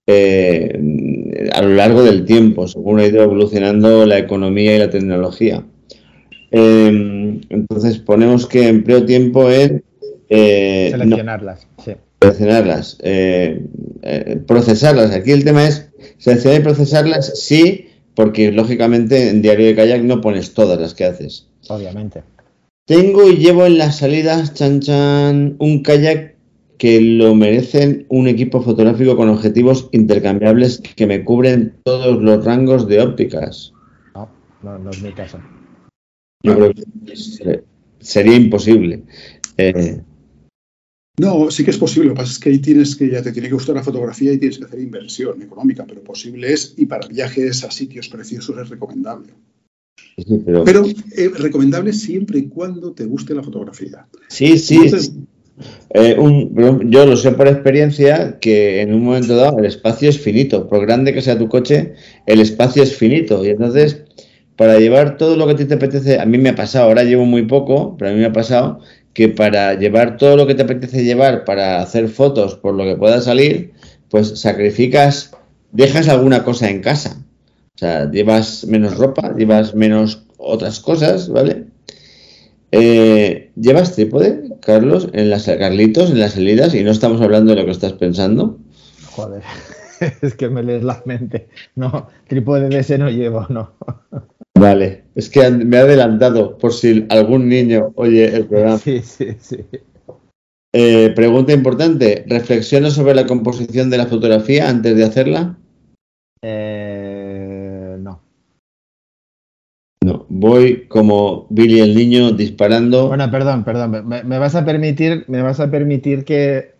eh, 0.07 1.49
a 1.55 1.63
lo 1.63 1.71
largo 1.71 2.03
del 2.03 2.27
tiempo, 2.27 2.69
según 2.69 3.01
ha 3.01 3.07
ido 3.07 3.23
evolucionando 3.23 4.05
la 4.05 4.19
economía 4.19 4.77
y 4.77 4.81
la 4.81 4.91
tecnología. 4.91 5.65
Eh, 6.59 7.41
entonces 7.51 7.99
ponemos 7.99 8.47
que 8.47 8.67
empleo 8.67 9.05
tiempo 9.05 9.51
en 9.51 9.85
eh, 10.31 10.89
seleccionarlas, 10.91 11.67
seleccionarlas, 12.19 12.99
procesarlas. 14.47 15.11
Aquí 15.11 15.33
el 15.33 15.45
tema 15.45 15.67
es 15.67 15.91
seleccionar 16.17 16.61
y 16.61 16.65
procesarlas, 16.65 17.39
sí, 17.39 17.89
porque 18.15 18.53
lógicamente 18.53 19.29
en 19.29 19.43
diario 19.43 19.67
de 19.67 19.75
kayak 19.75 20.03
no 20.03 20.23
pones 20.23 20.55
todas 20.55 20.81
las 20.81 20.95
que 20.95 21.05
haces. 21.05 21.47
Obviamente. 21.69 22.23
Tengo 22.87 23.29
y 23.29 23.37
llevo 23.37 23.67
en 23.67 23.77
las 23.77 23.99
salidas, 23.99 24.55
chan 24.55 24.81
chan, 24.81 25.57
un 25.59 25.83
kayak 25.83 26.37
que 26.79 27.01
lo 27.03 27.35
merecen 27.35 28.07
un 28.09 28.29
equipo 28.29 28.63
fotográfico 28.63 29.17
con 29.17 29.29
objetivos 29.29 29.89
intercambiables 29.93 30.81
que 30.95 31.07
me 31.07 31.23
cubren 31.23 31.75
todos 31.85 32.23
los 32.23 32.45
rangos 32.45 32.89
de 32.89 33.03
ópticas. 33.03 33.73
No, 34.63 34.79
no, 34.79 34.91
es 34.91 35.03
mi 35.03 35.13
caso. 35.13 35.39
Yo 36.43 36.55
creo 36.55 36.73
que 36.75 37.65
sería 38.01 38.37
imposible. 38.37 39.03
Eh, 39.57 40.01
no, 41.19 41.51
sí 41.51 41.65
que 41.65 41.71
es 41.71 41.79
posible. 41.79 42.09
Lo 42.09 42.15
que 42.15 42.21
pasa 42.21 42.33
es 42.33 42.39
que 42.39 42.51
ahí 42.51 42.59
tienes 42.59 42.95
que, 42.95 43.11
ya 43.11 43.23
te 43.23 43.33
tiene 43.33 43.49
que 43.49 43.55
gustar 43.55 43.75
la 43.75 43.83
fotografía 43.83 44.33
y 44.33 44.39
tienes 44.39 44.59
que 44.59 44.65
hacer 44.65 44.81
inversión 44.81 45.41
económica, 45.43 45.85
pero 45.89 46.03
posible 46.03 46.53
es, 46.53 46.75
y 46.77 46.87
para 46.87 47.09
viajes 47.09 47.65
a 47.65 47.71
sitios 47.71 48.09
preciosos 48.09 48.57
es 48.59 48.69
recomendable. 48.69 49.33
pero, 50.65 50.85
eh, 51.17 51.31
recomendable 51.35 51.93
siempre 51.93 52.39
y 52.41 52.49
cuando 52.49 52.93
te 52.93 53.05
guste 53.07 53.35
la 53.35 53.43
fotografía. 53.43 54.07
Sí, 54.29 54.59
sí. 54.59 54.91
Eh, 55.95 56.17
yo 56.85 57.07
lo 57.07 57.17
sé 57.17 57.33
por 57.33 57.49
experiencia 57.49 58.39
que 58.39 58.83
en 58.83 58.93
un 58.93 59.05
momento 59.05 59.37
dado 59.37 59.59
el 59.59 59.65
espacio 59.65 60.11
es 60.11 60.19
finito. 60.19 60.69
Por 60.69 60.85
grande 60.85 61.15
que 61.15 61.23
sea 61.23 61.39
tu 61.39 61.49
coche, 61.49 61.95
el 62.27 62.41
espacio 62.41 62.83
es 62.83 62.95
finito. 62.95 63.43
Y 63.43 63.49
entonces, 63.49 64.05
para 64.57 64.79
llevar 64.79 65.19
todo 65.19 65.37
lo 65.37 65.47
que 65.47 65.55
te 65.65 65.75
apetece, 65.75 66.19
a 66.19 66.25
mí 66.25 66.39
me 66.39 66.51
ha 66.51 66.55
pasado, 66.55 66.87
ahora 66.87 67.05
llevo 67.05 67.25
muy 67.25 67.43
poco, 67.43 67.97
pero 67.99 68.11
a 68.11 68.15
mí 68.15 68.21
me 68.21 68.27
ha 68.27 68.33
pasado 68.33 68.81
que 69.13 69.29
para 69.29 69.75
llevar 69.75 70.19
todo 70.19 70.37
lo 70.37 70.47
que 70.47 70.55
te 70.55 70.63
apetece 70.63 71.05
llevar 71.05 71.45
para 71.45 71.81
hacer 71.81 72.09
fotos 72.09 72.55
por 72.55 72.75
lo 72.75 72.85
que 72.85 72.97
pueda 72.97 73.21
salir, 73.21 73.73
pues 74.11 74.39
sacrificas, 74.41 75.33
dejas 75.73 76.09
alguna 76.09 76.45
cosa 76.45 76.69
en 76.69 76.83
casa. 76.83 77.17
O 77.75 77.79
sea, 77.79 78.11
llevas 78.11 78.67
menos 78.67 78.97
ropa, 78.97 79.35
llevas 79.37 79.75
menos 79.75 80.23
otras 80.39 80.81
cosas, 80.81 81.29
¿vale? 81.29 81.65
Eh, 82.73 83.53
¿Llevas 83.57 83.95
trípode, 83.95 84.51
Carlos, 84.61 85.09
en 85.13 85.31
las 85.31 85.45
Carlitos, 85.47 86.11
en 86.11 86.21
las 86.21 86.33
salidas 86.33 86.75
y 86.75 86.83
no 86.83 86.91
estamos 86.91 87.21
hablando 87.21 87.55
de 87.55 87.61
lo 87.61 87.65
que 87.65 87.73
estás 87.73 87.95
pensando? 87.95 88.59
Joder, 89.13 89.43
es 90.21 90.35
que 90.35 90.51
me 90.51 90.63
lees 90.63 90.85
la 90.85 91.03
mente. 91.07 91.49
No, 91.75 92.09
trípode 92.29 92.69
de 92.69 92.79
ese 92.79 92.99
no 92.99 93.09
llevo, 93.09 93.47
no. 93.49 93.73
Vale, 94.59 95.05
es 95.15 95.29
que 95.29 95.51
me 95.51 95.77
ha 95.77 95.83
adelantado 95.83 96.57
por 96.57 96.73
si 96.73 97.07
algún 97.11 97.49
niño 97.49 97.93
oye 97.97 98.35
el 98.35 98.47
programa. 98.47 98.79
Sí, 98.79 99.01
sí, 99.01 99.37
sí. 99.39 99.65
Eh, 100.73 101.13
pregunta 101.15 101.53
importante, 101.53 102.25
¿reflexiona 102.27 102.91
sobre 102.91 103.15
la 103.15 103.27
composición 103.27 103.91
de 103.91 103.99
la 103.99 104.07
fotografía 104.07 104.69
antes 104.69 104.97
de 104.97 105.05
hacerla? 105.05 105.59
Eh, 106.43 107.97
no. 107.99 108.21
No, 110.05 110.27
voy 110.29 110.87
como 110.87 111.47
Billy 111.51 111.81
el 111.81 111.95
niño 111.95 112.33
disparando. 112.33 113.09
Bueno, 113.09 113.31
perdón, 113.31 113.65
perdón. 113.65 114.07
Me, 114.07 114.39
vas 114.39 114.55
a 114.55 114.65
permitir, 114.65 115.25
me 115.29 115.43
vas 115.43 115.61
a 115.61 115.71
permitir 115.71 116.25
que 116.25 116.75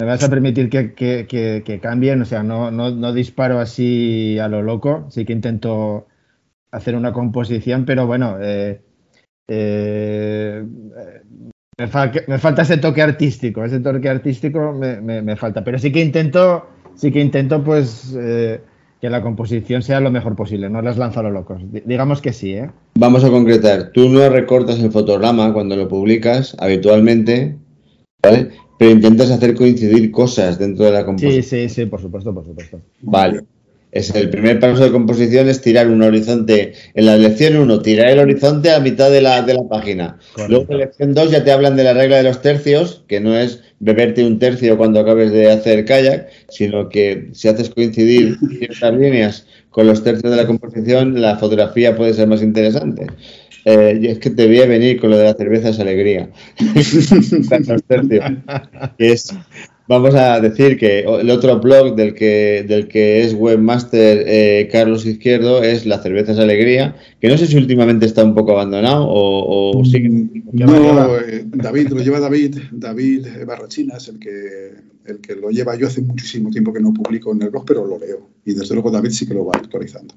me 0.00 0.06
vas 0.06 0.22
a 0.24 0.28
permitir 0.28 0.68
que, 0.68 1.80
cambien, 1.80 2.22
o 2.22 2.24
sea, 2.24 2.42
no, 2.42 2.70
no, 2.70 3.12
disparo 3.12 3.60
así 3.60 4.38
a 4.38 4.48
lo 4.48 4.62
loco, 4.62 5.06
sí 5.10 5.24
que 5.24 5.32
intento 5.32 6.06
hacer 6.72 6.96
una 6.96 7.12
composición, 7.12 7.84
pero 7.84 8.06
bueno, 8.06 8.38
eh, 8.40 8.80
eh, 9.48 10.64
me, 11.78 12.38
falta 12.38 12.62
ese 12.62 12.78
toque 12.78 13.02
artístico, 13.02 13.64
ese 13.64 13.80
toque 13.80 14.08
artístico 14.08 14.72
me, 14.72 15.36
falta, 15.36 15.62
pero 15.62 15.78
sí 15.78 15.92
que 15.92 16.00
intento, 16.00 16.66
sí 16.94 17.12
que 17.12 17.20
intento 17.20 17.62
pues 17.62 18.16
eh, 18.18 18.60
que 19.00 19.10
la 19.10 19.22
composición 19.22 19.82
sea 19.82 20.00
lo 20.00 20.10
mejor 20.10 20.34
posible, 20.34 20.70
no 20.70 20.80
las 20.80 20.96
lanzo 20.96 21.20
a 21.20 21.24
los 21.24 21.32
locos. 21.32 21.62
digamos 21.84 22.22
que 22.22 22.32
sí, 22.32 22.54
¿eh? 22.54 22.70
Vamos 22.98 23.24
a 23.24 23.30
concretar. 23.30 23.90
Tú 23.92 24.08
no 24.08 24.28
recortas 24.28 24.78
el 24.80 24.90
fotograma 24.90 25.52
cuando 25.52 25.76
lo 25.76 25.88
publicas 25.88 26.56
habitualmente, 26.58 27.56
¿vale? 28.22 28.50
Pero 28.78 28.92
intentas 28.92 29.30
hacer 29.30 29.54
coincidir 29.54 30.10
cosas 30.10 30.58
dentro 30.58 30.86
de 30.86 30.92
la 30.92 31.04
composición. 31.04 31.42
Sí, 31.42 31.68
sí, 31.68 31.68
sí, 31.68 31.86
por 31.86 32.00
supuesto, 32.00 32.32
por 32.32 32.44
supuesto. 32.44 32.80
Vale. 33.02 33.44
Es 33.92 34.14
el 34.14 34.30
primer 34.30 34.58
paso 34.58 34.82
de 34.82 34.90
composición 34.90 35.50
es 35.50 35.60
tirar 35.60 35.88
un 35.88 36.02
horizonte. 36.02 36.72
En 36.94 37.04
la 37.04 37.18
lección 37.18 37.56
1, 37.56 37.82
tirar 37.82 38.08
el 38.08 38.20
horizonte 38.20 38.70
a 38.70 38.80
mitad 38.80 39.10
de 39.10 39.20
la, 39.20 39.42
de 39.42 39.52
la 39.52 39.68
página. 39.68 40.18
Luego 40.48 40.64
en 40.70 40.78
la 40.78 40.84
lección 40.86 41.12
2 41.12 41.30
ya 41.30 41.44
te 41.44 41.52
hablan 41.52 41.76
de 41.76 41.84
la 41.84 41.92
regla 41.92 42.16
de 42.16 42.22
los 42.22 42.40
tercios, 42.40 43.04
que 43.06 43.20
no 43.20 43.36
es 43.36 43.60
beberte 43.80 44.24
un 44.24 44.38
tercio 44.38 44.78
cuando 44.78 45.00
acabes 45.00 45.30
de 45.30 45.50
hacer 45.50 45.84
kayak, 45.84 46.28
sino 46.48 46.88
que 46.88 47.28
si 47.32 47.48
haces 47.48 47.68
coincidir 47.68 48.38
ciertas 48.58 48.94
líneas 48.94 49.46
con 49.68 49.86
los 49.86 50.02
tercios 50.02 50.30
de 50.30 50.38
la 50.38 50.46
composición, 50.46 51.20
la 51.20 51.36
fotografía 51.36 51.94
puede 51.94 52.14
ser 52.14 52.28
más 52.28 52.42
interesante. 52.42 53.06
Eh, 53.64 53.98
y 54.00 54.06
es 54.08 54.18
que 54.18 54.30
te 54.30 54.46
voy 54.46 54.60
a 54.60 54.66
venir 54.66 55.00
con 55.00 55.10
lo 55.10 55.18
de 55.18 55.24
la 55.24 55.34
cerveza 55.34 55.68
es 55.68 55.78
alegría. 55.78 56.30
los 57.68 57.82
tercios. 57.84 58.24
Es 58.98 59.34
vamos 59.88 60.14
a 60.14 60.40
decir 60.40 60.78
que 60.78 61.00
el 61.00 61.30
otro 61.30 61.60
blog 61.60 61.94
del 61.96 62.14
que, 62.14 62.64
del 62.66 62.88
que 62.88 63.22
es 63.22 63.34
webmaster 63.34 64.24
eh, 64.26 64.68
Carlos 64.70 65.06
Izquierdo 65.06 65.62
es 65.62 65.86
La 65.86 66.02
Cerveza 66.02 66.32
es 66.32 66.38
Alegría, 66.38 66.96
que 67.20 67.28
no 67.28 67.36
sé 67.36 67.46
si 67.46 67.56
últimamente 67.56 68.06
está 68.06 68.24
un 68.24 68.34
poco 68.34 68.52
abandonado 68.52 69.06
o, 69.06 69.78
o 69.78 69.84
sigue. 69.84 70.08
No, 70.52 71.18
eh, 71.18 71.44
David, 71.46 71.88
lo 71.88 72.02
lleva 72.02 72.20
David, 72.20 72.58
David 72.72 73.26
Barrachina 73.46 73.96
es 73.96 74.08
el 74.08 74.18
que, 74.18 74.72
el 75.06 75.18
que 75.20 75.36
lo 75.36 75.50
lleva. 75.50 75.76
Yo 75.76 75.86
hace 75.86 76.00
muchísimo 76.00 76.50
tiempo 76.50 76.72
que 76.72 76.80
no 76.80 76.92
publico 76.92 77.32
en 77.32 77.42
el 77.42 77.50
blog, 77.50 77.64
pero 77.66 77.86
lo 77.86 77.98
leo. 77.98 78.28
Y 78.44 78.54
desde 78.54 78.74
luego 78.74 78.90
David 78.90 79.10
sí 79.10 79.26
que 79.26 79.34
lo 79.34 79.46
va 79.46 79.52
actualizando. 79.56 80.14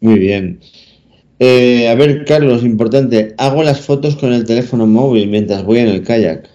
Muy 0.00 0.18
bien. 0.18 0.60
Eh, 1.38 1.88
a 1.88 1.94
ver, 1.96 2.24
Carlos, 2.24 2.62
importante, 2.62 3.34
hago 3.36 3.62
las 3.64 3.80
fotos 3.80 4.16
con 4.16 4.32
el 4.32 4.44
teléfono 4.44 4.86
móvil 4.86 5.28
mientras 5.28 5.64
voy 5.64 5.78
en 5.78 5.88
el 5.88 6.02
kayak. 6.02 6.48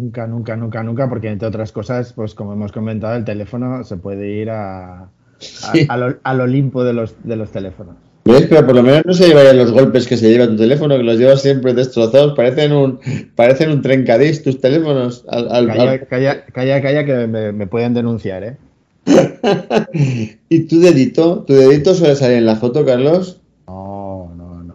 Nunca, 0.00 0.26
nunca, 0.26 0.56
nunca, 0.56 0.82
nunca, 0.82 1.08
porque 1.10 1.28
entre 1.28 1.48
otras 1.48 1.72
cosas, 1.72 2.14
pues 2.14 2.34
como 2.34 2.54
hemos 2.54 2.72
comentado, 2.72 3.16
el 3.16 3.24
teléfono 3.26 3.84
se 3.84 3.98
puede 3.98 4.30
ir 4.30 4.48
a, 4.48 5.10
al 5.88 6.40
Olimpo 6.40 6.84
de 6.84 6.94
los, 6.94 7.14
de 7.22 7.36
los 7.36 7.50
teléfonos. 7.50 7.96
¿Ves? 8.24 8.46
Pero 8.48 8.64
por 8.64 8.76
lo 8.76 8.82
menos 8.82 9.02
no 9.04 9.12
se 9.12 9.28
llevarían 9.28 9.58
los 9.58 9.72
golpes 9.72 10.06
que 10.06 10.16
se 10.16 10.30
lleva 10.30 10.46
tu 10.46 10.56
teléfono, 10.56 10.96
que 10.96 11.02
los 11.02 11.18
llevas 11.18 11.42
siempre 11.42 11.74
destrozados. 11.74 12.34
Parecen 12.34 12.72
un, 12.72 12.98
parecen 13.34 13.70
un 13.70 13.82
trencadís 13.82 14.42
tus 14.42 14.58
teléfonos. 14.58 15.26
calla, 15.28 16.06
calla, 16.46 16.80
calla, 16.80 17.04
que 17.04 17.26
me, 17.26 17.52
me 17.52 17.66
pueden 17.66 17.92
denunciar, 17.92 18.44
¿eh? 18.44 18.56
¿Y 20.48 20.60
tu 20.60 20.80
dedito? 20.80 21.44
¿Tu 21.44 21.52
dedito 21.52 21.94
suele 21.94 22.16
salir 22.16 22.38
en 22.38 22.46
la 22.46 22.56
foto, 22.56 22.86
Carlos? 22.86 23.42
No, 23.66 24.32
no, 24.34 24.62
no. 24.62 24.74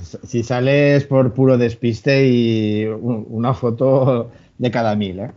Si 0.00 0.42
sales 0.42 1.04
por 1.04 1.32
puro 1.32 1.56
despiste 1.56 2.28
y 2.28 2.84
una 2.84 3.54
foto 3.54 4.30
de 4.60 4.70
cada 4.70 4.94
mil, 4.94 5.18
¿eh? 5.18 5.30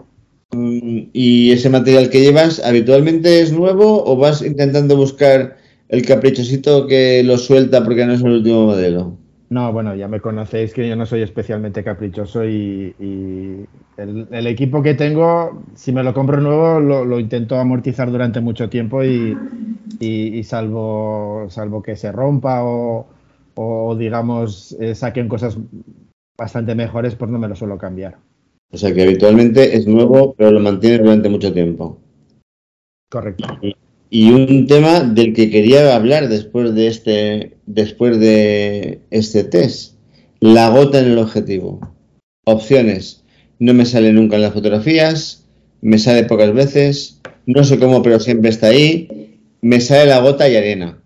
Mm, 0.51 1.09
¿Y 1.13 1.51
ese 1.51 1.69
material 1.69 2.09
que 2.09 2.21
llevas 2.21 2.63
habitualmente 2.63 3.41
es 3.41 3.51
nuevo 3.53 4.03
o 4.05 4.17
vas 4.17 4.41
intentando 4.41 4.95
buscar 4.97 5.57
el 5.87 6.05
caprichosito 6.05 6.87
que 6.87 7.23
lo 7.23 7.37
suelta 7.37 7.83
porque 7.83 8.05
no 8.05 8.13
es 8.13 8.21
el 8.21 8.33
último 8.33 8.65
modelo? 8.65 9.17
No, 9.49 9.71
bueno, 9.71 9.95
ya 9.95 10.07
me 10.07 10.19
conocéis 10.19 10.73
que 10.73 10.89
yo 10.89 10.95
no 10.95 11.05
soy 11.05 11.21
especialmente 11.21 11.83
caprichoso 11.83 12.43
y, 12.43 12.93
el, 13.97 14.47
equipo 14.47 14.81
que 14.81 14.95
tengo, 14.95 15.63
si 15.75 15.91
me 15.91 16.03
lo 16.03 16.13
compro 16.13 16.41
nuevo, 16.41 16.79
lo, 16.79 17.19
intento 17.19 17.57
amortizar 17.59 18.11
durante 18.11 18.41
mucho 18.41 18.69
tiempo 18.69 19.03
y, 19.03 20.43
salvo, 20.43 21.45
salvo 21.49 21.81
que 21.83 21.95
se 21.95 22.11
rompa 22.11 22.61
o, 22.63 23.95
digamos, 23.95 24.75
eh, 24.79 24.95
saquen 24.95 25.29
cosas 25.29 25.57
bastante 26.35 26.73
mejores, 26.73 27.15
pues 27.15 27.29
no 27.29 27.37
me 27.37 27.47
lo 27.47 27.55
suelo 27.55 27.77
cambiar. 27.77 28.17
O 28.73 28.77
sea 28.77 28.91
que 28.91 29.03
habitualmente 29.03 29.77
es 29.77 29.85
nuevo, 29.85 30.33
pero 30.35 30.49
lo 30.49 30.59
mantienes 30.59 31.01
durante 31.01 31.29
mucho 31.29 31.53
tiempo. 31.53 31.99
Correcto. 33.09 33.47
Y 34.09 34.31
un 34.31 34.65
tema 34.65 35.01
del 35.01 35.33
que 35.33 35.51
quería 35.51 35.95
hablar 35.95 36.27
después 36.27 36.73
de 36.73 36.87
este, 36.87 37.57
después 37.67 38.19
de 38.19 39.01
este 39.11 39.43
test. 39.43 39.93
La 40.39 40.69
gota 40.69 40.99
en 40.99 41.11
el 41.11 41.19
objetivo. 41.19 41.79
Opciones. 42.45 43.23
No 43.59 43.75
me 43.75 43.85
sale 43.85 44.11
nunca 44.11 44.37
en 44.37 44.41
las 44.41 44.53
fotografías, 44.53 45.47
me 45.81 45.99
sale 45.99 46.23
pocas 46.23 46.51
veces, 46.53 47.21
no 47.45 47.63
sé 47.63 47.77
cómo, 47.77 48.01
pero 48.01 48.19
siempre 48.19 48.49
está 48.49 48.67
ahí. 48.67 49.39
Me 49.61 49.81
sale 49.81 50.07
la 50.07 50.19
gota 50.19 50.49
y 50.49 50.55
arena. 50.55 50.97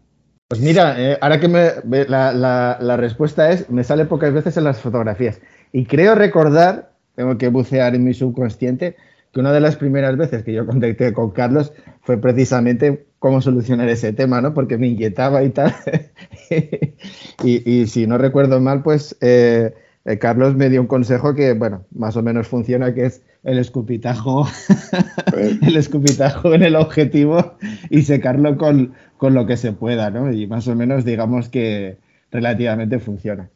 Pues 0.47 0.61
mira, 0.61 0.95
eh, 0.97 1.17
ahora 1.19 1.41
que 1.41 1.49
me, 1.49 2.05
la, 2.07 2.31
la, 2.31 2.77
la 2.79 2.95
respuesta 2.95 3.51
es, 3.51 3.69
me 3.69 3.83
sale 3.83 4.05
pocas 4.05 4.33
veces 4.33 4.55
en 4.55 4.63
las 4.63 4.79
fotografías. 4.79 5.41
Y 5.73 5.85
creo 5.85 6.15
recordar, 6.15 6.96
tengo 7.17 7.35
que 7.39 7.47
bucear 7.47 7.95
en 7.95 8.03
mi 8.03 8.13
subconsciente, 8.13 8.95
que 9.33 9.39
una 9.39 9.51
de 9.51 9.59
las 9.59 9.75
primeras 9.75 10.15
veces 10.17 10.43
que 10.43 10.53
yo 10.53 10.67
contacté 10.67 11.13
con 11.13 11.31
Carlos 11.31 11.73
fue 12.03 12.19
precisamente 12.19 13.07
cómo 13.17 13.41
solucionar 13.41 13.89
ese 13.89 14.13
tema, 14.13 14.39
¿no? 14.39 14.53
Porque 14.53 14.77
me 14.77 14.87
inquietaba 14.87 15.43
y 15.43 15.49
tal. 15.49 15.73
y, 17.43 17.87
si 17.87 18.05
no 18.05 18.19
recuerdo 18.19 18.61
mal, 18.61 18.83
pues 18.83 19.17
eh, 19.21 19.73
eh, 20.05 20.19
Carlos 20.19 20.55
me 20.55 20.69
dio 20.69 20.79
un 20.79 20.85
consejo 20.85 21.33
que, 21.33 21.53
bueno, 21.53 21.85
más 21.89 22.15
o 22.17 22.21
menos 22.21 22.47
funciona, 22.47 22.93
que 22.93 23.07
es 23.07 23.23
el 23.43 23.57
escupitajo, 23.57 24.47
el 25.63 25.75
escupitajo 25.75 26.53
en 26.53 26.61
el 26.61 26.75
objetivo 26.75 27.57
y 27.89 28.03
secarlo 28.03 28.57
con, 28.57 28.93
con 29.17 29.33
lo 29.33 29.47
que 29.47 29.57
se 29.57 29.73
pueda, 29.73 30.11
¿no? 30.11 30.31
Y 30.31 30.45
más 30.45 30.67
o 30.67 30.75
menos 30.75 31.03
digamos 31.03 31.49
que 31.49 31.97
relativamente 32.31 32.99
funciona. 32.99 33.49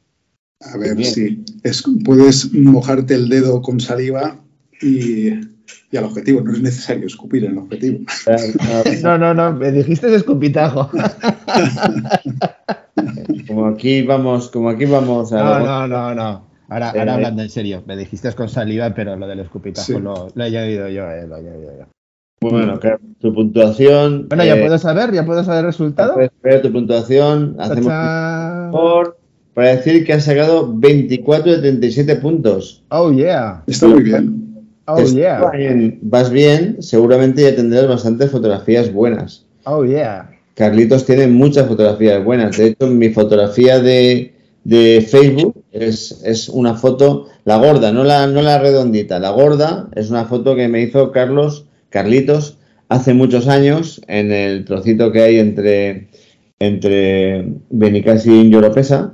A 0.62 0.78
ver. 0.78 0.98
Es, 1.64 1.84
puedes 2.06 2.54
mojarte 2.54 3.16
el 3.16 3.30
dedo 3.30 3.62
con 3.62 3.80
saliva 3.80 4.40
y 4.82 5.32
y 5.92 5.98
al 5.98 6.06
objetivo. 6.06 6.42
No 6.42 6.54
es 6.54 6.62
necesario 6.62 7.06
escupir 7.06 7.44
en 7.46 7.52
el 7.54 7.58
objetivo. 7.60 8.00
No, 9.04 9.18
no, 9.18 9.34
no, 9.34 9.54
me 9.54 9.72
dijiste 9.72 10.14
escupitajo. 10.14 10.90
Como 13.48 13.66
aquí 13.68 14.04
vamos, 14.04 14.50
como 14.50 14.70
aquí 14.70 14.86
vamos 14.86 15.34
a. 15.34 15.44
No, 15.44 15.60
no, 15.60 15.88
no, 15.88 16.16
no. 16.16 16.46
Ahora, 16.70 16.90
ahora 16.90 17.04
eh, 17.04 17.16
hablando 17.16 17.42
en 17.42 17.50
serio, 17.50 17.84
me 17.86 17.98
dijiste 17.98 18.32
con 18.34 18.48
saliva, 18.48 18.94
pero 18.94 19.18
lo 19.18 19.28
del 19.28 19.40
escupitajo 19.40 20.00
lo, 20.00 20.28
he 20.38 20.44
añadido 20.44 20.88
yo, 20.88 21.10
eh, 21.10 21.28
lo 21.28 21.36
he 21.36 21.40
añadido 21.40 21.72
yo. 21.80 21.86
Bueno, 22.42 22.80
tu 23.20 23.34
puntuación. 23.34 24.28
Bueno, 24.30 24.46
ya 24.46 24.56
eh, 24.56 24.62
puedo 24.62 24.78
saber, 24.78 25.12
ya 25.12 25.26
puedo 25.26 25.44
saber 25.44 25.62
el 25.62 25.66
resultado. 25.66 26.16
Ver 26.44 26.62
tu 26.62 26.72
puntuación. 26.72 27.58
Hacemos 27.60 28.72
por 28.72 29.18
para 29.54 29.76
decir 29.76 30.06
que 30.06 30.14
has 30.14 30.26
sacado 30.26 30.72
24 30.74 31.54
de 31.54 31.58
37 31.60 32.16
puntos. 32.18 32.84
Oh, 32.90 33.12
yeah. 33.12 33.64
Está 33.68 33.88
muy 33.88 34.04
bien. 34.04 34.42
Oh, 34.86 35.04
yeah. 35.04 35.52
vas 36.02 36.32
bien, 36.32 36.78
seguramente 36.80 37.44
ya 37.44 37.56
tendrás 37.56 37.88
bastantes 37.88 38.32
fotografías 38.32 38.92
buenas. 38.92 39.46
Oh, 39.66 39.86
yeah. 39.86 40.30
Carlitos 40.56 41.06
tiene 41.06 41.28
muchas 41.28 41.68
fotografías 41.68 42.24
buenas. 42.24 42.58
De 42.58 42.68
hecho, 42.68 42.88
mi 42.88 43.10
fotografía 43.10 43.80
de, 43.80 44.34
Facebook 45.10 45.64
es, 45.72 46.50
una 46.50 46.76
foto, 46.76 47.28
la 47.46 47.58
gorda, 47.58 47.92
no 47.92 48.04
la, 48.04 48.28
no 48.28 48.42
la 48.42 48.60
redondita, 48.60 49.20
la 49.20 49.32
gorda 49.32 49.90
es 49.96 50.10
una 50.10 50.26
foto 50.26 50.56
que 50.56 50.68
me 50.68 50.82
hizo 50.82 51.12
Carlos, 51.12 51.66
Carlitos, 51.90 52.58
hace 52.90 53.14
muchos 53.14 53.48
años 53.48 54.02
en 54.08 54.32
el 54.32 54.66
trocito 54.66 55.12
que 55.12 55.22
hay 55.22 55.40
entre, 55.40 56.10
entre 56.60 57.54
Benicassi 57.70 58.42
y 58.42 58.50
Lloropesa, 58.50 59.14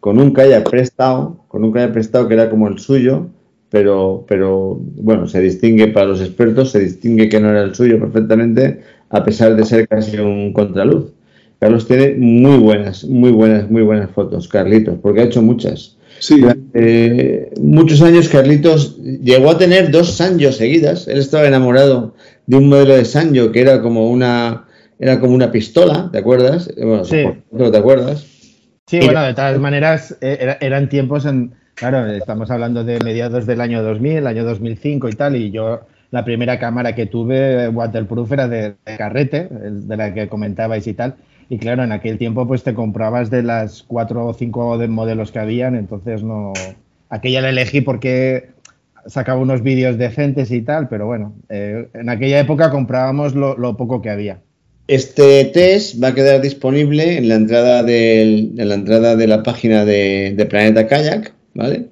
con 0.00 0.18
un 0.18 0.32
kayak 0.32 0.68
prestado, 0.68 1.44
con 1.48 1.64
un 1.64 1.72
kayak 1.72 1.92
prestado 1.92 2.26
que 2.26 2.34
era 2.34 2.50
como 2.50 2.68
el 2.68 2.78
suyo, 2.78 3.28
pero, 3.70 4.24
pero 4.26 4.78
bueno, 4.80 5.28
se 5.28 5.40
distingue 5.40 5.88
para 5.88 6.06
los 6.06 6.20
expertos, 6.20 6.72
se 6.72 6.80
distingue 6.80 7.28
que 7.28 7.40
no 7.40 7.50
era 7.50 7.62
el 7.62 7.74
suyo 7.74 8.00
perfectamente, 8.00 8.80
a 9.10 9.22
pesar 9.24 9.54
de 9.54 9.64
ser 9.64 9.86
casi 9.86 10.18
un 10.18 10.52
contraluz. 10.52 11.12
Carlos 11.60 11.86
tiene 11.86 12.14
muy 12.16 12.56
buenas, 12.56 13.04
muy 13.04 13.30
buenas, 13.30 13.70
muy 13.70 13.82
buenas 13.82 14.10
fotos, 14.10 14.48
Carlitos, 14.48 14.96
porque 15.00 15.20
ha 15.20 15.24
hecho 15.24 15.42
muchas. 15.42 15.96
Sí. 16.18 16.42
muchos 17.60 18.02
años 18.02 18.28
Carlitos 18.28 18.98
llegó 18.98 19.50
a 19.50 19.58
tener 19.58 19.90
dos 19.90 20.10
Sanjo 20.16 20.52
seguidas. 20.52 21.08
Él 21.08 21.18
estaba 21.18 21.46
enamorado 21.46 22.14
de 22.46 22.56
un 22.56 22.68
modelo 22.68 22.94
de 22.94 23.04
Sanjo 23.04 23.52
que 23.52 23.60
era 23.60 23.80
como 23.80 24.10
una, 24.10 24.66
era 24.98 25.20
como 25.20 25.34
una 25.34 25.52
pistola, 25.52 26.08
¿te 26.10 26.18
acuerdas? 26.18 26.70
Bueno, 26.76 27.04
sí. 27.04 27.24
¿te 27.56 27.76
acuerdas? 27.76 28.39
Sí, 28.90 28.98
bueno, 29.04 29.22
de 29.22 29.34
todas 29.34 29.58
maneras, 29.60 30.18
eh, 30.20 30.56
eran 30.60 30.88
tiempos 30.88 31.24
en, 31.24 31.54
Claro, 31.80 32.06
estamos 32.08 32.50
hablando 32.50 32.84
de 32.84 32.98
mediados 33.02 33.46
del 33.46 33.62
año 33.62 33.82
2000, 33.82 34.18
el 34.18 34.26
año 34.26 34.44
2005 34.44 35.08
y 35.08 35.12
tal, 35.12 35.34
y 35.34 35.50
yo 35.50 35.80
la 36.10 36.26
primera 36.26 36.58
cámara 36.58 36.94
que 36.94 37.06
tuve 37.06 37.70
waterproof 37.70 38.32
era 38.32 38.48
de, 38.48 38.74
carrete, 38.98 39.48
de 39.48 39.96
la 39.96 40.12
que 40.12 40.28
comentabais 40.28 40.86
y 40.86 40.92
tal. 40.92 41.14
Y 41.48 41.56
claro, 41.56 41.82
en 41.82 41.92
aquel 41.92 42.18
tiempo 42.18 42.46
pues 42.46 42.64
te 42.64 42.74
comprabas 42.74 43.30
de 43.30 43.42
las 43.42 43.82
cuatro 43.82 44.26
o 44.26 44.34
cinco 44.34 44.76
modelos 44.88 45.32
que 45.32 45.38
habían, 45.38 45.74
entonces 45.74 46.22
no... 46.22 46.52
Aquella 47.08 47.40
la 47.40 47.48
elegí 47.48 47.80
porque 47.80 48.50
sacaba 49.06 49.40
unos 49.40 49.62
vídeos 49.62 49.96
decentes 49.96 50.50
y 50.50 50.60
tal, 50.60 50.88
pero 50.88 51.06
bueno, 51.06 51.32
eh, 51.48 51.88
en 51.94 52.10
aquella 52.10 52.40
época 52.40 52.70
comprábamos 52.70 53.34
lo, 53.34 53.76
poco 53.78 54.02
que 54.02 54.10
había. 54.10 54.40
Este 54.88 55.44
test 55.44 56.02
va 56.02 56.08
a 56.08 56.14
quedar 56.14 56.40
disponible 56.40 57.16
en 57.18 57.28
la 57.28 57.36
entrada, 57.36 57.80
en 57.88 58.56
la, 58.56 58.74
entrada 58.74 59.14
de 59.14 59.26
la 59.26 59.42
página 59.42 59.84
de, 59.84 60.46
Planeta 60.50 60.88
Kayak 60.88 61.32
¿vale? 61.54 61.86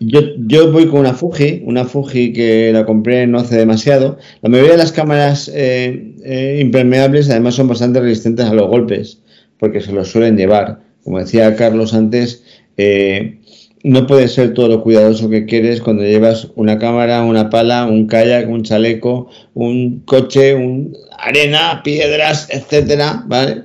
Yo, 0.00 0.20
yo, 0.38 0.70
voy 0.72 0.86
con 0.88 1.00
una 1.00 1.14
Fuji, 1.14 1.62
una 1.64 1.84
Fuji 1.84 2.32
que 2.32 2.70
la 2.72 2.84
compré 2.84 3.26
no 3.26 3.38
hace 3.38 3.56
demasiado. 3.56 4.18
La 4.42 4.50
mayoría 4.50 4.72
de 4.72 4.78
las 4.78 4.92
cámaras 4.92 5.50
eh, 5.54 6.14
eh, 6.24 6.58
impermeables 6.60 7.30
además 7.30 7.54
son 7.54 7.68
bastante 7.68 8.00
resistentes 8.00 8.46
a 8.46 8.54
los 8.54 8.68
golpes, 8.68 9.20
porque 9.58 9.80
se 9.80 9.92
los 9.92 10.08
suelen 10.08 10.36
llevar. 10.36 10.80
Como 11.04 11.20
decía 11.20 11.54
Carlos 11.56 11.94
antes, 11.94 12.42
eh, 12.76 13.38
no 13.84 14.06
puede 14.06 14.28
ser 14.28 14.54
todo 14.54 14.68
lo 14.68 14.82
cuidadoso 14.82 15.28
que 15.28 15.44
quieres 15.44 15.80
cuando 15.80 16.02
llevas 16.02 16.48
una 16.56 16.78
cámara, 16.78 17.22
una 17.22 17.50
pala, 17.50 17.84
un 17.84 18.06
kayak, 18.06 18.48
un 18.48 18.62
chaleco, 18.62 19.28
un 19.52 20.00
coche, 20.06 20.54
un 20.54 20.96
arena, 21.18 21.82
piedras, 21.82 22.48
etcétera, 22.50 23.24
¿vale? 23.26 23.64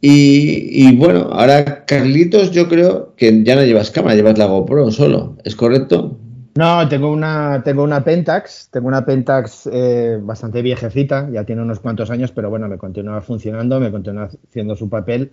Y, 0.00 0.96
bueno, 0.96 1.28
ahora 1.32 1.84
Carlitos, 1.84 2.52
yo 2.52 2.68
creo 2.68 3.14
que 3.16 3.42
ya 3.42 3.56
no 3.56 3.64
llevas 3.64 3.90
cámara, 3.90 4.14
llevas 4.14 4.38
la 4.38 4.46
GoPro 4.46 4.92
solo, 4.92 5.36
¿es 5.44 5.56
correcto? 5.56 6.18
No, 6.56 6.88
tengo 6.88 7.10
una, 7.10 7.62
tengo 7.64 7.82
una 7.82 8.04
Pentax, 8.04 8.68
tengo 8.70 8.88
una 8.88 9.04
Pentax 9.04 9.68
eh, 9.72 10.18
bastante 10.20 10.62
viejecita, 10.62 11.28
ya 11.32 11.44
tiene 11.44 11.62
unos 11.62 11.80
cuantos 11.80 12.10
años, 12.10 12.30
pero 12.32 12.50
bueno, 12.50 12.68
me 12.68 12.78
continúa 12.78 13.20
funcionando, 13.20 13.80
me 13.80 13.90
continúa 13.90 14.28
haciendo 14.48 14.76
su 14.76 14.88
papel. 14.88 15.32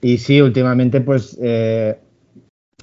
Y 0.00 0.18
sí, 0.18 0.40
últimamente, 0.40 1.00
pues 1.00 1.38
eh, 1.40 1.98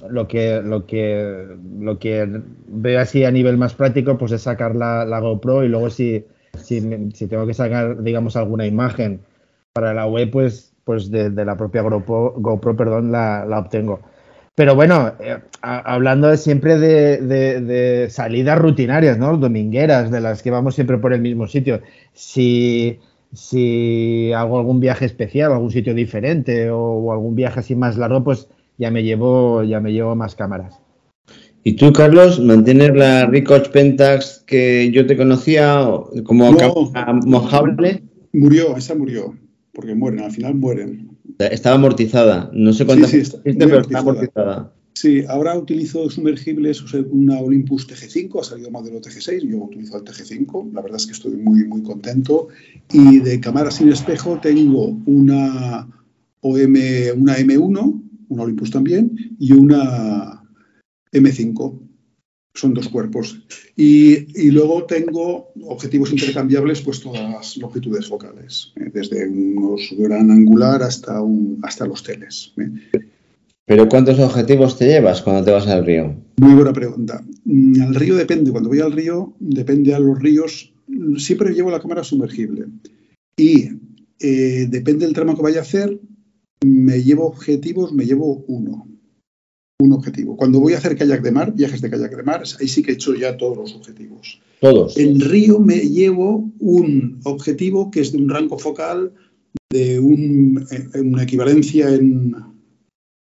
lo 0.08 0.26
que, 0.26 0.60
lo 0.62 0.86
que, 0.86 1.46
lo 1.78 1.98
que 1.98 2.42
veo 2.66 3.00
así 3.00 3.24
a 3.24 3.30
nivel 3.30 3.56
más 3.56 3.74
práctico, 3.74 4.18
pues 4.18 4.32
es 4.32 4.42
sacar 4.42 4.74
la, 4.74 5.04
la 5.04 5.20
GoPro 5.20 5.64
y 5.64 5.68
luego 5.68 5.90
si, 5.90 6.24
si, 6.58 6.80
si, 7.14 7.26
tengo 7.26 7.46
que 7.46 7.54
sacar, 7.54 8.02
digamos, 8.02 8.36
alguna 8.36 8.66
imagen 8.66 9.20
para 9.72 9.94
la 9.94 10.06
web, 10.06 10.30
pues, 10.30 10.74
pues 10.84 11.10
de, 11.10 11.30
la 11.30 11.56
propia 11.56 11.82
GoPro, 11.82 12.34
GoPro 12.36 12.76
perdón, 12.76 13.12
la, 13.12 13.44
la 13.46 13.60
obtengo. 13.60 14.00
Pero 14.54 14.74
bueno, 14.74 15.12
eh, 15.20 15.38
hablando 15.62 16.36
siempre 16.36 16.78
de, 16.78 17.18
de, 17.22 17.60
de, 17.62 18.10
salidas 18.10 18.58
rutinarias, 18.58 19.16
¿no? 19.18 19.38
Domingueras, 19.38 20.10
de 20.10 20.20
las 20.20 20.42
que 20.42 20.50
vamos 20.50 20.74
siempre 20.74 20.98
por 20.98 21.14
el 21.14 21.22
mismo 21.22 21.48
sitio. 21.48 21.80
Si, 22.12 23.00
si 23.32 24.30
hago 24.34 24.58
algún 24.58 24.78
viaje 24.78 25.06
especial, 25.06 25.52
algún 25.52 25.70
sitio 25.70 25.94
diferente 25.94 26.70
o, 26.70 26.78
o, 26.78 27.12
algún 27.12 27.34
viaje 27.34 27.60
así 27.60 27.74
más 27.74 27.96
largo, 27.96 28.22
pues 28.24 28.48
ya 28.76 28.90
me 28.90 29.02
llevo, 29.02 29.62
ya 29.62 29.80
me 29.80 29.92
llevo 29.92 30.14
más 30.16 30.34
cámaras. 30.34 30.81
¿Y 31.64 31.74
tú, 31.74 31.92
Carlos, 31.92 32.40
mantienes 32.40 32.94
la 32.94 33.26
Ricoh 33.26 33.62
Pentax 33.72 34.42
que 34.46 34.90
yo 34.92 35.06
te 35.06 35.16
conocía 35.16 35.86
como 36.24 36.50
No. 36.52 36.90
mojable? 37.24 38.02
Murió, 38.32 38.76
esa 38.76 38.94
murió, 38.94 39.36
porque 39.72 39.94
mueren, 39.94 40.20
al 40.20 40.32
final 40.32 40.54
mueren. 40.56 41.16
Estaba 41.38 41.76
amortizada. 41.76 42.50
No 42.52 42.72
sé 42.72 42.84
cuántas 42.84 43.10
Sí, 43.10 43.24
sí, 43.24 43.32
está 43.44 43.66
pero 43.66 43.80
está 43.80 43.98
amortizada. 44.00 44.72
Sí, 44.94 45.22
ahora 45.26 45.56
utilizo 45.56 46.10
sumergibles, 46.10 46.82
una 47.10 47.38
Olympus 47.40 47.88
TG5, 47.88 48.40
ha 48.40 48.44
salido 48.44 48.70
modelo 48.70 49.00
TG6, 49.00 49.40
yo 49.48 49.58
utilizo 49.58 49.96
el 49.96 50.04
TG5, 50.04 50.72
la 50.72 50.82
verdad 50.82 50.98
es 50.98 51.06
que 51.06 51.12
estoy 51.12 51.36
muy, 51.36 51.64
muy 51.64 51.82
contento. 51.82 52.48
Y 52.92 53.20
de 53.20 53.40
cámara 53.40 53.70
sin 53.70 53.88
espejo 53.88 54.38
tengo 54.42 54.98
una 55.06 55.88
OM, 56.40 56.74
una 57.16 57.38
M1, 57.38 58.02
una 58.28 58.42
Olympus 58.42 58.70
también, 58.70 59.16
y 59.38 59.52
una 59.52 60.41
M5. 61.12 61.78
Son 62.54 62.74
dos 62.74 62.88
cuerpos. 62.88 63.42
Y, 63.76 64.38
y 64.38 64.50
luego 64.50 64.84
tengo 64.84 65.52
objetivos 65.62 66.12
intercambiables, 66.12 66.82
pues 66.82 67.00
todas 67.00 67.30
las 67.30 67.56
longitudes 67.56 68.08
focales, 68.08 68.72
¿eh? 68.76 68.90
desde 68.92 69.26
unos 69.26 69.88
gran 69.96 70.30
angular 70.30 70.82
hasta, 70.82 71.22
un, 71.22 71.58
hasta 71.62 71.86
los 71.86 72.02
teles. 72.02 72.52
¿eh? 72.58 73.00
¿Pero 73.64 73.88
cuántos 73.88 74.18
objetivos 74.18 74.76
te 74.76 74.86
llevas 74.86 75.22
cuando 75.22 75.44
te 75.44 75.50
vas 75.50 75.66
al 75.66 75.86
río? 75.86 76.14
Muy 76.38 76.54
buena 76.54 76.72
pregunta. 76.72 77.24
Mm, 77.44 77.80
Al 77.80 77.94
río 77.94 78.16
depende. 78.16 78.50
Cuando 78.50 78.68
voy 78.68 78.80
al 78.80 78.92
río, 78.92 79.34
depende 79.38 79.94
a 79.94 79.98
los 79.98 80.18
ríos. 80.18 80.74
Siempre 81.16 81.54
llevo 81.54 81.70
la 81.70 81.80
cámara 81.80 82.04
sumergible. 82.04 82.66
Y 83.36 83.68
eh, 84.18 84.66
depende 84.68 85.06
del 85.06 85.14
tramo 85.14 85.34
que 85.34 85.42
vaya 85.42 85.60
a 85.60 85.62
hacer, 85.62 85.98
me 86.64 87.02
llevo 87.02 87.26
objetivos, 87.26 87.92
me 87.92 88.04
llevo 88.04 88.44
uno. 88.46 88.88
Un 89.82 89.92
objetivo. 89.92 90.36
Cuando 90.36 90.60
voy 90.60 90.74
a 90.74 90.78
hacer 90.78 90.96
kayak 90.96 91.22
de 91.22 91.32
mar, 91.32 91.52
viajes 91.52 91.80
de 91.80 91.90
kayak 91.90 92.14
de 92.14 92.22
mar, 92.22 92.42
ahí 92.60 92.68
sí 92.68 92.82
que 92.82 92.92
he 92.92 92.94
hecho 92.94 93.14
ya 93.14 93.36
todos 93.36 93.56
los 93.58 93.74
objetivos. 93.74 94.40
Todos. 94.60 94.96
En 94.96 95.18
río 95.20 95.58
me 95.58 95.80
llevo 95.80 96.48
un 96.60 97.18
objetivo 97.24 97.90
que 97.90 98.00
es 98.00 98.12
de 98.12 98.18
un 98.18 98.28
rango 98.28 98.58
focal 98.58 99.12
de 99.70 99.98
un, 99.98 100.64
eh, 100.70 101.00
una 101.00 101.24
equivalencia 101.24 101.92
en, 101.92 102.36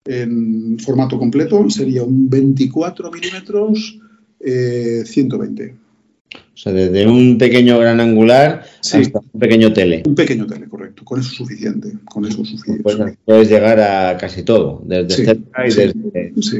en 0.05 0.77
formato 0.79 1.17
completo 1.17 1.69
sería 1.69 2.03
un 2.03 2.29
24 2.29 3.09
milímetros 3.09 3.99
eh, 4.41 5.03
120. 5.05 5.75
O 6.35 6.57
sea, 6.61 6.73
desde 6.73 7.07
un 7.07 7.37
pequeño 7.37 7.79
gran 7.79 7.99
angular 7.99 8.63
Sí. 8.81 8.97
hasta 8.97 9.19
un 9.19 9.39
pequeño 9.39 9.71
tele. 9.73 10.03
Un 10.05 10.15
pequeño 10.15 10.45
tele, 10.45 10.67
correcto. 10.67 11.03
Con 11.05 11.19
eso 11.19 11.29
es 11.31 11.35
suficiente. 11.37 11.93
Con 12.05 12.25
eso 12.25 12.41
es 12.41 12.49
suficiente. 12.49 12.83
Pues 12.83 12.97
puedes 13.25 13.49
llegar 13.49 13.79
a 13.79 14.17
casi 14.17 14.43
todo, 14.43 14.81
desde 14.85 15.09
Sí, 15.15 15.25
cerca 15.25 15.67
y 15.67 15.71
sí. 15.71 15.77
desde, 15.79 16.33
Sí, 16.41 16.57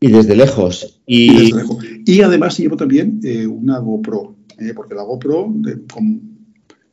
y 0.00 0.10
desde 0.10 0.36
lejos. 0.36 1.00
y, 1.06 1.30
Y, 1.30 1.42
desde 1.42 1.56
lejos. 1.56 1.84
Y 2.06 2.20
además 2.22 2.58
llevo 2.58 2.76
también 2.76 3.20
eh, 3.24 3.46
una 3.46 3.78
GoPro, 3.78 4.36
eh, 4.58 4.72
porque 4.74 4.94
la 4.94 5.02
GoPro 5.02 5.52
de- 5.56 5.82
con- 5.92 6.38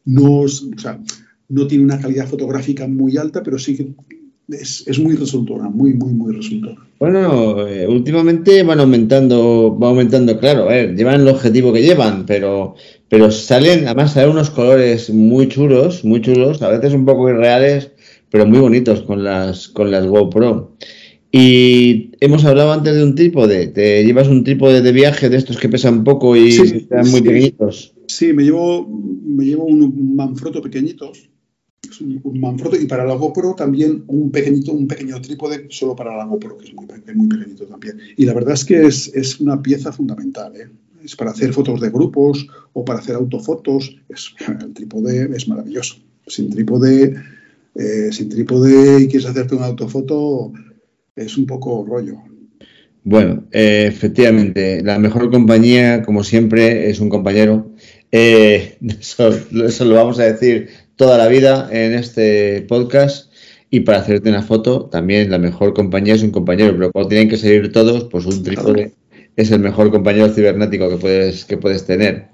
no, 0.06 0.46
es- 0.46 0.64
o 0.64 0.78
sea, 0.80 1.00
no 1.48 1.68
tiene 1.68 1.84
una 1.84 2.00
calidad 2.00 2.28
fotográfica 2.28 2.88
muy 2.88 3.18
alta, 3.18 3.42
pero 3.44 3.58
sí 3.60 3.78
que 3.78 3.88
es, 4.50 4.84
es 4.88 5.00
muy 5.00 5.16
resultora, 5.16 5.70
muy, 5.70 5.94
muy, 5.94 6.14
muy 6.14 6.36
resultora. 6.36 6.76
bueno, 7.00 7.68
eh, 7.68 7.88
últimamente 7.88 8.64
van 8.64 8.80
aumentando, 8.80 9.78
va 9.82 9.90
aumentando, 9.90 10.40
claro, 10.40 10.64
a 10.64 10.74
ver, 10.74 10.96
llevan 10.96 11.22
el 11.22 11.28
objetivo 11.28 11.74
que 11.74 11.82
llevan, 11.84 12.26
pero, 12.26 12.76
pero 13.10 13.32
salen, 13.32 13.86
además 13.86 14.14
salen 14.14 14.32
unos 14.32 14.50
colores 14.52 15.10
muy 15.10 15.48
chulos, 15.48 16.04
muy 16.06 16.22
chulos, 16.22 16.62
a 16.62 16.70
veces 16.70 16.94
un 16.94 17.06
poco 17.06 17.30
irreales, 17.30 17.92
pero 18.30 18.46
muy 18.46 18.60
bonitos 18.60 19.02
con 19.02 19.24
las, 19.24 19.68
con 19.70 19.92
las 19.92 20.06
GoPro. 20.06 20.76
Y 21.32 22.12
hemos 22.22 22.46
hablado 22.46 22.72
antes 22.72 22.96
de 22.96 23.04
un 23.04 23.14
trípode, 23.16 23.68
te 23.68 24.04
llevas 24.06 24.28
un 24.30 24.44
trípode 24.46 24.82
de 24.82 24.92
viaje 24.94 25.30
de 25.30 25.36
estos 25.38 25.58
que 25.58 25.68
pesan 25.68 26.04
poco 26.06 26.36
y 26.38 26.52
Sí, 26.52 26.88
quedan 26.88 27.10
muy 27.12 27.20
sí. 27.20 27.26
pequeñitos. 27.26 27.94
Sí, 28.08 28.32
me 28.32 28.44
llevo, 28.44 28.88
me 28.88 29.44
llevo 29.46 29.66
un, 29.66 30.16
Manfrotto 30.16 30.62
pequeñito, 30.62 31.12
es 31.12 31.30
un, 32.02 32.40
Manfrotto, 32.40 32.76
y 32.76 32.86
para 32.86 33.06
la 33.06 33.16
GoPro 33.16 33.56
también 33.56 34.04
un 34.08 34.32
pequeñito, 34.32 34.72
un 34.72 34.88
pequeño 34.88 35.22
trípode 35.22 35.68
solo 35.70 35.96
para 35.96 36.16
la 36.16 36.26
GoPro, 36.26 36.58
que 36.58 36.66
es 36.66 36.74
muy, 36.74 36.86
muy 37.16 37.28
pequeñito 37.28 37.66
también. 37.66 38.00
Y 38.18 38.26
la 38.26 38.34
verdad 38.34 38.54
es 38.54 38.66
que 38.66 38.86
es, 38.86 39.12
es 39.14 39.40
una 39.40 39.62
pieza 39.62 39.92
fundamental, 39.92 40.56
¿eh? 40.56 40.70
Es 41.04 41.16
para 41.16 41.32
hacer 41.32 41.54
fotos 41.54 41.80
de 41.82 41.92
grupos 41.92 42.48
o 42.74 42.84
para 42.84 43.00
hacer 43.00 43.16
autofotos. 43.16 43.96
El 44.60 44.74
trípode 44.74 45.30
es 45.36 45.48
maravilloso. 45.48 45.98
Sin 46.26 46.50
trípode, 46.50 47.16
eh, 47.76 48.10
sin 48.12 48.30
trípode 48.30 49.04
y 49.04 49.08
quieres 49.08 49.28
hacerte 49.28 49.56
una 49.56 49.68
autofoto, 49.68 50.52
es 51.16 51.38
un 51.38 51.46
poco 51.46 51.86
rollo. 51.88 52.18
Bueno, 53.04 53.44
eh, 53.52 53.86
efectivamente, 53.88 54.82
la 54.82 54.98
mejor 54.98 55.30
compañía, 55.30 56.02
como 56.02 56.24
siempre, 56.24 56.90
es 56.90 57.00
un 57.00 57.10
compañero. 57.10 57.72
Eso, 58.12 59.30
eso 59.30 59.84
lo 59.84 59.96
vamos 59.96 60.20
a 60.20 60.24
decir 60.24 60.70
toda 60.96 61.18
la 61.18 61.28
vida 61.28 61.70
en 61.72 61.94
este 61.94 62.62
podcast. 62.68 63.32
Y 63.70 63.82
para 63.82 64.00
hacerte 64.00 64.30
una 64.30 64.42
foto, 64.42 64.86
también 64.86 65.32
la 65.32 65.40
mejor 65.40 65.74
compañía 65.74 66.16
es 66.16 66.24
un 66.24 66.32
compañero. 66.32 66.74
Pero 66.78 66.92
cuando 66.92 67.10
tienen 67.10 67.30
que 67.30 67.38
salir 67.38 67.72
todos, 67.72 68.06
pues 68.06 68.26
un 68.26 68.44
trípode 68.44 68.94
es 69.36 69.52
el 69.52 69.60
mejor 69.60 69.92
compañero 69.92 70.30
cibernético 70.30 70.90
que 70.90 70.98
puedes, 70.98 71.46
que 71.46 71.58
puedes 71.58 71.86
tener. 71.86 72.28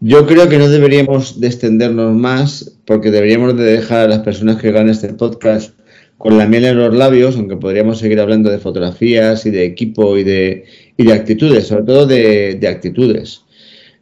Yo 0.00 0.26
creo 0.26 0.48
que 0.48 0.58
no 0.58 0.68
deberíamos 0.68 1.40
de 1.40 1.46
extendernos 1.46 2.12
más 2.14 2.78
porque 2.84 3.12
deberíamos 3.12 3.56
de 3.56 3.64
dejar 3.64 4.00
a 4.00 4.08
las 4.08 4.18
personas 4.20 4.60
que 4.60 4.68
hagan 4.68 4.88
este 4.88 5.12
podcast 5.14 5.74
con 6.18 6.38
la 6.38 6.46
miel 6.46 6.64
en 6.64 6.78
los 6.78 6.94
labios, 6.94 7.36
aunque 7.36 7.56
podríamos 7.56 7.98
seguir 7.98 8.18
hablando 8.20 8.50
de 8.50 8.58
fotografías 8.58 9.46
y 9.46 9.50
de 9.50 9.64
equipo 9.64 10.16
y 10.18 10.24
de, 10.24 10.64
y 10.96 11.04
de 11.04 11.12
actitudes, 11.12 11.66
sobre 11.68 11.84
todo 11.84 12.06
de, 12.06 12.54
de 12.54 12.68
actitudes. 12.68 13.42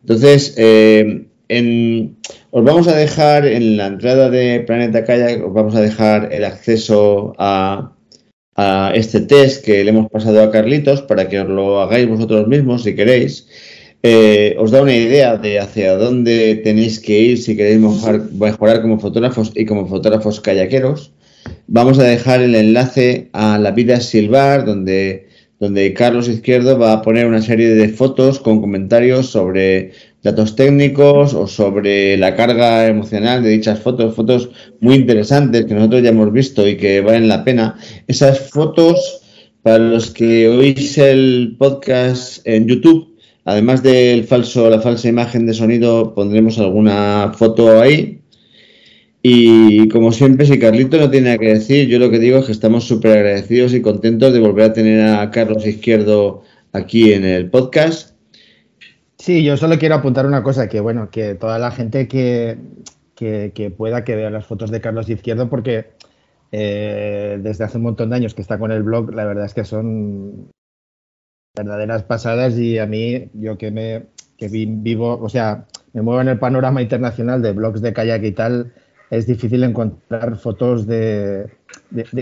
Entonces, 0.01 0.55
eh, 0.57 1.27
os 2.51 2.65
vamos 2.65 2.89
a 2.89 2.95
dejar 2.95 3.47
en 3.47 3.77
la 3.77 3.87
entrada 3.87 4.31
de 4.31 4.61
Planeta 4.61 5.05
Kayak, 5.05 5.45
os 5.45 5.53
vamos 5.53 5.75
a 5.75 5.81
dejar 5.81 6.33
el 6.33 6.45
acceso 6.45 7.35
a, 7.39 7.93
a 8.57 8.93
este 8.95 9.21
test 9.21 9.65
que 9.65 9.83
le 9.83 9.91
hemos 9.91 10.11
pasado 10.11 10.43
a 10.43 10.51
Carlitos 10.51 11.03
para 11.03 11.29
que 11.29 11.41
os 11.41 11.49
lo 11.49 11.81
hagáis 11.81 12.09
vosotros 12.09 12.47
mismos 12.47 12.85
si 12.85 12.95
queréis. 12.95 13.47
Eh, 14.03 14.57
os 14.59 14.71
da 14.71 14.81
una 14.81 14.95
idea 14.95 15.37
de 15.37 15.59
hacia 15.59 15.97
dónde 15.97 16.57
tenéis 16.65 17.01
que 17.01 17.21
ir 17.21 17.39
si 17.39 17.55
queréis 17.57 17.79
mejorar, 17.79 18.23
mejorar 18.33 18.81
como 18.81 18.99
fotógrafos 18.99 19.53
y 19.55 19.67
como 19.67 19.87
fotógrafos 19.87 20.41
kayakeros. 20.41 21.13
Vamos 21.67 21.99
a 21.99 22.05
dejar 22.05 22.41
el 22.41 22.55
enlace 22.55 23.29
a 23.33 23.59
la 23.59 23.73
vida 23.73 24.01
silbar, 24.01 24.65
donde, 24.65 25.29
donde 25.59 25.93
Carlos 25.95 26.29
Izquierdo 26.29 26.79
va 26.79 26.93
a 26.93 27.03
poner 27.03 27.27
una 27.27 27.43
serie 27.43 27.69
de 27.69 27.89
fotos 27.89 28.41
con 28.41 28.61
comentarios 28.61 29.27
sobre 29.29 29.93
datos 30.23 30.55
técnicos 30.55 31.35
o 31.35 31.47
sobre 31.47 32.17
la 32.17 32.37
carga 32.37 32.87
emocional 32.87 33.43
de 33.43 33.51
dichas 33.51 33.81
fotos, 33.81 34.15
fotos 34.15 34.51
muy 34.81 34.97
interesantes 34.97 35.65
que 35.65 35.75
nosotros 35.75 36.03
ya 36.03 36.11
hemos 36.11 36.33
visto 36.33 36.67
y 36.69 36.77
que 36.77 37.01
valen 37.01 37.29
la 37.29 37.45
pena. 37.45 37.77
Esas 38.07 38.51
fotos, 38.51 39.23
para 39.63 39.79
los 39.79 40.11
que 40.11 40.49
oís 40.49 40.99
el 40.99 41.57
podcast 41.59 42.47
en 42.47 42.67
YouTube, 42.67 43.17
además 43.45 43.83
del 43.83 44.25
falso, 44.25 44.69
la 44.69 44.81
falsa 44.81 45.09
imagen 45.09 45.47
de 45.47 45.55
sonido, 45.55 46.15
pondremos 46.15 46.59
alguna 46.59 47.33
foto 47.37 47.81
ahí. 47.81 48.19
Y 49.23 49.89
como 49.89 50.13
siempre, 50.13 50.47
si 50.47 50.59
Carlito 50.59 50.97
no 50.97 51.11
tiene 51.11 51.27
nada 51.27 51.39
que 51.39 51.55
decir, 51.55 51.89
yo 51.89 51.99
lo 51.99 52.11
que 52.11 52.19
digo 52.19 52.39
es 52.39 52.47
que 52.47 52.53
estamos 52.53 52.85
súper 52.85 53.19
agradecidos 53.19 53.75
y 53.75 53.83
contentos 53.83 54.33
de 54.33 54.41
volver 54.41 54.71
a 54.71 54.73
tener 54.73 55.03
a 55.03 55.31
Carlos 55.31 55.67
Izquierdo 55.67 56.43
aquí 56.73 57.13
en 57.13 57.25
el 57.25 57.51
podcast. 57.51 58.10
Sí, 59.21 59.45
yo 59.45 59.59
solo 59.59 59.79
quiero 59.79 59.97
apuntar 59.97 60.25
una 60.25 60.43
cosa, 60.43 60.67
que 60.71 60.81
bueno, 60.81 61.11
que 61.11 61.35
toda 61.35 61.59
la 61.59 61.71
gente 61.71 62.09
que, 62.09 62.57
que, 63.15 63.75
pueda 63.77 64.03
que 64.03 64.17
vea 64.17 64.31
las 64.31 64.47
fotos 64.47 64.71
de 64.71 64.81
Carlos 64.81 65.11
Izquierdo, 65.11 65.51
porque 65.51 65.91
eh, 66.53 67.39
desde 67.43 67.65
hace 67.65 67.77
un 67.77 67.83
montón 67.83 68.09
de 68.09 68.17
años 68.17 68.35
que 68.35 68.41
está 68.41 68.59
con 68.59 68.73
el 68.73 68.83
blog, 68.83 69.13
la 69.13 69.27
verdad 69.27 69.45
es 69.45 69.53
que 69.53 69.65
son 69.65 70.51
verdaderas 71.55 72.03
pasadas 72.05 72.57
y 72.57 72.79
a 72.79 72.87
mí, 72.87 73.31
yo 73.35 73.59
que 73.59 73.71
me 73.71 74.07
que 74.39 74.49
vivo, 74.49 75.19
o 75.21 75.29
sea, 75.29 75.67
me 75.93 76.01
muevo 76.01 76.23
en 76.23 76.29
el 76.29 76.39
panorama 76.39 76.81
internacional 76.81 77.43
de 77.43 77.53
blogs 77.53 77.83
de 77.83 77.93
kayak 77.93 78.25
y 78.25 78.33
tal, 78.33 78.73
es 79.11 79.27
difícil 79.27 79.65
encontrar 79.65 80.37
fotos 80.37 80.87
de, 80.87 81.51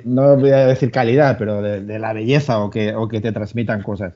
no 0.05 0.37
voy 0.37 0.51
a 0.51 0.67
decir 0.67 0.91
calidad, 0.91 1.39
pero 1.39 1.63
de, 1.63 1.99
la 2.01 2.13
belleza 2.13 2.59
o 2.59 2.71
que, 2.71 2.93
o 2.97 3.07
que 3.07 3.21
te 3.21 3.31
transmitan 3.31 3.85
cosas. 3.85 4.15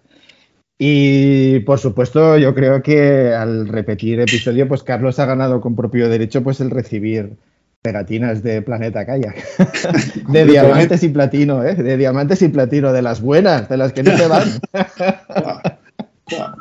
Y 0.78 1.60
por 1.60 1.78
supuesto, 1.78 2.38
yo 2.38 2.54
creo 2.54 2.82
que 2.82 3.32
al 3.32 3.68
repetir 3.68 4.20
episodio, 4.20 4.66
pues 4.66 4.82
Carlos 4.82 5.18
ha 5.18 5.26
ganado 5.26 5.60
con 5.60 5.76
propio 5.76 6.08
derecho 6.08 6.42
pues 6.42 6.60
el 6.60 6.70
recibir 6.70 7.36
pegatinas 7.82 8.42
de 8.42 8.62
Planeta 8.62 9.04
Kayak. 9.04 9.36
de 10.28 10.44
diamantes 10.46 11.02
y 11.02 11.08
platino, 11.08 11.64
¿eh? 11.64 11.74
De 11.74 11.96
diamantes 11.96 12.42
y 12.42 12.48
platino, 12.48 12.92
de 12.92 13.02
las 13.02 13.20
buenas, 13.20 13.68
de 13.68 13.76
las 13.76 13.92
que 13.92 14.02
no 14.02 14.16
te 14.16 14.26
van. 14.26 14.48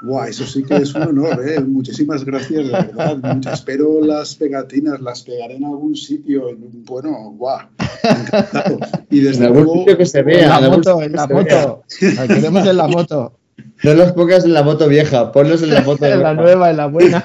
Guau, 0.02 0.28
eso 0.28 0.46
sí 0.46 0.64
que 0.64 0.76
es 0.76 0.94
un 0.96 1.04
honor, 1.04 1.48
¿eh? 1.48 1.60
Muchísimas 1.62 2.26
gracias, 2.26 2.66
de 2.66 2.72
verdad. 2.72 3.40
Espero 3.54 4.02
las 4.02 4.36
pegatinas, 4.36 5.00
las 5.00 5.22
pegaré 5.22 5.56
en 5.56 5.66
algún 5.66 5.96
sitio. 5.96 6.58
Bueno, 6.86 7.34
guau, 7.38 7.68
encantado. 8.04 8.80
Y 9.10 9.22
desde 9.22 9.46
en 9.46 9.54
luego. 9.54 9.74
Sitio 9.76 9.98
que 9.98 10.06
se 10.06 10.24
vea, 10.24 10.44
en 10.44 10.50
la 10.50 10.70
moto, 10.70 11.02
en 11.02 11.14
la 11.14 11.28
moto. 11.28 11.84
La 12.16 12.28
queremos 12.28 12.68
en 12.68 12.78
la 12.78 12.88
moto. 12.88 13.34
No 13.84 13.94
los 13.94 14.12
pongas 14.14 14.46
en 14.46 14.54
la 14.54 14.64
moto 14.64 14.88
vieja, 14.88 15.32
ponlos 15.32 15.64
en 15.64 15.72
la 15.72 15.82
moto 15.82 16.06
En 16.06 16.20
la 16.24 16.34
nueva, 16.34 16.72
en 16.72 16.78
la 16.78 16.88
buena. 16.88 17.24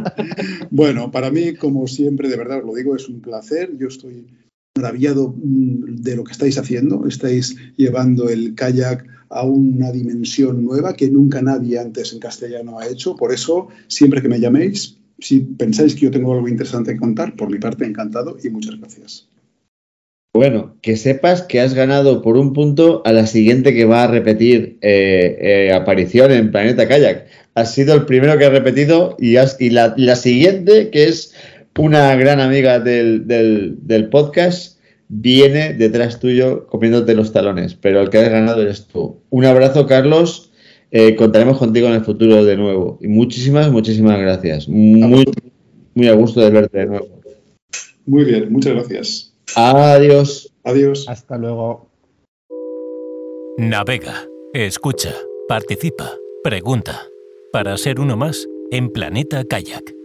bueno, 0.70 1.10
para 1.10 1.30
mí, 1.30 1.54
como 1.54 1.86
siempre, 1.86 2.28
de 2.28 2.36
verdad 2.36 2.58
os 2.58 2.64
lo 2.64 2.74
digo, 2.74 2.96
es 2.96 3.08
un 3.08 3.20
placer. 3.20 3.70
Yo 3.78 3.88
estoy 3.88 4.26
maravillado 4.76 5.34
mm, 5.36 5.96
de 6.02 6.16
lo 6.16 6.24
que 6.24 6.32
estáis 6.32 6.58
haciendo. 6.58 7.06
Estáis 7.06 7.56
llevando 7.76 8.28
el 8.28 8.54
kayak 8.54 9.06
a 9.30 9.44
una 9.44 9.92
dimensión 9.92 10.64
nueva 10.64 10.94
que 10.94 11.10
nunca 11.10 11.42
nadie 11.42 11.78
antes 11.78 12.12
en 12.12 12.18
castellano 12.18 12.78
ha 12.78 12.86
hecho. 12.86 13.16
Por 13.16 13.32
eso, 13.32 13.68
siempre 13.86 14.22
que 14.22 14.28
me 14.28 14.40
llaméis, 14.40 14.98
si 15.18 15.40
pensáis 15.40 15.94
que 15.94 16.02
yo 16.02 16.10
tengo 16.10 16.32
algo 16.32 16.48
interesante 16.48 16.92
que 16.92 16.98
contar, 16.98 17.36
por 17.36 17.50
mi 17.50 17.58
parte, 17.58 17.84
encantado 17.84 18.36
y 18.42 18.48
muchas 18.50 18.78
gracias. 18.78 19.28
Bueno, 20.34 20.76
que 20.82 20.96
sepas 20.96 21.42
que 21.42 21.60
has 21.60 21.74
ganado 21.74 22.22
por 22.22 22.36
un 22.36 22.52
punto 22.52 23.02
a 23.04 23.12
la 23.12 23.26
siguiente 23.26 23.74
que 23.74 23.86
va 23.86 24.04
a 24.04 24.06
repetir 24.06 24.78
eh, 24.82 25.38
eh, 25.40 25.72
aparición 25.72 26.30
en 26.30 26.50
Planeta 26.50 26.86
Kayak. 26.86 27.26
Has 27.54 27.74
sido 27.74 27.94
el 27.94 28.04
primero 28.04 28.38
que 28.38 28.44
ha 28.44 28.50
repetido 28.50 29.16
y, 29.18 29.36
y 29.36 29.70
la, 29.70 30.16
siguiente, 30.16 30.90
que 30.90 31.08
es 31.08 31.34
una 31.76 32.14
gran 32.16 32.40
amiga 32.40 32.78
del, 32.78 33.26
del, 33.26 34.08
podcast, 34.10 34.78
viene 35.08 35.72
detrás 35.72 36.20
tuyo 36.20 36.66
comiéndote 36.66 37.14
los 37.14 37.32
talones, 37.32 37.74
pero 37.74 38.00
el 38.00 38.10
que 38.10 38.18
has 38.18 38.28
ganado 38.28 38.62
eres 38.62 38.86
tú. 38.86 39.20
Un 39.30 39.44
abrazo, 39.44 39.86
Carlos. 39.86 40.52
Eh, 40.90 41.16
contaremos 41.16 41.58
contigo 41.58 41.88
en 41.88 41.94
el 41.94 42.04
futuro 42.04 42.44
de 42.44 42.56
nuevo. 42.56 42.98
Y 43.00 43.08
muchísimas, 43.08 43.70
muchísimas 43.70 44.18
gracias. 44.20 44.68
Muy, 44.68 45.24
muy 45.94 46.08
a 46.08 46.14
gusto 46.14 46.40
de 46.40 46.50
verte 46.50 46.78
de 46.78 46.86
nuevo. 46.86 47.08
Muy 48.06 48.24
bien, 48.24 48.52
muchas 48.52 48.74
gracias. 48.74 49.27
Adiós. 49.54 50.52
Adiós. 50.64 51.08
Hasta 51.08 51.38
luego. 51.38 51.88
Navega, 53.58 54.28
escucha, 54.52 55.14
participa, 55.48 56.12
pregunta. 56.44 57.02
Para 57.52 57.76
ser 57.76 57.98
uno 57.98 58.16
más 58.16 58.46
en 58.70 58.90
Planeta 58.90 59.42
Kayak. 59.44 59.97